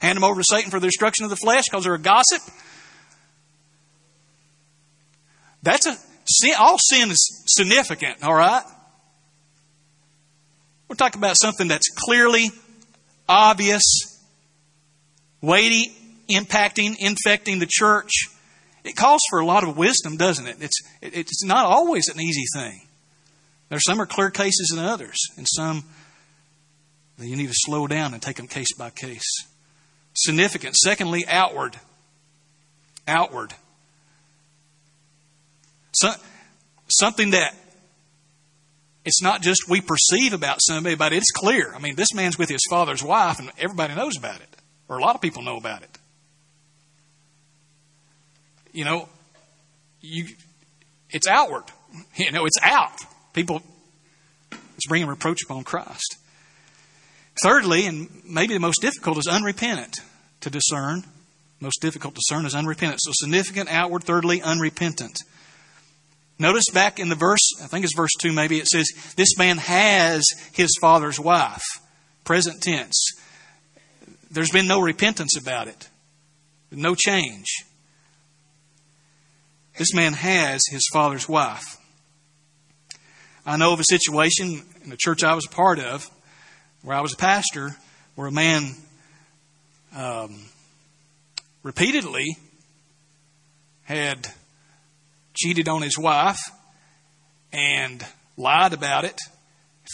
hand 0.00 0.16
them 0.16 0.24
over 0.24 0.40
to 0.40 0.44
Satan 0.46 0.70
for 0.70 0.78
the 0.78 0.88
destruction 0.88 1.24
of 1.24 1.30
the 1.30 1.36
flesh 1.36 1.64
because 1.70 1.84
they're 1.84 1.94
a 1.94 1.98
gossip. 1.98 2.42
That's 5.62 5.86
a 5.86 5.96
sin. 6.26 6.52
All 6.58 6.76
sin 6.78 7.10
is 7.10 7.44
significant, 7.46 8.22
all 8.22 8.34
right? 8.34 8.62
We're 10.88 10.96
talking 10.96 11.18
about 11.18 11.36
something 11.40 11.68
that's 11.68 11.88
clearly 11.88 12.50
obvious, 13.26 13.82
weighty, 15.40 15.96
impacting, 16.28 16.96
infecting 16.98 17.58
the 17.58 17.68
church. 17.70 18.10
It 18.84 18.96
calls 18.96 19.20
for 19.30 19.38
a 19.38 19.46
lot 19.46 19.64
of 19.64 19.76
wisdom, 19.76 20.16
doesn't 20.16 20.46
it? 20.46 20.56
It's, 20.60 20.80
it's 21.00 21.44
not 21.44 21.66
always 21.66 22.08
an 22.08 22.20
easy 22.20 22.44
thing. 22.54 22.88
There's 23.68 23.84
some 23.84 24.00
are 24.00 24.06
clear 24.06 24.30
cases 24.30 24.72
than 24.74 24.84
others, 24.84 25.16
and 25.36 25.46
some 25.48 25.84
that 27.18 27.26
you 27.26 27.36
need 27.36 27.46
to 27.46 27.54
slow 27.54 27.86
down 27.86 28.12
and 28.12 28.22
take 28.22 28.36
them 28.36 28.48
case 28.48 28.74
by 28.76 28.90
case. 28.90 29.46
Significant. 30.14 30.76
Secondly, 30.76 31.24
outward. 31.26 31.76
Outward. 33.06 33.54
So, 35.92 36.12
something 36.88 37.30
that 37.30 37.54
it's 39.04 39.22
not 39.22 39.42
just 39.42 39.68
we 39.68 39.80
perceive 39.80 40.32
about 40.32 40.58
somebody, 40.60 40.94
but 40.94 41.12
it's 41.12 41.30
clear. 41.30 41.74
I 41.74 41.78
mean, 41.78 41.96
this 41.96 42.14
man's 42.14 42.38
with 42.38 42.48
his 42.48 42.62
father's 42.70 43.02
wife, 43.02 43.38
and 43.38 43.50
everybody 43.58 43.94
knows 43.94 44.16
about 44.16 44.40
it, 44.40 44.56
or 44.88 44.98
a 44.98 45.02
lot 45.02 45.14
of 45.14 45.20
people 45.20 45.42
know 45.42 45.56
about 45.56 45.82
it. 45.82 45.98
You 48.72 48.84
know, 48.84 49.08
you, 50.00 50.28
it's 51.10 51.26
outward. 51.28 51.64
You 52.16 52.32
know, 52.32 52.46
it's 52.46 52.58
out. 52.62 52.96
People, 53.34 53.60
it's 54.50 54.86
bringing 54.88 55.08
reproach 55.08 55.42
upon 55.44 55.62
Christ. 55.62 56.16
Thirdly, 57.42 57.84
and 57.84 58.08
maybe 58.24 58.54
the 58.54 58.60
most 58.60 58.80
difficult, 58.80 59.18
is 59.18 59.26
unrepentant 59.26 60.00
to 60.40 60.48
discern. 60.48 61.04
Most 61.60 61.82
difficult 61.82 62.14
to 62.14 62.20
discern 62.26 62.46
is 62.46 62.54
unrepentant. 62.54 63.00
So 63.02 63.12
significant, 63.14 63.70
outward. 63.70 64.04
Thirdly, 64.04 64.40
unrepentant. 64.40 65.18
Notice 66.38 66.64
back 66.72 66.98
in 66.98 67.10
the 67.10 67.14
verse, 67.14 67.62
I 67.62 67.66
think 67.66 67.84
it's 67.84 67.94
verse 67.94 68.10
2 68.18 68.32
maybe, 68.32 68.58
it 68.58 68.66
says, 68.66 68.88
This 69.16 69.36
man 69.38 69.58
has 69.58 70.24
his 70.52 70.70
father's 70.80 71.20
wife. 71.20 71.62
Present 72.24 72.62
tense. 72.62 73.12
There's 74.30 74.50
been 74.50 74.66
no 74.66 74.80
repentance 74.80 75.36
about 75.36 75.68
it, 75.68 75.88
no 76.70 76.94
change. 76.94 77.46
This 79.76 79.94
man 79.94 80.12
has 80.12 80.60
his 80.70 80.86
father's 80.92 81.28
wife. 81.28 81.78
I 83.46 83.56
know 83.56 83.72
of 83.72 83.80
a 83.80 83.84
situation 83.84 84.62
in 84.84 84.90
the 84.90 84.96
church 84.96 85.24
I 85.24 85.34
was 85.34 85.46
a 85.46 85.54
part 85.54 85.78
of, 85.78 86.10
where 86.82 86.96
I 86.96 87.00
was 87.00 87.14
a 87.14 87.16
pastor, 87.16 87.76
where 88.14 88.28
a 88.28 88.32
man 88.32 88.74
um, 89.96 90.44
repeatedly 91.62 92.36
had 93.84 94.28
cheated 95.34 95.68
on 95.68 95.82
his 95.82 95.98
wife 95.98 96.38
and 97.52 98.04
lied 98.36 98.72
about 98.72 99.04
it. 99.04 99.18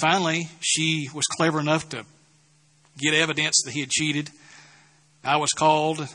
Finally, 0.00 0.48
she 0.60 1.08
was 1.14 1.24
clever 1.36 1.60
enough 1.60 1.88
to 1.90 2.04
get 2.98 3.14
evidence 3.14 3.62
that 3.64 3.72
he 3.72 3.80
had 3.80 3.90
cheated. 3.90 4.30
I 5.24 5.36
was 5.36 5.50
called 5.50 6.06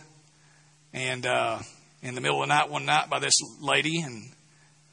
and 0.93 1.25
uh, 1.25 1.59
in 2.03 2.13
the 2.13 2.21
middle 2.21 2.43
of 2.43 2.47
the 2.47 2.53
night 2.53 2.69
one 2.69 2.85
night 2.85 3.09
by 3.09 3.19
this 3.19 3.33
lady, 3.59 4.01
and 4.01 4.29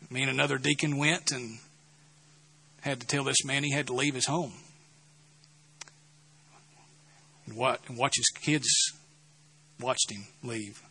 me 0.08 0.22
and 0.22 0.30
another 0.30 0.56
deacon 0.56 0.96
went 0.96 1.32
and 1.32 1.58
had 2.80 3.00
to 3.00 3.06
tell 3.06 3.24
this 3.24 3.44
man 3.44 3.62
he 3.62 3.72
had 3.72 3.88
to 3.88 3.92
leave 3.92 4.14
his 4.14 4.26
home 4.26 4.54
and 7.46 7.98
watch 7.98 8.14
his 8.16 8.28
kids 8.28 8.68
watched 9.80 10.10
him 10.10 10.26
leave. 10.42 10.82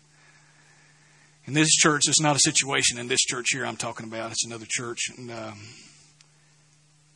In 1.46 1.54
this 1.54 1.70
church, 1.70 2.04
it's 2.08 2.22
not 2.22 2.36
a 2.36 2.40
situation 2.40 3.00
in 3.00 3.08
this 3.08 3.22
church 3.22 3.48
here 3.52 3.66
I'm 3.66 3.78
talking 3.78 4.06
about. 4.06 4.32
It's 4.32 4.46
another 4.46 4.68
church. 4.68 5.00
And 5.18 5.32
um, 5.32 5.60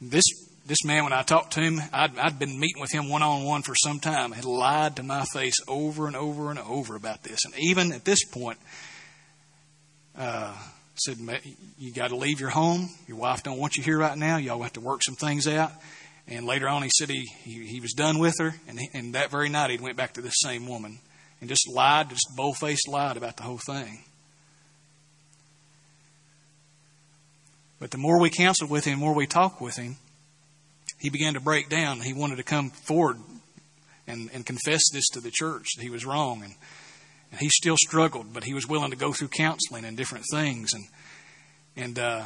this 0.02 0.24
this 0.66 0.84
man, 0.86 1.04
when 1.04 1.14
I 1.14 1.24
talked 1.24 1.54
to 1.54 1.60
him, 1.60 1.80
I'd, 1.92 2.18
I'd 2.18 2.40
been 2.40 2.58
meeting 2.58 2.82
with 2.82 2.92
him 2.92 3.10
one 3.10 3.22
on 3.22 3.44
one 3.44 3.64
for 3.64 3.76
some 3.76 4.00
time. 4.00 4.32
Had 4.32 4.46
lied 4.46 4.96
to 4.96 5.04
my 5.04 5.26
face 5.26 5.58
over 5.68 6.08
and 6.08 6.16
over 6.16 6.50
and 6.50 6.60
over 6.60 6.96
about 6.96 7.24
this. 7.24 7.40
And 7.44 7.54
even 7.60 7.92
at 7.92 8.06
this 8.06 8.24
point, 8.24 8.60
uh, 10.18 10.56
said, 10.96 11.18
"You 11.78 11.92
got 11.92 12.10
to 12.10 12.16
leave 12.16 12.40
your 12.40 12.50
home. 12.50 12.90
Your 13.08 13.18
wife 13.18 13.44
don't 13.44 13.58
want 13.58 13.78
you 13.78 13.84
here 13.84 13.98
right 13.98 14.18
now. 14.18 14.38
Y'all 14.38 14.62
have 14.62 14.74
to 14.74 14.82
work 14.82 15.02
some 15.04 15.16
things 15.16 15.48
out." 15.48 15.72
And 16.28 16.46
later 16.46 16.70
on, 16.70 16.84
he 16.84 16.90
said 16.98 17.10
he 17.10 17.26
he, 17.44 17.66
he 17.66 17.80
was 17.80 17.94
done 17.94 18.20
with 18.20 18.36
her, 18.40 18.56
and 18.68 18.80
he, 18.80 18.90
and 18.94 19.16
that 19.16 19.32
very 19.32 19.50
night 19.50 19.72
he 19.72 19.78
went 19.78 19.98
back 19.98 20.14
to 20.14 20.22
this 20.22 20.36
same 20.38 20.68
woman 20.68 21.00
and 21.42 21.50
just 21.50 21.68
lied, 21.70 22.10
just 22.10 22.28
bold 22.38 22.58
faced 22.58 22.88
lied 22.88 23.18
about 23.18 23.38
the 23.38 23.44
whole 23.44 23.58
thing. 23.58 24.04
But 27.80 27.92
the 27.92 27.98
more 27.98 28.18
we 28.22 28.30
counseled 28.30 28.70
with 28.70 28.86
him, 28.86 29.00
the 29.00 29.06
more 29.06 29.14
we 29.14 29.28
talked 29.28 29.62
with 29.62 29.76
him, 29.76 29.98
he 31.00 31.10
began 31.10 31.34
to 31.34 31.42
break 31.42 31.68
down. 31.68 32.00
He 32.00 32.14
wanted 32.14 32.38
to 32.38 32.44
come 32.44 32.70
forward 32.70 33.18
and, 34.08 34.30
and 34.34 34.46
confess 34.46 34.82
this 34.94 35.04
to 35.14 35.20
the 35.20 35.32
church 35.32 35.68
that 35.76 35.84
he 35.84 35.90
was 35.90 36.06
wrong. 36.06 36.44
And, 36.44 36.56
and 37.34 37.42
he 37.42 37.50
still 37.50 37.78
struggled, 37.78 38.32
but 38.32 38.44
he 38.44 38.54
was 38.54 38.68
willing 38.68 38.92
to 38.92 38.96
go 38.96 39.12
through 39.12 39.30
counseling 39.30 39.86
and 39.86 39.98
different 39.98 40.24
things. 40.32 40.72
And, 40.72 40.86
and 41.76 41.98
uh, 41.98 42.26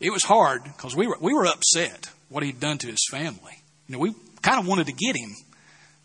it 0.00 0.10
was 0.10 0.24
hard 0.24 0.64
because 0.64 0.96
we 0.96 1.06
were, 1.06 1.16
we 1.20 1.32
were 1.32 1.46
upset 1.46 2.10
what 2.28 2.42
he'd 2.42 2.58
done 2.58 2.78
to 2.78 2.88
his 2.88 3.06
family. 3.08 3.62
You 3.86 3.92
know, 3.92 4.00
we 4.00 4.12
kind 4.42 4.58
of 4.58 4.66
wanted 4.66 4.88
to 4.88 4.92
get 4.92 5.14
him, 5.14 5.30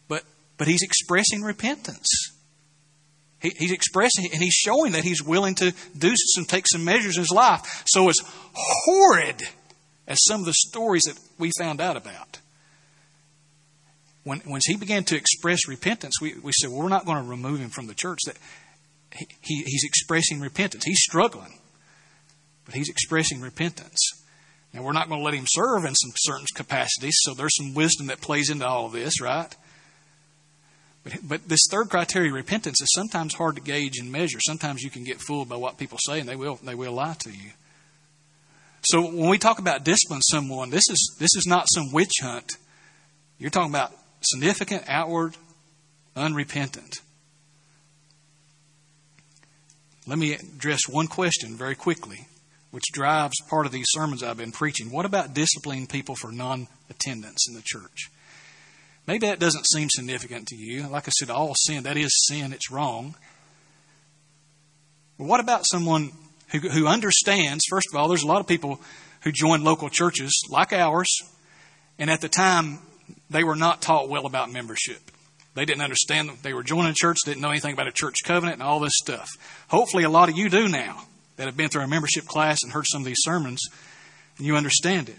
but, 0.07 0.23
but 0.59 0.67
he's 0.67 0.83
expressing 0.83 1.41
repentance. 1.41 2.07
He, 3.41 3.53
he's 3.57 3.71
expressing 3.71 4.29
and 4.31 4.43
he's 4.43 4.53
showing 4.53 4.91
that 4.91 5.03
he's 5.03 5.23
willing 5.23 5.55
to 5.55 5.73
do 5.97 6.13
some, 6.35 6.45
take 6.45 6.67
some 6.71 6.85
measures 6.85 7.17
in 7.17 7.23
his 7.23 7.31
life. 7.31 7.83
So 7.87 8.07
as 8.07 8.17
horrid 8.53 9.41
as 10.07 10.19
some 10.27 10.41
of 10.41 10.45
the 10.45 10.53
stories 10.53 11.05
that 11.07 11.17
we 11.39 11.49
found 11.57 11.81
out 11.81 11.97
about, 11.97 12.37
when, 14.23 14.39
when 14.41 14.61
he 14.65 14.75
began 14.75 15.03
to 15.05 15.15
express 15.15 15.67
repentance, 15.67 16.15
we, 16.21 16.35
we 16.39 16.51
said, 16.53 16.69
well, 16.69 16.79
we're 16.79 16.89
not 16.89 17.05
going 17.05 17.23
to 17.23 17.29
remove 17.29 17.59
him 17.59 17.69
from 17.69 17.87
the 17.87 17.93
church. 17.93 18.19
That 18.25 18.37
he, 19.15 19.27
he, 19.41 19.63
he's 19.65 19.83
expressing 19.83 20.39
repentance. 20.39 20.83
He's 20.85 21.01
struggling, 21.01 21.59
but 22.65 22.75
he's 22.75 22.89
expressing 22.89 23.41
repentance. 23.41 24.11
Now, 24.73 24.83
we're 24.83 24.93
not 24.93 25.09
going 25.09 25.21
to 25.21 25.25
let 25.25 25.33
him 25.33 25.45
serve 25.47 25.85
in 25.85 25.95
some 25.95 26.11
certain 26.15 26.45
capacities, 26.53 27.15
so 27.21 27.33
there's 27.33 27.55
some 27.55 27.73
wisdom 27.73 28.07
that 28.07 28.21
plays 28.21 28.49
into 28.49 28.67
all 28.67 28.85
of 28.85 28.91
this, 28.91 29.19
right? 29.19 29.55
But, 31.03 31.13
but 31.23 31.49
this 31.49 31.61
third 31.71 31.89
criteria, 31.89 32.31
repentance, 32.31 32.79
is 32.81 32.89
sometimes 32.93 33.33
hard 33.33 33.55
to 33.55 33.61
gauge 33.61 33.97
and 33.97 34.11
measure. 34.11 34.39
Sometimes 34.41 34.83
you 34.83 34.89
can 34.89 35.03
get 35.03 35.21
fooled 35.21 35.49
by 35.49 35.55
what 35.55 35.77
people 35.77 35.97
say, 36.05 36.19
and 36.19 36.29
they 36.29 36.35
will 36.35 36.59
they 36.61 36.75
will 36.75 36.93
lie 36.93 37.15
to 37.19 37.31
you. 37.31 37.51
So 38.83 39.01
when 39.01 39.29
we 39.29 39.37
talk 39.37 39.59
about 39.59 39.83
discipline 39.83 40.21
someone, 40.21 40.69
this 40.69 40.87
is 40.89 41.15
this 41.19 41.35
is 41.35 41.45
not 41.47 41.65
some 41.73 41.91
witch 41.91 42.11
hunt. 42.21 42.51
You're 43.39 43.49
talking 43.49 43.71
about 43.71 43.93
significant, 44.21 44.83
outward, 44.87 45.35
unrepentant. 46.15 46.95
Let 50.07 50.17
me 50.17 50.33
address 50.33 50.81
one 50.89 51.07
question 51.07 51.55
very 51.55 51.75
quickly, 51.75 52.27
which 52.71 52.85
drives 52.91 53.35
part 53.49 53.65
of 53.65 53.71
these 53.71 53.85
sermons 53.89 54.23
I've 54.23 54.37
been 54.37 54.51
preaching. 54.51 54.91
What 54.91 55.05
about 55.05 55.33
disciplining 55.33 55.87
people 55.87 56.15
for 56.15 56.31
non 56.31 56.67
attendance 56.89 57.47
in 57.47 57.55
the 57.55 57.61
church? 57.63 58.09
Maybe 59.05 59.27
that 59.27 59.39
doesn't 59.39 59.67
seem 59.67 59.89
significant 59.89 60.47
to 60.47 60.55
you. 60.55 60.87
Like 60.87 61.07
I 61.07 61.11
said, 61.11 61.29
all 61.29 61.53
sin, 61.55 61.83
that 61.83 61.97
is 61.97 62.11
sin, 62.27 62.53
it's 62.53 62.71
wrong. 62.71 63.15
But 65.17 65.27
what 65.27 65.39
about 65.39 65.65
someone 65.65 66.11
who, 66.51 66.59
who 66.59 66.87
understands, 66.87 67.63
first 67.69 67.87
of 67.91 67.99
all, 67.99 68.07
there's 68.07 68.23
a 68.23 68.27
lot 68.27 68.39
of 68.39 68.47
people 68.47 68.81
who 69.21 69.31
join 69.31 69.63
local 69.63 69.89
churches 69.89 70.31
like 70.49 70.73
ours, 70.73 71.07
and 71.97 72.09
at 72.09 72.21
the 72.21 72.29
time, 72.29 72.79
they 73.29 73.43
were 73.43 73.55
not 73.55 73.81
taught 73.81 74.09
well 74.09 74.25
about 74.25 74.51
membership. 74.51 74.99
They 75.55 75.65
didn't 75.65 75.81
understand. 75.81 76.29
They 76.41 76.53
were 76.53 76.63
joining 76.63 76.91
a 76.91 76.95
church, 76.95 77.17
didn't 77.25 77.41
know 77.41 77.49
anything 77.49 77.73
about 77.73 77.87
a 77.87 77.91
church 77.91 78.17
covenant 78.23 78.55
and 78.55 78.63
all 78.63 78.79
this 78.79 78.93
stuff. 78.95 79.29
Hopefully, 79.67 80.03
a 80.03 80.09
lot 80.09 80.29
of 80.29 80.37
you 80.37 80.49
do 80.49 80.67
now 80.67 81.03
that 81.35 81.45
have 81.45 81.57
been 81.57 81.69
through 81.69 81.83
a 81.83 81.87
membership 81.87 82.25
class 82.25 82.59
and 82.63 82.71
heard 82.71 82.85
some 82.87 83.01
of 83.01 83.05
these 83.05 83.19
sermons, 83.19 83.59
and 84.37 84.45
you 84.45 84.55
understand 84.55 85.09
it. 85.09 85.17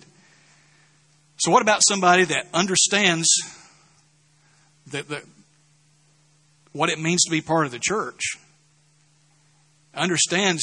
So, 1.38 1.50
what 1.50 1.62
about 1.62 1.82
somebody 1.86 2.24
that 2.24 2.46
understands 2.52 3.28
that, 4.88 5.08
that 5.08 5.22
what 6.72 6.90
it 6.90 6.98
means 6.98 7.22
to 7.24 7.30
be 7.30 7.40
part 7.40 7.66
of 7.66 7.72
the 7.72 7.78
church, 7.78 8.20
understands 9.94 10.62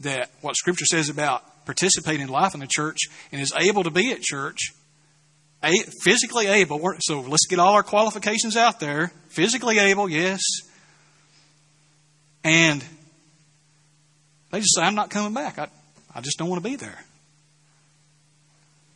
that 0.00 0.30
what 0.40 0.56
Scripture 0.56 0.84
says 0.84 1.08
about 1.08 1.64
participating 1.64 2.22
in 2.22 2.28
life 2.28 2.54
in 2.54 2.60
the 2.60 2.68
church, 2.68 2.98
and 3.32 3.40
is 3.40 3.52
able 3.58 3.82
to 3.82 3.90
be 3.90 4.12
at 4.12 4.20
church, 4.20 4.72
physically 6.04 6.46
able. 6.46 6.80
So 7.00 7.20
let's 7.20 7.46
get 7.46 7.58
all 7.58 7.74
our 7.74 7.82
qualifications 7.82 8.56
out 8.56 8.80
there. 8.80 9.12
Physically 9.28 9.78
able, 9.78 10.08
yes. 10.08 10.40
And 12.44 12.84
they 14.50 14.60
just 14.60 14.74
say, 14.76 14.82
I'm 14.82 14.94
not 14.94 15.10
coming 15.10 15.34
back. 15.34 15.58
I, 15.58 15.68
I 16.14 16.20
just 16.20 16.38
don't 16.38 16.48
want 16.48 16.62
to 16.62 16.68
be 16.68 16.76
there. 16.76 16.98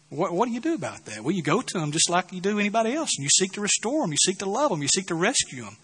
What, 0.09 0.33
what 0.33 0.47
do 0.47 0.53
you 0.53 0.61
do 0.61 0.75
about 0.75 1.05
that? 1.07 1.23
Well, 1.23 1.35
you 1.35 1.43
go 1.43 1.61
to 1.61 1.79
them 1.79 1.93
just 1.93 2.11
like 2.11 2.33
you 2.33 2.41
do 2.41 2.59
anybody 2.59 2.95
else, 2.95 3.11
and 3.17 3.23
you 3.23 3.29
seek 3.31 3.53
to 3.53 3.61
restore 3.61 4.03
them, 4.03 4.11
you 4.11 4.19
seek 4.25 4.39
to 4.39 4.49
love 4.49 4.71
them, 4.71 4.83
you 4.83 4.89
seek 4.89 5.07
to 5.07 5.15
rescue 5.15 5.63
them. 5.63 5.77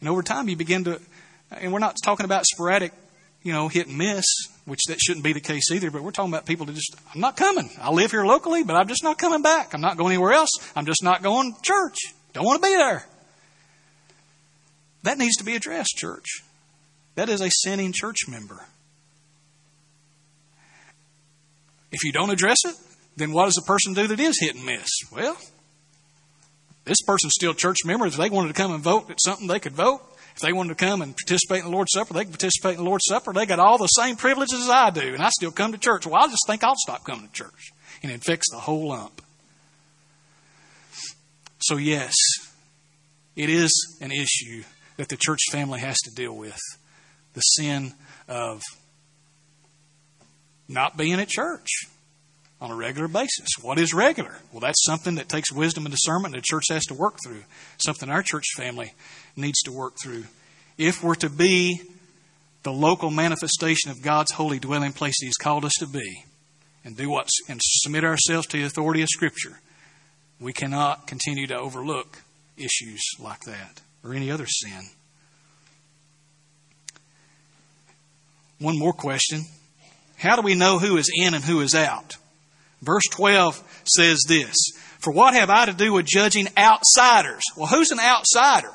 And 0.00 0.08
over 0.08 0.22
time, 0.22 0.48
you 0.48 0.56
begin 0.56 0.84
to, 0.84 1.00
and 1.50 1.72
we're 1.72 1.80
not 1.80 1.96
talking 2.04 2.24
about 2.24 2.44
sporadic, 2.46 2.92
you 3.42 3.52
know, 3.52 3.66
hit 3.68 3.88
and 3.88 3.98
miss, 3.98 4.24
which 4.70 4.84
that 4.86 5.00
shouldn't 5.00 5.24
be 5.24 5.32
the 5.32 5.40
case 5.40 5.72
either, 5.72 5.90
but 5.90 6.00
we're 6.00 6.12
talking 6.12 6.32
about 6.32 6.46
people 6.46 6.64
that 6.64 6.76
just, 6.76 6.94
I'm 7.12 7.20
not 7.20 7.36
coming. 7.36 7.68
I 7.80 7.90
live 7.90 8.12
here 8.12 8.24
locally, 8.24 8.62
but 8.62 8.76
I'm 8.76 8.86
just 8.86 9.02
not 9.02 9.18
coming 9.18 9.42
back. 9.42 9.74
I'm 9.74 9.80
not 9.80 9.96
going 9.96 10.12
anywhere 10.12 10.32
else. 10.32 10.50
I'm 10.76 10.86
just 10.86 11.02
not 11.02 11.24
going 11.24 11.54
to 11.54 11.60
church. 11.60 11.96
Don't 12.34 12.44
want 12.44 12.62
to 12.62 12.68
be 12.68 12.76
there. 12.76 13.04
That 15.02 15.18
needs 15.18 15.38
to 15.38 15.44
be 15.44 15.56
addressed, 15.56 15.96
church. 15.96 16.44
That 17.16 17.28
is 17.28 17.40
a 17.40 17.50
sinning 17.50 17.92
church 17.92 18.28
member. 18.28 18.64
If 21.90 22.04
you 22.04 22.12
don't 22.12 22.30
address 22.30 22.58
it, 22.64 22.76
then 23.16 23.32
what 23.32 23.46
does 23.46 23.58
a 23.58 23.66
person 23.66 23.92
do 23.92 24.06
that 24.06 24.20
is 24.20 24.38
hit 24.38 24.54
and 24.54 24.64
miss? 24.64 24.88
Well, 25.10 25.36
this 26.84 27.02
person's 27.04 27.32
still 27.34 27.54
church 27.54 27.78
member. 27.84 28.06
If 28.06 28.16
they 28.16 28.30
wanted 28.30 28.48
to 28.48 28.54
come 28.54 28.72
and 28.72 28.84
vote 28.84 29.10
at 29.10 29.20
something, 29.20 29.48
they 29.48 29.58
could 29.58 29.74
vote. 29.74 30.00
If 30.40 30.46
they 30.46 30.54
wanted 30.54 30.70
to 30.70 30.86
come 30.86 31.02
and 31.02 31.14
participate 31.14 31.58
in 31.58 31.66
the 31.66 31.70
Lord's 31.70 31.92
Supper, 31.92 32.14
they 32.14 32.24
could 32.24 32.32
participate 32.32 32.78
in 32.78 32.84
the 32.84 32.88
Lord's 32.88 33.04
Supper. 33.06 33.34
They 33.34 33.44
got 33.44 33.58
all 33.58 33.76
the 33.76 33.88
same 33.88 34.16
privileges 34.16 34.58
as 34.62 34.70
I 34.70 34.88
do, 34.88 35.12
and 35.12 35.22
I 35.22 35.28
still 35.28 35.50
come 35.50 35.72
to 35.72 35.78
church. 35.78 36.06
Well, 36.06 36.22
I 36.22 36.28
just 36.28 36.46
think 36.46 36.64
I'll 36.64 36.76
stop 36.76 37.04
coming 37.04 37.26
to 37.26 37.32
church. 37.32 37.72
And 38.02 38.10
it 38.10 38.24
fixes 38.24 38.50
the 38.50 38.60
whole 38.60 38.88
lump. 38.88 39.20
So, 41.58 41.76
yes, 41.76 42.14
it 43.36 43.50
is 43.50 43.98
an 44.00 44.12
issue 44.12 44.62
that 44.96 45.10
the 45.10 45.18
church 45.18 45.40
family 45.52 45.80
has 45.80 45.98
to 46.04 46.10
deal 46.14 46.34
with 46.34 46.58
the 47.34 47.40
sin 47.42 47.92
of 48.26 48.62
not 50.68 50.96
being 50.96 51.20
at 51.20 51.28
church 51.28 51.68
on 52.62 52.70
a 52.70 52.74
regular 52.74 53.08
basis. 53.08 53.48
What 53.60 53.78
is 53.78 53.92
regular? 53.92 54.38
Well, 54.52 54.60
that's 54.60 54.82
something 54.86 55.16
that 55.16 55.28
takes 55.28 55.52
wisdom 55.52 55.84
and 55.84 55.94
discernment 55.94 56.34
the 56.34 56.40
church 56.40 56.64
has 56.70 56.86
to 56.86 56.94
work 56.94 57.18
through, 57.22 57.42
something 57.76 58.08
our 58.08 58.22
church 58.22 58.46
family 58.56 58.94
needs 59.36 59.60
to 59.62 59.72
work 59.72 59.94
through. 60.02 60.24
If 60.78 61.02
we're 61.02 61.14
to 61.16 61.30
be 61.30 61.82
the 62.62 62.72
local 62.72 63.10
manifestation 63.10 63.90
of 63.90 64.02
God's 64.02 64.32
holy 64.32 64.58
dwelling 64.58 64.92
place 64.92 65.14
He's 65.20 65.36
called 65.36 65.64
us 65.64 65.72
to 65.80 65.86
be, 65.86 66.24
and 66.84 66.96
do 66.96 67.10
what's 67.10 67.32
and 67.48 67.60
submit 67.62 68.04
ourselves 68.04 68.46
to 68.48 68.58
the 68.58 68.64
authority 68.64 69.02
of 69.02 69.08
Scripture, 69.08 69.60
we 70.40 70.52
cannot 70.52 71.06
continue 71.06 71.46
to 71.46 71.58
overlook 71.58 72.22
issues 72.56 73.02
like 73.18 73.40
that 73.40 73.80
or 74.04 74.14
any 74.14 74.30
other 74.30 74.46
sin. 74.46 74.80
One 78.58 78.78
more 78.78 78.92
question. 78.92 79.44
How 80.16 80.36
do 80.36 80.42
we 80.42 80.54
know 80.54 80.78
who 80.78 80.96
is 80.96 81.10
in 81.14 81.34
and 81.34 81.42
who 81.42 81.60
is 81.60 81.74
out? 81.74 82.16
Verse 82.82 83.04
12 83.10 83.82
says 83.84 84.20
this 84.28 84.54
For 85.00 85.12
what 85.12 85.34
have 85.34 85.50
I 85.50 85.66
to 85.66 85.72
do 85.72 85.94
with 85.94 86.06
judging 86.06 86.48
outsiders? 86.58 87.42
Well, 87.56 87.68
who's 87.68 87.90
an 87.90 88.00
outsider? 88.00 88.72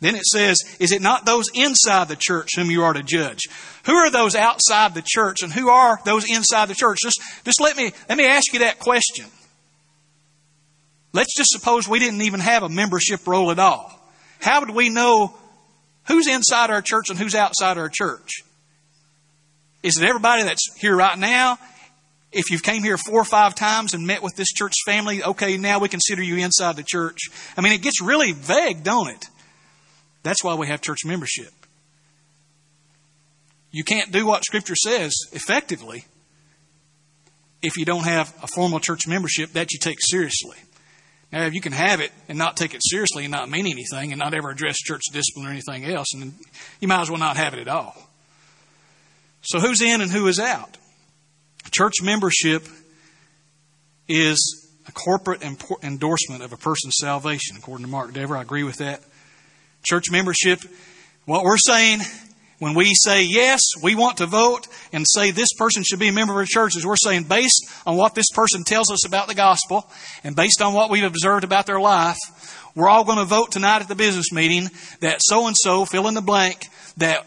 Then 0.00 0.14
it 0.14 0.24
says, 0.24 0.58
Is 0.78 0.92
it 0.92 1.00
not 1.00 1.24
those 1.24 1.48
inside 1.54 2.08
the 2.08 2.16
church 2.16 2.50
whom 2.56 2.70
you 2.70 2.82
are 2.82 2.92
to 2.92 3.02
judge? 3.02 3.42
Who 3.84 3.94
are 3.94 4.10
those 4.10 4.34
outside 4.34 4.94
the 4.94 5.04
church 5.04 5.42
and 5.42 5.52
who 5.52 5.68
are 5.68 5.98
those 6.04 6.30
inside 6.30 6.68
the 6.68 6.74
church? 6.74 6.98
Just, 7.02 7.20
just 7.44 7.60
let, 7.60 7.76
me, 7.76 7.92
let 8.08 8.18
me 8.18 8.26
ask 8.26 8.52
you 8.52 8.60
that 8.60 8.78
question. 8.78 9.26
Let's 11.12 11.34
just 11.34 11.50
suppose 11.50 11.88
we 11.88 11.98
didn't 11.98 12.22
even 12.22 12.40
have 12.40 12.62
a 12.62 12.68
membership 12.68 13.26
roll 13.26 13.50
at 13.50 13.58
all. 13.58 13.92
How 14.40 14.60
would 14.60 14.70
we 14.70 14.90
know 14.90 15.34
who's 16.08 16.26
inside 16.26 16.70
our 16.70 16.82
church 16.82 17.08
and 17.08 17.18
who's 17.18 17.34
outside 17.34 17.78
our 17.78 17.88
church? 17.88 18.42
Is 19.82 19.98
it 19.98 20.06
everybody 20.06 20.42
that's 20.42 20.68
here 20.78 20.94
right 20.94 21.18
now? 21.18 21.58
if 22.32 22.50
you've 22.50 22.62
came 22.62 22.82
here 22.82 22.98
four 22.98 23.20
or 23.20 23.24
five 23.24 23.54
times 23.54 23.94
and 23.94 24.06
met 24.06 24.22
with 24.22 24.36
this 24.36 24.48
church 24.48 24.74
family, 24.84 25.22
okay, 25.22 25.56
now 25.56 25.78
we 25.78 25.88
consider 25.88 26.22
you 26.22 26.36
inside 26.36 26.76
the 26.76 26.84
church. 26.86 27.18
I 27.56 27.62
mean, 27.62 27.72
it 27.72 27.82
gets 27.82 28.02
really 28.02 28.32
vague, 28.32 28.82
don't 28.82 29.08
it? 29.08 29.26
That's 30.26 30.42
why 30.42 30.56
we 30.56 30.66
have 30.66 30.80
church 30.80 31.04
membership. 31.04 31.52
You 33.70 33.84
can't 33.84 34.10
do 34.10 34.26
what 34.26 34.44
Scripture 34.44 34.74
says 34.74 35.14
effectively 35.32 36.04
if 37.62 37.76
you 37.76 37.84
don't 37.84 38.02
have 38.02 38.34
a 38.42 38.48
formal 38.48 38.80
church 38.80 39.06
membership 39.06 39.52
that 39.52 39.72
you 39.72 39.78
take 39.78 39.98
seriously. 40.00 40.56
Now, 41.30 41.44
if 41.44 41.54
you 41.54 41.60
can 41.60 41.70
have 41.70 42.00
it 42.00 42.10
and 42.28 42.36
not 42.36 42.56
take 42.56 42.74
it 42.74 42.80
seriously 42.82 43.24
and 43.24 43.30
not 43.30 43.48
mean 43.48 43.68
anything 43.68 44.10
and 44.10 44.18
not 44.18 44.34
ever 44.34 44.50
address 44.50 44.78
church 44.78 45.02
discipline 45.12 45.46
or 45.46 45.50
anything 45.50 45.84
else, 45.84 46.08
and 46.12 46.34
you 46.80 46.88
might 46.88 47.02
as 47.02 47.08
well 47.08 47.20
not 47.20 47.36
have 47.36 47.54
it 47.54 47.60
at 47.60 47.68
all. 47.68 47.94
So 49.42 49.60
who's 49.60 49.80
in 49.80 50.00
and 50.00 50.10
who 50.10 50.26
is 50.26 50.40
out? 50.40 50.76
Church 51.70 52.02
membership 52.02 52.66
is 54.08 54.68
a 54.88 54.92
corporate 54.92 55.44
endorsement 55.84 56.42
of 56.42 56.52
a 56.52 56.56
person's 56.56 56.96
salvation, 57.00 57.56
according 57.56 57.86
to 57.86 57.90
Mark 57.92 58.12
Dever. 58.12 58.36
I 58.36 58.42
agree 58.42 58.64
with 58.64 58.78
that. 58.78 59.02
Church 59.82 60.10
membership, 60.10 60.60
what 61.24 61.44
we're 61.44 61.56
saying 61.58 62.00
when 62.58 62.74
we 62.74 62.92
say 62.94 63.24
yes, 63.24 63.60
we 63.82 63.94
want 63.94 64.18
to 64.18 64.26
vote 64.26 64.66
and 64.92 65.04
say 65.06 65.30
this 65.30 65.52
person 65.58 65.82
should 65.82 65.98
be 65.98 66.08
a 66.08 66.12
member 66.12 66.32
of 66.32 66.38
our 66.38 66.46
church, 66.46 66.76
is 66.76 66.86
we're 66.86 66.96
saying 66.96 67.24
based 67.24 67.68
on 67.84 67.96
what 67.96 68.14
this 68.14 68.30
person 68.34 68.64
tells 68.64 68.90
us 68.90 69.06
about 69.06 69.28
the 69.28 69.34
gospel 69.34 69.90
and 70.24 70.34
based 70.34 70.62
on 70.62 70.72
what 70.72 70.90
we've 70.90 71.04
observed 71.04 71.44
about 71.44 71.66
their 71.66 71.80
life, 71.80 72.16
we're 72.74 72.88
all 72.88 73.04
going 73.04 73.18
to 73.18 73.24
vote 73.24 73.52
tonight 73.52 73.82
at 73.82 73.88
the 73.88 73.94
business 73.94 74.32
meeting 74.32 74.70
that 75.00 75.20
so 75.20 75.46
and 75.46 75.56
so, 75.58 75.84
fill 75.84 76.08
in 76.08 76.14
the 76.14 76.22
blank, 76.22 76.66
that 76.96 77.26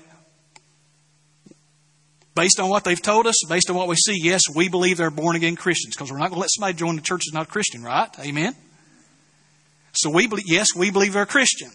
based 2.36 2.60
on 2.60 2.70
what 2.70 2.84
they've 2.84 3.02
told 3.02 3.28
us, 3.28 3.36
based 3.48 3.70
on 3.70 3.76
what 3.76 3.88
we 3.88 3.96
see, 3.96 4.16
yes, 4.20 4.44
we 4.54 4.70
believe 4.70 4.98
they're 4.98 5.12
born 5.12 5.36
again 5.36 5.56
Christians 5.56 5.96
because 5.96 6.12
we're 6.12 6.18
not 6.18 6.30
going 6.30 6.38
to 6.38 6.42
let 6.42 6.52
somebody 6.52 6.74
join 6.74 6.96
the 6.96 7.02
church 7.02 7.24
that's 7.26 7.34
not 7.34 7.48
a 7.48 7.52
Christian, 7.52 7.84
right? 7.84 8.10
Amen? 8.20 8.56
So 9.94 10.10
we 10.10 10.28
believe, 10.28 10.46
yes, 10.48 10.68
we 10.76 10.90
believe 10.90 11.14
they're 11.14 11.26
Christian. 11.26 11.72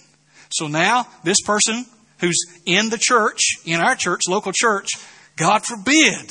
So 0.51 0.67
now 0.69 1.07
this 1.23 1.41
person 1.41 1.87
who's 2.19 2.39
in 2.67 2.91
the 2.91 2.99
church, 2.99 3.41
in 3.65 3.81
our 3.81 3.97
church, 3.97 4.23
local 4.29 4.53
church, 4.55 4.89
God 5.37 5.65
forbid, 5.65 6.31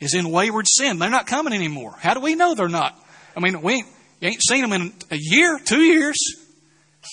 is 0.00 0.14
in 0.14 0.30
wayward 0.30 0.66
sin. 0.68 0.98
They're 0.98 1.10
not 1.10 1.26
coming 1.26 1.52
anymore. 1.52 1.94
How 1.98 2.14
do 2.14 2.20
we 2.20 2.34
know 2.34 2.54
they're 2.54 2.68
not? 2.68 2.98
I 3.36 3.40
mean, 3.40 3.60
we 3.62 3.74
ain't, 3.74 3.86
ain't 4.22 4.42
seen 4.42 4.62
them 4.62 4.72
in 4.72 4.92
a 5.10 5.16
year, 5.18 5.58
two 5.58 5.80
years. 5.80 6.16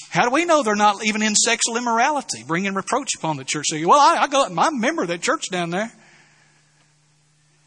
How 0.09 0.23
do 0.23 0.31
we 0.31 0.45
know 0.45 0.63
they're 0.63 0.75
not 0.75 1.03
even 1.05 1.21
in 1.21 1.35
sexual 1.35 1.77
immorality, 1.77 2.43
bringing 2.45 2.73
reproach 2.73 3.15
upon 3.15 3.37
the 3.37 3.43
church? 3.43 3.67
Well, 3.71 3.99
I, 3.99 4.23
I 4.23 4.27
go, 4.27 4.45
I'm 4.45 4.57
a 4.57 4.71
member 4.71 5.03
of 5.03 5.07
that 5.09 5.21
church 5.21 5.45
down 5.51 5.69
there. 5.69 5.91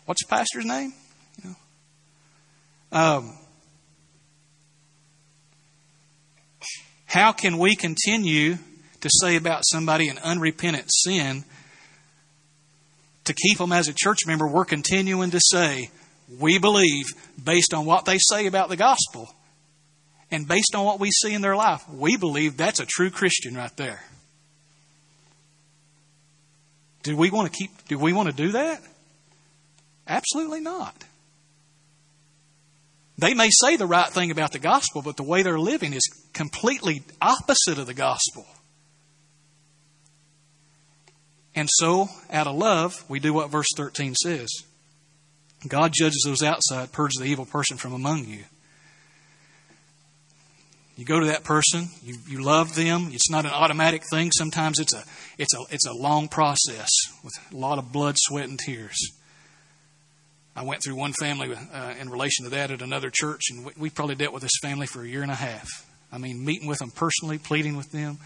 What's 0.06 0.24
the 0.24 0.28
pastor's 0.28 0.64
name? 0.64 0.92
You 1.42 1.50
know? 1.50 2.98
um, 2.98 3.38
how 7.06 7.32
can 7.32 7.58
we 7.58 7.76
continue 7.76 8.58
to 9.00 9.10
say 9.20 9.36
about 9.36 9.62
somebody 9.64 10.08
an 10.08 10.18
unrepentant 10.18 10.86
sin? 10.88 11.44
To 13.24 13.34
keep 13.34 13.58
them 13.58 13.72
as 13.72 13.88
a 13.88 13.94
church 13.94 14.26
member, 14.26 14.46
we're 14.46 14.64
continuing 14.64 15.30
to 15.32 15.40
say, 15.40 15.90
we 16.38 16.58
believe, 16.58 17.06
based 17.42 17.74
on 17.74 17.86
what 17.86 18.04
they 18.04 18.18
say 18.18 18.46
about 18.46 18.68
the 18.68 18.76
gospel, 18.76 19.32
and 20.30 20.46
based 20.46 20.74
on 20.74 20.84
what 20.84 21.00
we 21.00 21.10
see 21.10 21.34
in 21.34 21.40
their 21.40 21.56
life, 21.56 21.88
we 21.88 22.16
believe 22.16 22.56
that's 22.56 22.80
a 22.80 22.86
true 22.86 23.10
Christian 23.10 23.54
right 23.54 23.74
there. 23.76 24.02
Do 27.02 27.16
we 27.16 27.30
want 27.30 27.52
to 27.52 27.56
keep 27.56 27.70
do 27.86 27.98
we 27.98 28.12
want 28.12 28.28
to 28.28 28.34
do 28.34 28.52
that? 28.52 28.82
Absolutely 30.08 30.60
not. 30.60 31.04
They 33.18 33.32
may 33.32 33.48
say 33.50 33.76
the 33.76 33.86
right 33.86 34.10
thing 34.10 34.30
about 34.30 34.52
the 34.52 34.58
gospel, 34.58 35.00
but 35.00 35.16
the 35.16 35.22
way 35.22 35.42
they're 35.42 35.58
living 35.58 35.94
is 35.94 36.02
completely 36.34 37.02
opposite 37.20 37.78
of 37.78 37.86
the 37.86 37.94
gospel. 37.94 38.46
And 41.54 41.68
so, 41.72 42.08
out 42.30 42.46
of 42.46 42.54
love, 42.54 43.02
we 43.08 43.18
do 43.18 43.32
what 43.32 43.50
verse 43.50 43.68
13 43.76 44.14
says 44.14 44.48
God 45.66 45.92
judges 45.94 46.22
those 46.26 46.42
outside, 46.42 46.92
purges 46.92 47.18
the 47.18 47.26
evil 47.26 47.46
person 47.46 47.78
from 47.78 47.94
among 47.94 48.26
you. 48.26 48.44
You 50.96 51.04
go 51.04 51.20
to 51.20 51.26
that 51.26 51.44
person, 51.44 51.88
you, 52.02 52.16
you 52.26 52.42
love 52.42 52.74
them. 52.74 53.10
It's 53.12 53.30
not 53.30 53.44
an 53.44 53.52
automatic 53.52 54.02
thing. 54.10 54.30
Sometimes 54.32 54.78
it's 54.78 54.94
a, 54.94 55.04
it's, 55.36 55.54
a, 55.54 55.58
it's 55.70 55.86
a 55.86 55.92
long 55.92 56.28
process 56.28 56.88
with 57.22 57.34
a 57.52 57.56
lot 57.56 57.78
of 57.78 57.92
blood, 57.92 58.14
sweat, 58.18 58.48
and 58.48 58.58
tears. 58.58 58.96
I 60.56 60.62
went 60.62 60.82
through 60.82 60.94
one 60.96 61.12
family 61.12 61.54
uh, 61.54 61.94
in 62.00 62.08
relation 62.08 62.46
to 62.46 62.50
that 62.52 62.70
at 62.70 62.80
another 62.80 63.10
church, 63.10 63.42
and 63.50 63.66
we, 63.66 63.72
we 63.76 63.90
probably 63.90 64.14
dealt 64.14 64.32
with 64.32 64.42
this 64.42 64.58
family 64.62 64.86
for 64.86 65.02
a 65.02 65.06
year 65.06 65.22
and 65.22 65.30
a 65.30 65.34
half. 65.34 65.68
I 66.10 66.16
mean, 66.16 66.44
meeting 66.46 66.66
with 66.66 66.78
them 66.78 66.90
personally, 66.90 67.36
pleading 67.36 67.76
with 67.76 67.92
them. 67.92 68.18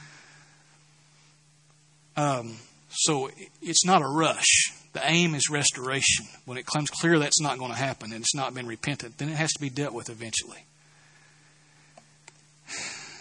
Um, 2.16 2.57
so 2.89 3.31
it's 3.61 3.85
not 3.85 4.03
a 4.03 4.07
rush. 4.07 4.72
The 4.93 5.01
aim 5.05 5.35
is 5.35 5.51
restoration. 5.51 6.26
When 6.45 6.57
it 6.57 6.66
comes 6.66 6.89
clear 6.89 7.18
that's 7.18 7.41
not 7.41 7.59
going 7.59 7.72
to 7.72 7.76
happen 7.76 8.12
and 8.12 8.22
it's 8.22 8.35
not 8.35 8.55
been 8.55 8.66
repented, 8.66 9.18
then 9.18 9.28
it 9.28 9.37
has 9.37 9.51
to 9.53 9.61
be 9.61 9.70
dealt 9.70 9.93
with 9.93 10.09
eventually. 10.09 10.64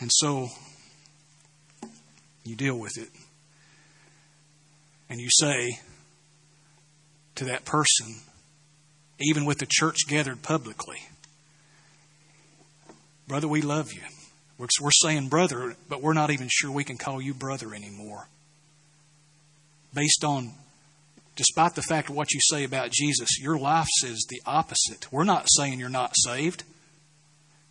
And 0.02 0.12
so 0.14 0.50
you 2.44 2.56
deal 2.56 2.78
with 2.78 2.98
it. 2.98 3.10
And 5.10 5.20
you 5.20 5.30
say 5.32 5.80
to 7.36 7.46
that 7.46 7.66
person, 7.66 8.22
even 9.20 9.46
with 9.46 9.60
the 9.60 9.68
church 9.70 10.08
gathered 10.08 10.42
publicly, 10.42 11.00
Brother, 13.30 13.48
we 13.48 13.62
love 13.62 13.94
you. 13.94 14.02
We're, 14.58 14.68
we're 14.82 14.90
saying 14.92 15.30
brother, 15.30 15.76
but 15.88 16.02
we're 16.02 16.14
not 16.14 16.32
even 16.32 16.50
sure 16.52 16.72
we 16.72 16.84
can 16.84 16.98
call 16.98 17.22
you 17.22 17.36
brother 17.36 17.76
anymore. 17.76 18.28
Based 19.94 20.24
on, 20.24 20.54
despite 21.36 21.76
the 21.76 21.84
fact 21.84 22.10
of 22.10 22.16
what 22.16 22.34
you 22.34 22.40
say 22.42 22.64
about 22.64 22.90
Jesus, 22.92 23.40
your 23.40 23.60
life 23.60 23.88
says 24.02 24.26
the 24.28 24.42
opposite. 24.48 25.12
We're 25.12 25.26
not 25.26 25.46
saying 25.48 25.80
you're 25.80 25.90
not 25.90 26.14
saved. 26.16 26.64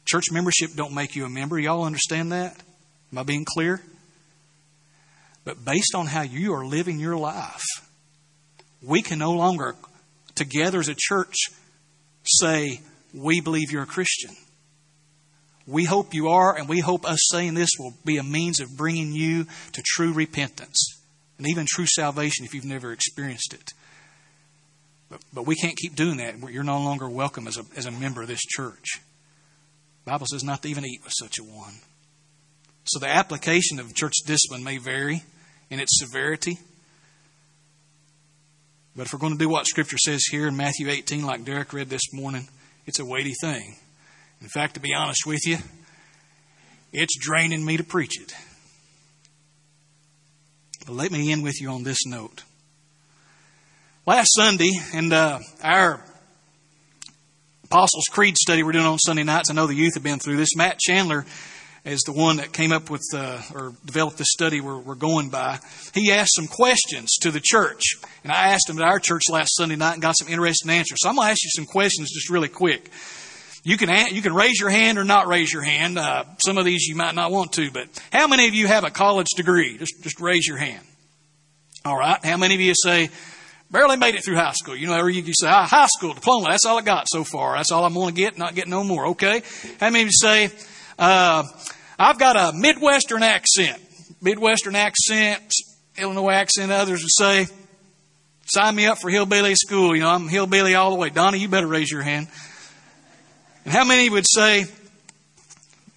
Church 0.05 0.31
membership 0.31 0.71
don't 0.77 0.95
make 0.95 1.17
you 1.17 1.25
a 1.25 1.29
member. 1.29 1.59
Y'all 1.59 1.83
understand 1.83 2.31
that? 2.31 2.57
Am 3.11 3.19
I 3.19 3.25
being 3.25 3.45
clear? 3.45 3.83
But 5.45 5.65
based 5.65 5.97
on 5.97 6.07
how 6.07 6.23
you 6.23 6.55
are 6.55 6.65
living 6.65 7.01
your 7.01 7.17
life, 7.17 7.65
we 8.81 9.03
can 9.03 9.19
no 9.19 9.33
longer, 9.33 9.75
together 10.39 10.81
as 10.81 10.89
a 10.89 10.97
church, 10.97 11.35
say, 12.25 12.81
We 13.13 13.41
believe 13.41 13.71
you're 13.71 13.83
a 13.83 13.87
Christian. 13.87 14.31
We 15.67 15.85
hope 15.85 16.15
you 16.15 16.29
are, 16.29 16.57
and 16.57 16.67
we 16.67 16.81
hope 16.81 17.05
us 17.05 17.21
saying 17.31 17.53
this 17.53 17.73
will 17.79 17.93
be 18.05 18.17
a 18.17 18.23
means 18.23 18.61
of 18.61 18.75
bringing 18.77 19.13
you 19.13 19.47
to 19.73 19.83
true 19.85 20.15
repentance 20.15 20.99
and 21.37 21.47
even 21.47 21.67
true 21.69 21.87
salvation 21.87 22.47
if 22.47 22.55
you've 22.55 22.65
never 22.65 22.93
experienced 22.93 23.53
it. 23.53 23.73
But, 25.11 25.21
but 25.33 25.47
we 25.47 25.57
can't 25.57 25.77
keep 25.77 25.95
doing 25.95 26.19
that. 26.19 26.37
You're 26.51 26.65
no 26.65 26.81
longer 26.81 27.09
welcome 27.09 27.47
as 27.47 27.59
a, 27.59 27.65
as 27.77 27.87
a 27.87 27.91
member 27.91 28.23
of 28.23 28.29
this 28.29 28.41
church. 28.41 29.01
Bible 30.05 30.27
says 30.31 30.43
not 30.43 30.63
to 30.63 30.69
even 30.69 30.87
eat 30.87 31.03
with 31.05 31.13
such 31.19 31.39
a 31.39 31.45
one. 31.45 31.75
So 32.85 32.99
the 32.99 33.09
application 33.09 33.79
of 33.79 33.95
church 33.95 34.15
discipline 34.25 34.65
may 34.65 34.79
vary 34.79 35.23
in 35.69 35.81
its 35.81 35.99
severity. 35.99 36.59
But 38.99 39.07
if 39.07 39.13
we're 39.13 39.21
going 39.21 39.35
to 39.35 39.39
do 39.39 39.49
what 39.49 39.65
Scripture 39.69 39.97
says 39.97 40.25
here 40.29 40.49
in 40.49 40.57
Matthew 40.57 40.91
18, 40.91 41.25
like 41.25 41.45
Derek 41.45 41.73
read 41.73 41.89
this 41.89 42.13
morning, 42.13 42.49
it's 42.85 42.99
a 42.99 43.05
weighty 43.05 43.33
thing. 43.41 43.77
In 44.41 44.49
fact, 44.49 44.75
to 44.75 44.81
be 44.81 44.93
honest 44.93 45.25
with 45.25 45.47
you, 45.47 45.59
it's 46.93 47.17
draining 47.17 47.65
me 47.65 47.77
to 47.77 47.85
preach 47.85 48.21
it. 48.21 48.35
But 50.85 50.97
let 50.97 51.13
me 51.13 51.31
end 51.31 51.45
with 51.45 51.61
you 51.61 51.69
on 51.69 51.85
this 51.85 52.07
note. 52.07 52.43
Last 54.05 54.31
Sunday, 54.35 54.73
and 54.93 55.13
uh, 55.13 55.39
our 55.63 56.05
Apostles' 57.67 58.07
Creed 58.11 58.37
study 58.37 58.65
we're 58.65 58.73
doing 58.73 58.85
on 58.85 58.99
Sunday 58.99 59.23
nights. 59.23 59.49
I 59.49 59.55
know 59.55 59.69
the 59.69 59.77
youth 59.77 59.95
have 59.95 60.03
been 60.03 60.19
through 60.19 60.39
this. 60.39 60.57
Matt 60.57 60.81
Chandler 60.81 61.25
is 61.89 62.01
the 62.03 62.13
one 62.13 62.37
that 62.37 62.53
came 62.53 62.73
up 62.73 62.91
with 62.91 63.03
uh, 63.15 63.41
or 63.55 63.73
developed 63.85 64.19
the 64.19 64.25
study 64.25 64.61
we're, 64.61 64.79
we're 64.79 64.95
going 64.95 65.29
by. 65.29 65.59
He 65.95 66.13
asked 66.13 66.35
some 66.35 66.47
questions 66.47 67.17
to 67.23 67.31
the 67.31 67.41
church, 67.43 67.83
and 68.23 68.33
I 68.33 68.49
asked 68.49 68.69
him 68.69 68.79
at 68.79 68.85
our 68.85 68.99
church 68.99 69.23
last 69.31 69.57
Sunday 69.57 69.77
night 69.77 69.95
and 69.95 70.03
got 70.03 70.17
some 70.17 70.29
interesting 70.29 70.71
answers. 70.71 70.99
So 71.01 71.09
I'm 71.09 71.17
going 71.17 71.27
to 71.27 71.31
ask 71.31 71.43
you 71.43 71.51
some 71.53 71.67
questions 71.67 72.13
just 72.13 72.31
really 72.31 72.49
quick. 72.49 72.91
You 73.65 73.77
can 73.77 74.15
you 74.15 74.23
can 74.23 74.35
raise 74.35 74.61
your 74.61 74.71
hand 74.71 74.99
or 74.99 75.05
not 75.05 75.27
raise 75.27 75.53
your 75.53 75.63
hand. 75.63 75.99
Uh, 75.99 76.25
some 76.45 76.59
of 76.59 76.65
these 76.65 76.87
you 76.87 76.95
might 76.95 77.15
not 77.15 77.31
want 77.31 77.53
to, 77.55 77.71
but 77.71 77.89
how 78.13 78.29
many 78.29 78.47
of 78.47 78.55
you 78.55 78.67
have 78.67 78.85
a 78.85 78.91
college 78.91 79.27
degree? 79.37 79.77
Just 79.77 80.03
just 80.03 80.21
raise 80.21 80.47
your 80.47 80.59
hand. 80.59 80.87
All 81.85 81.97
right. 81.97 82.25
How 82.25 82.37
many 82.37 82.55
of 82.55 82.61
you 82.61 82.75
say 82.75 83.11
barely 83.71 83.97
made 83.97 84.15
it 84.15 84.25
through 84.25 84.37
high 84.37 84.53
school. 84.53 84.77
You 84.77 84.87
know, 84.87 84.95
every 84.95 85.15
you 85.15 85.33
say, 85.35 85.49
ah, 85.49 85.67
high 85.67 85.87
school 85.87 86.15
diploma, 86.15 86.47
that's 86.51 86.65
all 86.65 86.79
I 86.79 86.83
got 86.83 87.07
so 87.09 87.25
far. 87.25 87.57
That's 87.57 87.73
all 87.73 87.85
I'm 87.85 87.95
going 87.95 88.15
to 88.15 88.21
get, 88.21 88.39
not 88.39 88.55
get 88.55 88.69
no 88.69 88.85
more. 88.85 89.09
Okay. 89.09 89.43
How 89.81 89.91
many 89.91 90.03
of 90.03 90.07
you 90.07 90.13
say, 90.13 90.51
uh, 90.99 91.45
I've 91.99 92.19
got 92.19 92.37
a 92.37 92.57
Midwestern 92.57 93.23
accent, 93.23 93.83
Midwestern 94.21 94.77
accent, 94.77 95.53
Illinois 95.97 96.31
accent. 96.31 96.71
Others 96.71 97.03
would 97.03 97.11
say, 97.11 97.47
sign 98.47 98.77
me 98.77 98.87
up 98.87 98.99
for 98.99 99.11
hillbilly 99.11 99.55
school. 99.57 99.97
You 99.97 100.03
know, 100.03 100.11
I'm 100.11 100.29
hillbilly 100.29 100.75
all 100.75 100.91
the 100.91 100.97
way. 100.97 101.11
Donnie, 101.11 101.39
you 101.39 101.49
better 101.49 101.67
raise 101.67 101.91
your 101.91 102.03
hand. 102.03 102.29
And 103.65 103.73
how 103.73 103.85
many 103.85 104.09
would 104.09 104.27
say, 104.27 104.67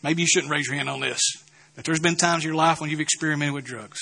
maybe 0.03 0.23
you 0.23 0.27
shouldn't 0.27 0.51
raise 0.51 0.67
your 0.67 0.75
hand 0.75 0.89
on 0.89 0.99
this, 0.99 1.21
that 1.75 1.85
there's 1.85 1.99
been 1.99 2.15
times 2.15 2.43
in 2.43 2.49
your 2.49 2.57
life 2.57 2.81
when 2.81 2.89
you've 2.89 2.99
experimented 2.99 3.53
with 3.53 3.65
drugs? 3.65 3.99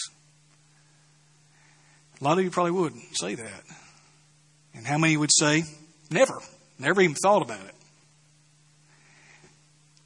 A 2.19 2.23
lot 2.23 2.37
of 2.37 2.43
you 2.43 2.49
probably 2.49 2.71
wouldn't 2.71 3.03
say 3.17 3.35
that. 3.35 3.63
And 4.73 4.87
how 4.87 4.97
many 4.97 5.17
would 5.17 5.31
say, 5.33 5.63
never, 6.09 6.39
never 6.77 7.01
even 7.01 7.15
thought 7.15 7.41
about 7.41 7.65
it? 7.65 7.75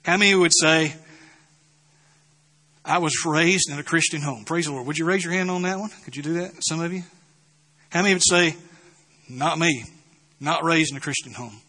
How 0.04 0.18
many 0.18 0.34
would 0.36 0.54
say, 0.54 0.96
I 2.86 2.98
was 2.98 3.26
raised 3.26 3.70
in 3.72 3.80
a 3.80 3.84
Christian 3.84 4.22
home. 4.22 4.44
Praise 4.44 4.66
the 4.66 4.74
Lord. 4.74 4.86
Would 4.88 4.98
you 4.98 5.06
raise 5.06 5.24
your 5.24 5.34
hand 5.34 5.50
on 5.50 5.62
that 5.62 5.80
one? 5.80 5.90
Could 6.04 6.16
you 6.16 6.24
do 6.24 6.34
that? 6.34 6.52
Some 6.68 6.82
of 6.82 6.92
you? 6.92 7.04
How 7.90 8.02
many 8.02 8.14
would 8.14 8.24
say, 8.24 8.56
Not 9.30 9.58
me, 9.58 9.86
not 10.40 10.64
raised 10.64 10.92
in 10.92 10.98
a 10.98 11.02
Christian 11.02 11.34
home? 11.34 11.62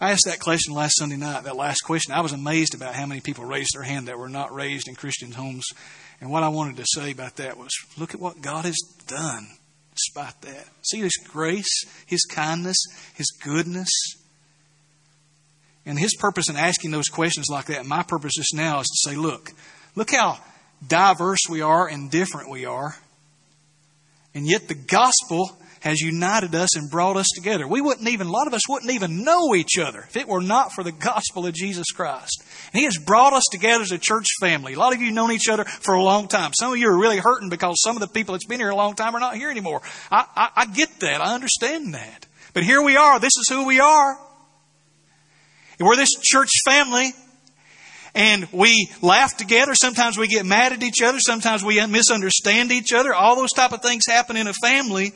I 0.00 0.12
asked 0.12 0.26
that 0.26 0.38
question 0.38 0.74
last 0.74 0.96
Sunday 0.96 1.16
night, 1.16 1.42
that 1.44 1.56
last 1.56 1.80
question. 1.80 2.14
I 2.14 2.20
was 2.20 2.32
amazed 2.32 2.74
about 2.74 2.94
how 2.94 3.04
many 3.04 3.20
people 3.20 3.44
raised 3.44 3.70
their 3.74 3.82
hand 3.82 4.06
that 4.06 4.18
were 4.18 4.28
not 4.28 4.54
raised 4.54 4.86
in 4.86 4.94
Christian 4.94 5.32
homes. 5.32 5.66
And 6.20 6.30
what 6.30 6.44
I 6.44 6.48
wanted 6.48 6.76
to 6.76 6.84
say 6.86 7.10
about 7.10 7.36
that 7.36 7.58
was 7.58 7.70
look 7.98 8.14
at 8.14 8.20
what 8.20 8.40
God 8.40 8.64
has 8.64 8.78
done 9.06 9.48
despite 9.92 10.40
that. 10.42 10.66
See 10.82 11.00
His 11.00 11.16
grace, 11.16 11.84
His 12.06 12.24
kindness, 12.24 12.76
His 13.14 13.30
goodness. 13.42 13.90
And 15.84 15.98
His 15.98 16.14
purpose 16.16 16.48
in 16.48 16.56
asking 16.56 16.92
those 16.92 17.08
questions 17.08 17.48
like 17.50 17.66
that, 17.66 17.84
my 17.84 18.04
purpose 18.04 18.34
just 18.36 18.54
now 18.54 18.80
is 18.80 18.86
to 18.86 19.10
say, 19.10 19.16
look, 19.16 19.50
look 19.98 20.10
how 20.10 20.38
diverse 20.86 21.40
we 21.50 21.60
are 21.60 21.88
and 21.88 22.10
different 22.10 22.50
we 22.50 22.64
are. 22.64 22.96
And 24.34 24.46
yet 24.46 24.68
the 24.68 24.74
gospel 24.74 25.50
has 25.80 26.00
united 26.00 26.54
us 26.54 26.76
and 26.76 26.90
brought 26.90 27.16
us 27.16 27.26
together. 27.34 27.66
We 27.66 27.80
wouldn't 27.80 28.08
even, 28.08 28.26
a 28.26 28.32
lot 28.32 28.46
of 28.46 28.54
us 28.54 28.68
wouldn't 28.68 28.92
even 28.92 29.24
know 29.24 29.54
each 29.54 29.78
other 29.78 30.00
if 30.00 30.16
it 30.16 30.28
were 30.28 30.40
not 30.40 30.72
for 30.72 30.82
the 30.82 30.92
gospel 30.92 31.46
of 31.46 31.54
Jesus 31.54 31.86
Christ. 31.92 32.42
And 32.72 32.80
He 32.80 32.84
has 32.84 32.98
brought 32.98 33.32
us 33.32 33.44
together 33.50 33.82
as 33.82 33.92
a 33.92 33.98
church 33.98 34.26
family. 34.40 34.74
A 34.74 34.78
lot 34.78 34.92
of 34.92 35.00
you 35.00 35.06
have 35.06 35.14
known 35.14 35.32
each 35.32 35.48
other 35.48 35.64
for 35.64 35.94
a 35.94 36.02
long 36.02 36.28
time. 36.28 36.52
Some 36.58 36.72
of 36.72 36.78
you 36.78 36.88
are 36.88 36.98
really 36.98 37.18
hurting 37.18 37.48
because 37.48 37.76
some 37.82 37.96
of 37.96 38.00
the 38.00 38.08
people 38.08 38.32
that's 38.32 38.46
been 38.46 38.60
here 38.60 38.70
a 38.70 38.76
long 38.76 38.94
time 38.94 39.14
are 39.14 39.20
not 39.20 39.36
here 39.36 39.50
anymore. 39.50 39.82
I, 40.10 40.24
I, 40.34 40.50
I 40.56 40.66
get 40.66 41.00
that. 41.00 41.20
I 41.20 41.34
understand 41.34 41.94
that. 41.94 42.26
But 42.54 42.64
here 42.64 42.82
we 42.82 42.96
are. 42.96 43.20
This 43.20 43.36
is 43.38 43.46
who 43.48 43.66
we 43.66 43.80
are. 43.80 44.18
And 45.78 45.86
we're 45.86 45.96
this 45.96 46.10
church 46.20 46.50
family 46.64 47.12
and 48.18 48.48
we 48.50 48.90
laugh 49.00 49.36
together. 49.36 49.76
Sometimes 49.76 50.18
we 50.18 50.26
get 50.26 50.44
mad 50.44 50.72
at 50.72 50.82
each 50.82 51.00
other. 51.02 51.20
Sometimes 51.20 51.64
we 51.64 51.84
misunderstand 51.86 52.72
each 52.72 52.92
other. 52.92 53.14
All 53.14 53.36
those 53.36 53.52
type 53.52 53.72
of 53.72 53.80
things 53.80 54.06
happen 54.08 54.36
in 54.36 54.48
a 54.48 54.52
family. 54.52 55.12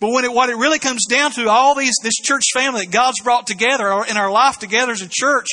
But 0.00 0.10
when 0.10 0.24
it, 0.24 0.32
what 0.32 0.50
it 0.50 0.56
really 0.56 0.80
comes 0.80 1.06
down 1.06 1.30
to, 1.32 1.48
all 1.48 1.76
these, 1.76 1.94
this 2.02 2.16
church 2.16 2.42
family 2.52 2.86
that 2.86 2.90
God's 2.90 3.20
brought 3.20 3.46
together 3.46 3.86
in 4.10 4.16
our 4.16 4.32
life 4.32 4.58
together 4.58 4.90
as 4.90 5.00
a 5.00 5.08
church, 5.08 5.46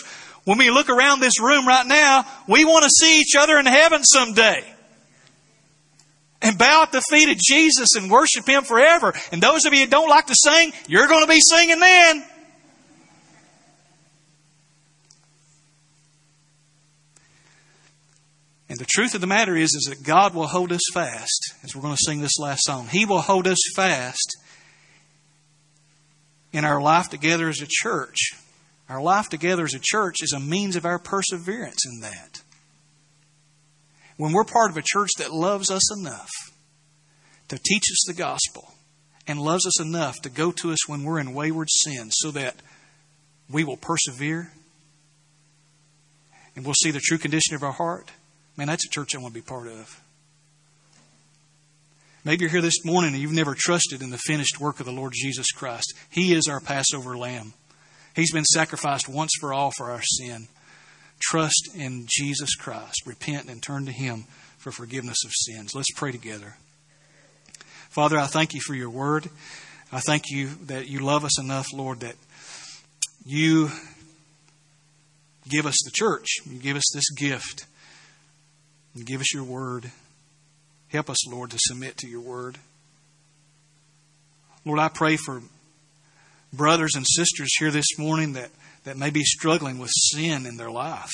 when 0.43 0.57
we 0.57 0.71
look 0.71 0.89
around 0.89 1.19
this 1.19 1.39
room 1.39 1.67
right 1.67 1.85
now, 1.85 2.25
we 2.47 2.65
want 2.65 2.83
to 2.83 2.89
see 2.89 3.21
each 3.21 3.35
other 3.37 3.59
in 3.59 3.67
heaven 3.67 4.03
someday. 4.03 4.63
And 6.41 6.57
bow 6.57 6.81
at 6.81 6.91
the 6.91 7.03
feet 7.11 7.29
of 7.29 7.37
Jesus 7.37 7.95
and 7.95 8.09
worship 8.09 8.47
Him 8.47 8.63
forever. 8.63 9.13
And 9.31 9.39
those 9.39 9.65
of 9.65 9.73
you 9.73 9.81
who 9.81 9.87
don't 9.87 10.09
like 10.09 10.25
to 10.25 10.35
sing, 10.35 10.73
you're 10.87 11.07
going 11.07 11.23
to 11.23 11.31
be 11.31 11.39
singing 11.39 11.79
then. 11.79 12.25
And 18.73 18.79
the 18.79 18.87
truth 18.89 19.13
of 19.13 19.21
the 19.21 19.27
matter 19.27 19.55
is, 19.55 19.75
is 19.75 19.85
that 19.87 20.01
God 20.01 20.33
will 20.33 20.47
hold 20.47 20.71
us 20.71 20.81
fast, 20.95 21.53
as 21.63 21.75
we're 21.75 21.83
going 21.83 21.93
to 21.93 22.05
sing 22.07 22.21
this 22.21 22.39
last 22.39 22.63
song. 22.63 22.87
He 22.87 23.05
will 23.05 23.21
hold 23.21 23.47
us 23.47 23.59
fast 23.75 24.35
in 26.51 26.65
our 26.65 26.81
life 26.81 27.07
together 27.07 27.49
as 27.49 27.61
a 27.61 27.67
church. 27.69 28.31
Our 28.89 28.99
life 28.99 29.29
together 29.29 29.65
as 29.65 29.75
a 29.75 29.79
church 29.79 30.23
is 30.23 30.33
a 30.33 30.39
means 30.39 30.75
of 30.75 30.85
our 30.85 30.97
perseverance 30.97 31.85
in 31.85 32.01
that. 32.01 32.41
When 34.17 34.33
we're 34.33 34.43
part 34.43 34.71
of 34.71 34.77
a 34.77 34.83
church 34.83 35.11
that 35.19 35.31
loves 35.31 35.69
us 35.69 35.95
enough 35.95 36.31
to 37.49 37.59
teach 37.59 37.83
us 37.91 38.03
the 38.07 38.15
gospel 38.15 38.73
and 39.27 39.39
loves 39.39 39.67
us 39.67 39.79
enough 39.79 40.19
to 40.23 40.31
go 40.31 40.51
to 40.51 40.71
us 40.71 40.89
when 40.89 41.03
we're 41.03 41.19
in 41.19 41.35
wayward 41.35 41.67
sin 41.69 42.09
so 42.09 42.31
that 42.31 42.55
we 43.51 43.63
will 43.63 43.77
persevere 43.77 44.51
and 46.55 46.65
we'll 46.65 46.73
see 46.73 46.89
the 46.89 46.99
true 46.99 47.19
condition 47.19 47.53
of 47.53 47.61
our 47.61 47.71
heart 47.71 48.09
Man, 48.55 48.67
that's 48.67 48.85
a 48.85 48.89
church 48.89 49.15
I 49.15 49.19
want 49.19 49.33
to 49.33 49.41
be 49.41 49.45
part 49.45 49.67
of. 49.67 49.99
Maybe 52.25 52.43
you're 52.43 52.51
here 52.51 52.61
this 52.61 52.85
morning 52.85 53.13
and 53.13 53.21
you've 53.21 53.33
never 53.33 53.55
trusted 53.57 54.01
in 54.01 54.09
the 54.09 54.17
finished 54.17 54.59
work 54.59 54.79
of 54.79 54.85
the 54.85 54.91
Lord 54.91 55.11
Jesus 55.13 55.51
Christ. 55.51 55.93
He 56.09 56.33
is 56.33 56.47
our 56.47 56.61
Passover 56.61 57.17
lamb. 57.17 57.53
He's 58.15 58.31
been 58.31 58.45
sacrificed 58.45 59.09
once 59.09 59.31
for 59.39 59.53
all 59.53 59.71
for 59.75 59.91
our 59.91 60.01
sin. 60.01 60.47
Trust 61.19 61.71
in 61.75 62.05
Jesus 62.07 62.55
Christ. 62.55 63.01
Repent 63.05 63.49
and 63.49 63.61
turn 63.61 63.85
to 63.87 63.91
Him 63.91 64.25
for 64.57 64.71
forgiveness 64.71 65.25
of 65.25 65.31
sins. 65.33 65.75
Let's 65.75 65.91
pray 65.95 66.11
together. 66.11 66.55
Father, 67.89 68.17
I 68.17 68.27
thank 68.27 68.53
you 68.53 68.61
for 68.61 68.73
your 68.73 68.89
word. 68.89 69.29
I 69.91 69.99
thank 69.99 70.29
you 70.29 70.49
that 70.65 70.87
you 70.87 70.99
love 70.99 71.25
us 71.25 71.39
enough, 71.39 71.67
Lord, 71.73 71.99
that 72.01 72.15
you 73.25 73.69
give 75.49 75.65
us 75.65 75.77
the 75.83 75.91
church. 75.93 76.27
You 76.45 76.59
give 76.59 76.77
us 76.77 76.89
this 76.93 77.09
gift. 77.11 77.65
And 78.95 79.05
give 79.05 79.21
us 79.21 79.33
your 79.33 79.43
word. 79.43 79.91
Help 80.89 81.09
us, 81.09 81.27
Lord, 81.27 81.51
to 81.51 81.57
submit 81.59 81.97
to 81.97 82.07
your 82.07 82.21
word. 82.21 82.57
Lord, 84.65 84.79
I 84.79 84.87
pray 84.87 85.17
for 85.17 85.41
brothers 86.53 86.91
and 86.95 87.05
sisters 87.07 87.51
here 87.57 87.71
this 87.71 87.97
morning 87.97 88.33
that, 88.33 88.49
that 88.83 88.97
may 88.97 89.09
be 89.09 89.23
struggling 89.23 89.79
with 89.79 89.89
sin 89.91 90.45
in 90.45 90.57
their 90.57 90.71
life. 90.71 91.11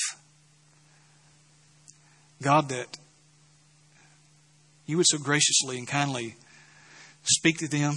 God, 2.42 2.68
that 2.68 2.98
you 4.86 4.96
would 4.96 5.06
so 5.08 5.18
graciously 5.18 5.78
and 5.78 5.88
kindly 5.88 6.36
speak 7.22 7.58
to 7.58 7.68
them, 7.68 7.94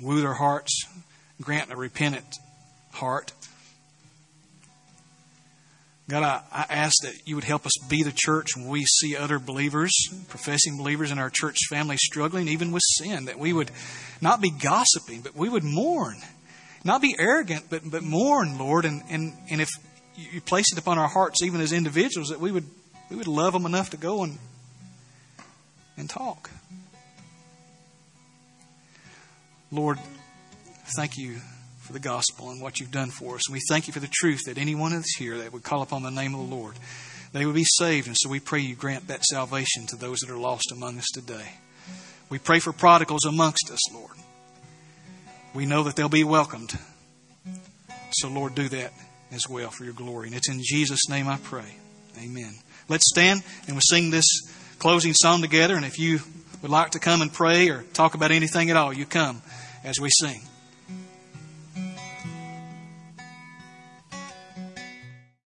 woo 0.00 0.20
their 0.20 0.34
hearts, 0.34 0.84
grant 1.40 1.72
a 1.72 1.76
repentant 1.76 2.36
heart. 2.92 3.32
God, 6.08 6.22
I, 6.22 6.42
I 6.50 6.66
ask 6.70 6.94
that 7.02 7.12
you 7.26 7.34
would 7.34 7.44
help 7.44 7.66
us 7.66 7.72
be 7.86 8.02
the 8.02 8.14
church 8.14 8.56
when 8.56 8.66
we 8.66 8.84
see 8.86 9.14
other 9.14 9.38
believers, 9.38 9.92
professing 10.28 10.78
believers 10.78 11.10
in 11.10 11.18
our 11.18 11.28
church 11.28 11.58
family 11.68 11.98
struggling 11.98 12.48
even 12.48 12.72
with 12.72 12.82
sin, 12.96 13.26
that 13.26 13.38
we 13.38 13.52
would 13.52 13.70
not 14.22 14.40
be 14.40 14.50
gossiping, 14.50 15.20
but 15.20 15.36
we 15.36 15.50
would 15.50 15.64
mourn. 15.64 16.16
Not 16.82 17.02
be 17.02 17.14
arrogant, 17.18 17.66
but, 17.68 17.82
but 17.84 18.02
mourn, 18.02 18.56
Lord. 18.56 18.86
And, 18.86 19.02
and, 19.10 19.34
and 19.50 19.60
if 19.60 19.68
you 20.16 20.40
place 20.40 20.72
it 20.72 20.78
upon 20.78 20.98
our 20.98 21.08
hearts, 21.08 21.42
even 21.42 21.60
as 21.60 21.72
individuals, 21.72 22.28
that 22.30 22.40
we 22.40 22.52
would, 22.52 22.64
we 23.10 23.16
would 23.16 23.26
love 23.26 23.52
them 23.52 23.66
enough 23.66 23.90
to 23.90 23.98
go 23.98 24.22
and, 24.22 24.38
and 25.98 26.08
talk. 26.08 26.48
Lord, 29.70 29.98
thank 30.96 31.18
you 31.18 31.40
for 31.88 31.94
the 31.94 31.98
gospel 31.98 32.50
and 32.50 32.60
what 32.60 32.78
you've 32.78 32.90
done 32.90 33.08
for 33.08 33.36
us. 33.36 33.48
And 33.48 33.54
we 33.54 33.62
thank 33.66 33.86
you 33.86 33.94
for 33.94 34.00
the 34.00 34.10
truth 34.12 34.40
that 34.44 34.58
anyone 34.58 34.92
that's 34.92 35.16
here 35.16 35.38
that 35.38 35.54
would 35.54 35.62
call 35.62 35.80
upon 35.80 36.02
the 36.02 36.10
name 36.10 36.34
of 36.34 36.46
the 36.46 36.54
Lord, 36.54 36.74
they 37.32 37.46
would 37.46 37.54
be 37.54 37.64
saved. 37.64 38.06
And 38.06 38.16
so 38.16 38.28
we 38.28 38.40
pray 38.40 38.60
you 38.60 38.74
grant 38.74 39.08
that 39.08 39.24
salvation 39.24 39.86
to 39.86 39.96
those 39.96 40.18
that 40.18 40.30
are 40.30 40.36
lost 40.36 40.70
among 40.70 40.98
us 40.98 41.06
today. 41.14 41.54
We 42.28 42.38
pray 42.38 42.58
for 42.58 42.74
prodigals 42.74 43.24
amongst 43.24 43.70
us, 43.72 43.90
Lord. 43.90 44.12
We 45.54 45.64
know 45.64 45.82
that 45.84 45.96
they'll 45.96 46.10
be 46.10 46.24
welcomed. 46.24 46.78
So, 48.10 48.28
Lord, 48.28 48.54
do 48.54 48.68
that 48.68 48.92
as 49.32 49.48
well 49.48 49.70
for 49.70 49.84
your 49.84 49.94
glory. 49.94 50.26
And 50.26 50.36
it's 50.36 50.50
in 50.50 50.60
Jesus' 50.62 51.08
name 51.08 51.26
I 51.26 51.38
pray. 51.38 51.74
Amen. 52.22 52.54
Let's 52.90 53.08
stand 53.08 53.42
and 53.66 53.76
we'll 53.76 53.80
sing 53.80 54.10
this 54.10 54.26
closing 54.78 55.14
song 55.14 55.40
together. 55.40 55.74
And 55.74 55.86
if 55.86 55.98
you 55.98 56.20
would 56.60 56.70
like 56.70 56.90
to 56.90 56.98
come 56.98 57.22
and 57.22 57.32
pray 57.32 57.70
or 57.70 57.84
talk 57.94 58.14
about 58.14 58.30
anything 58.30 58.68
at 58.68 58.76
all, 58.76 58.92
you 58.92 59.06
come 59.06 59.40
as 59.84 59.98
we 59.98 60.10
sing. 60.10 60.47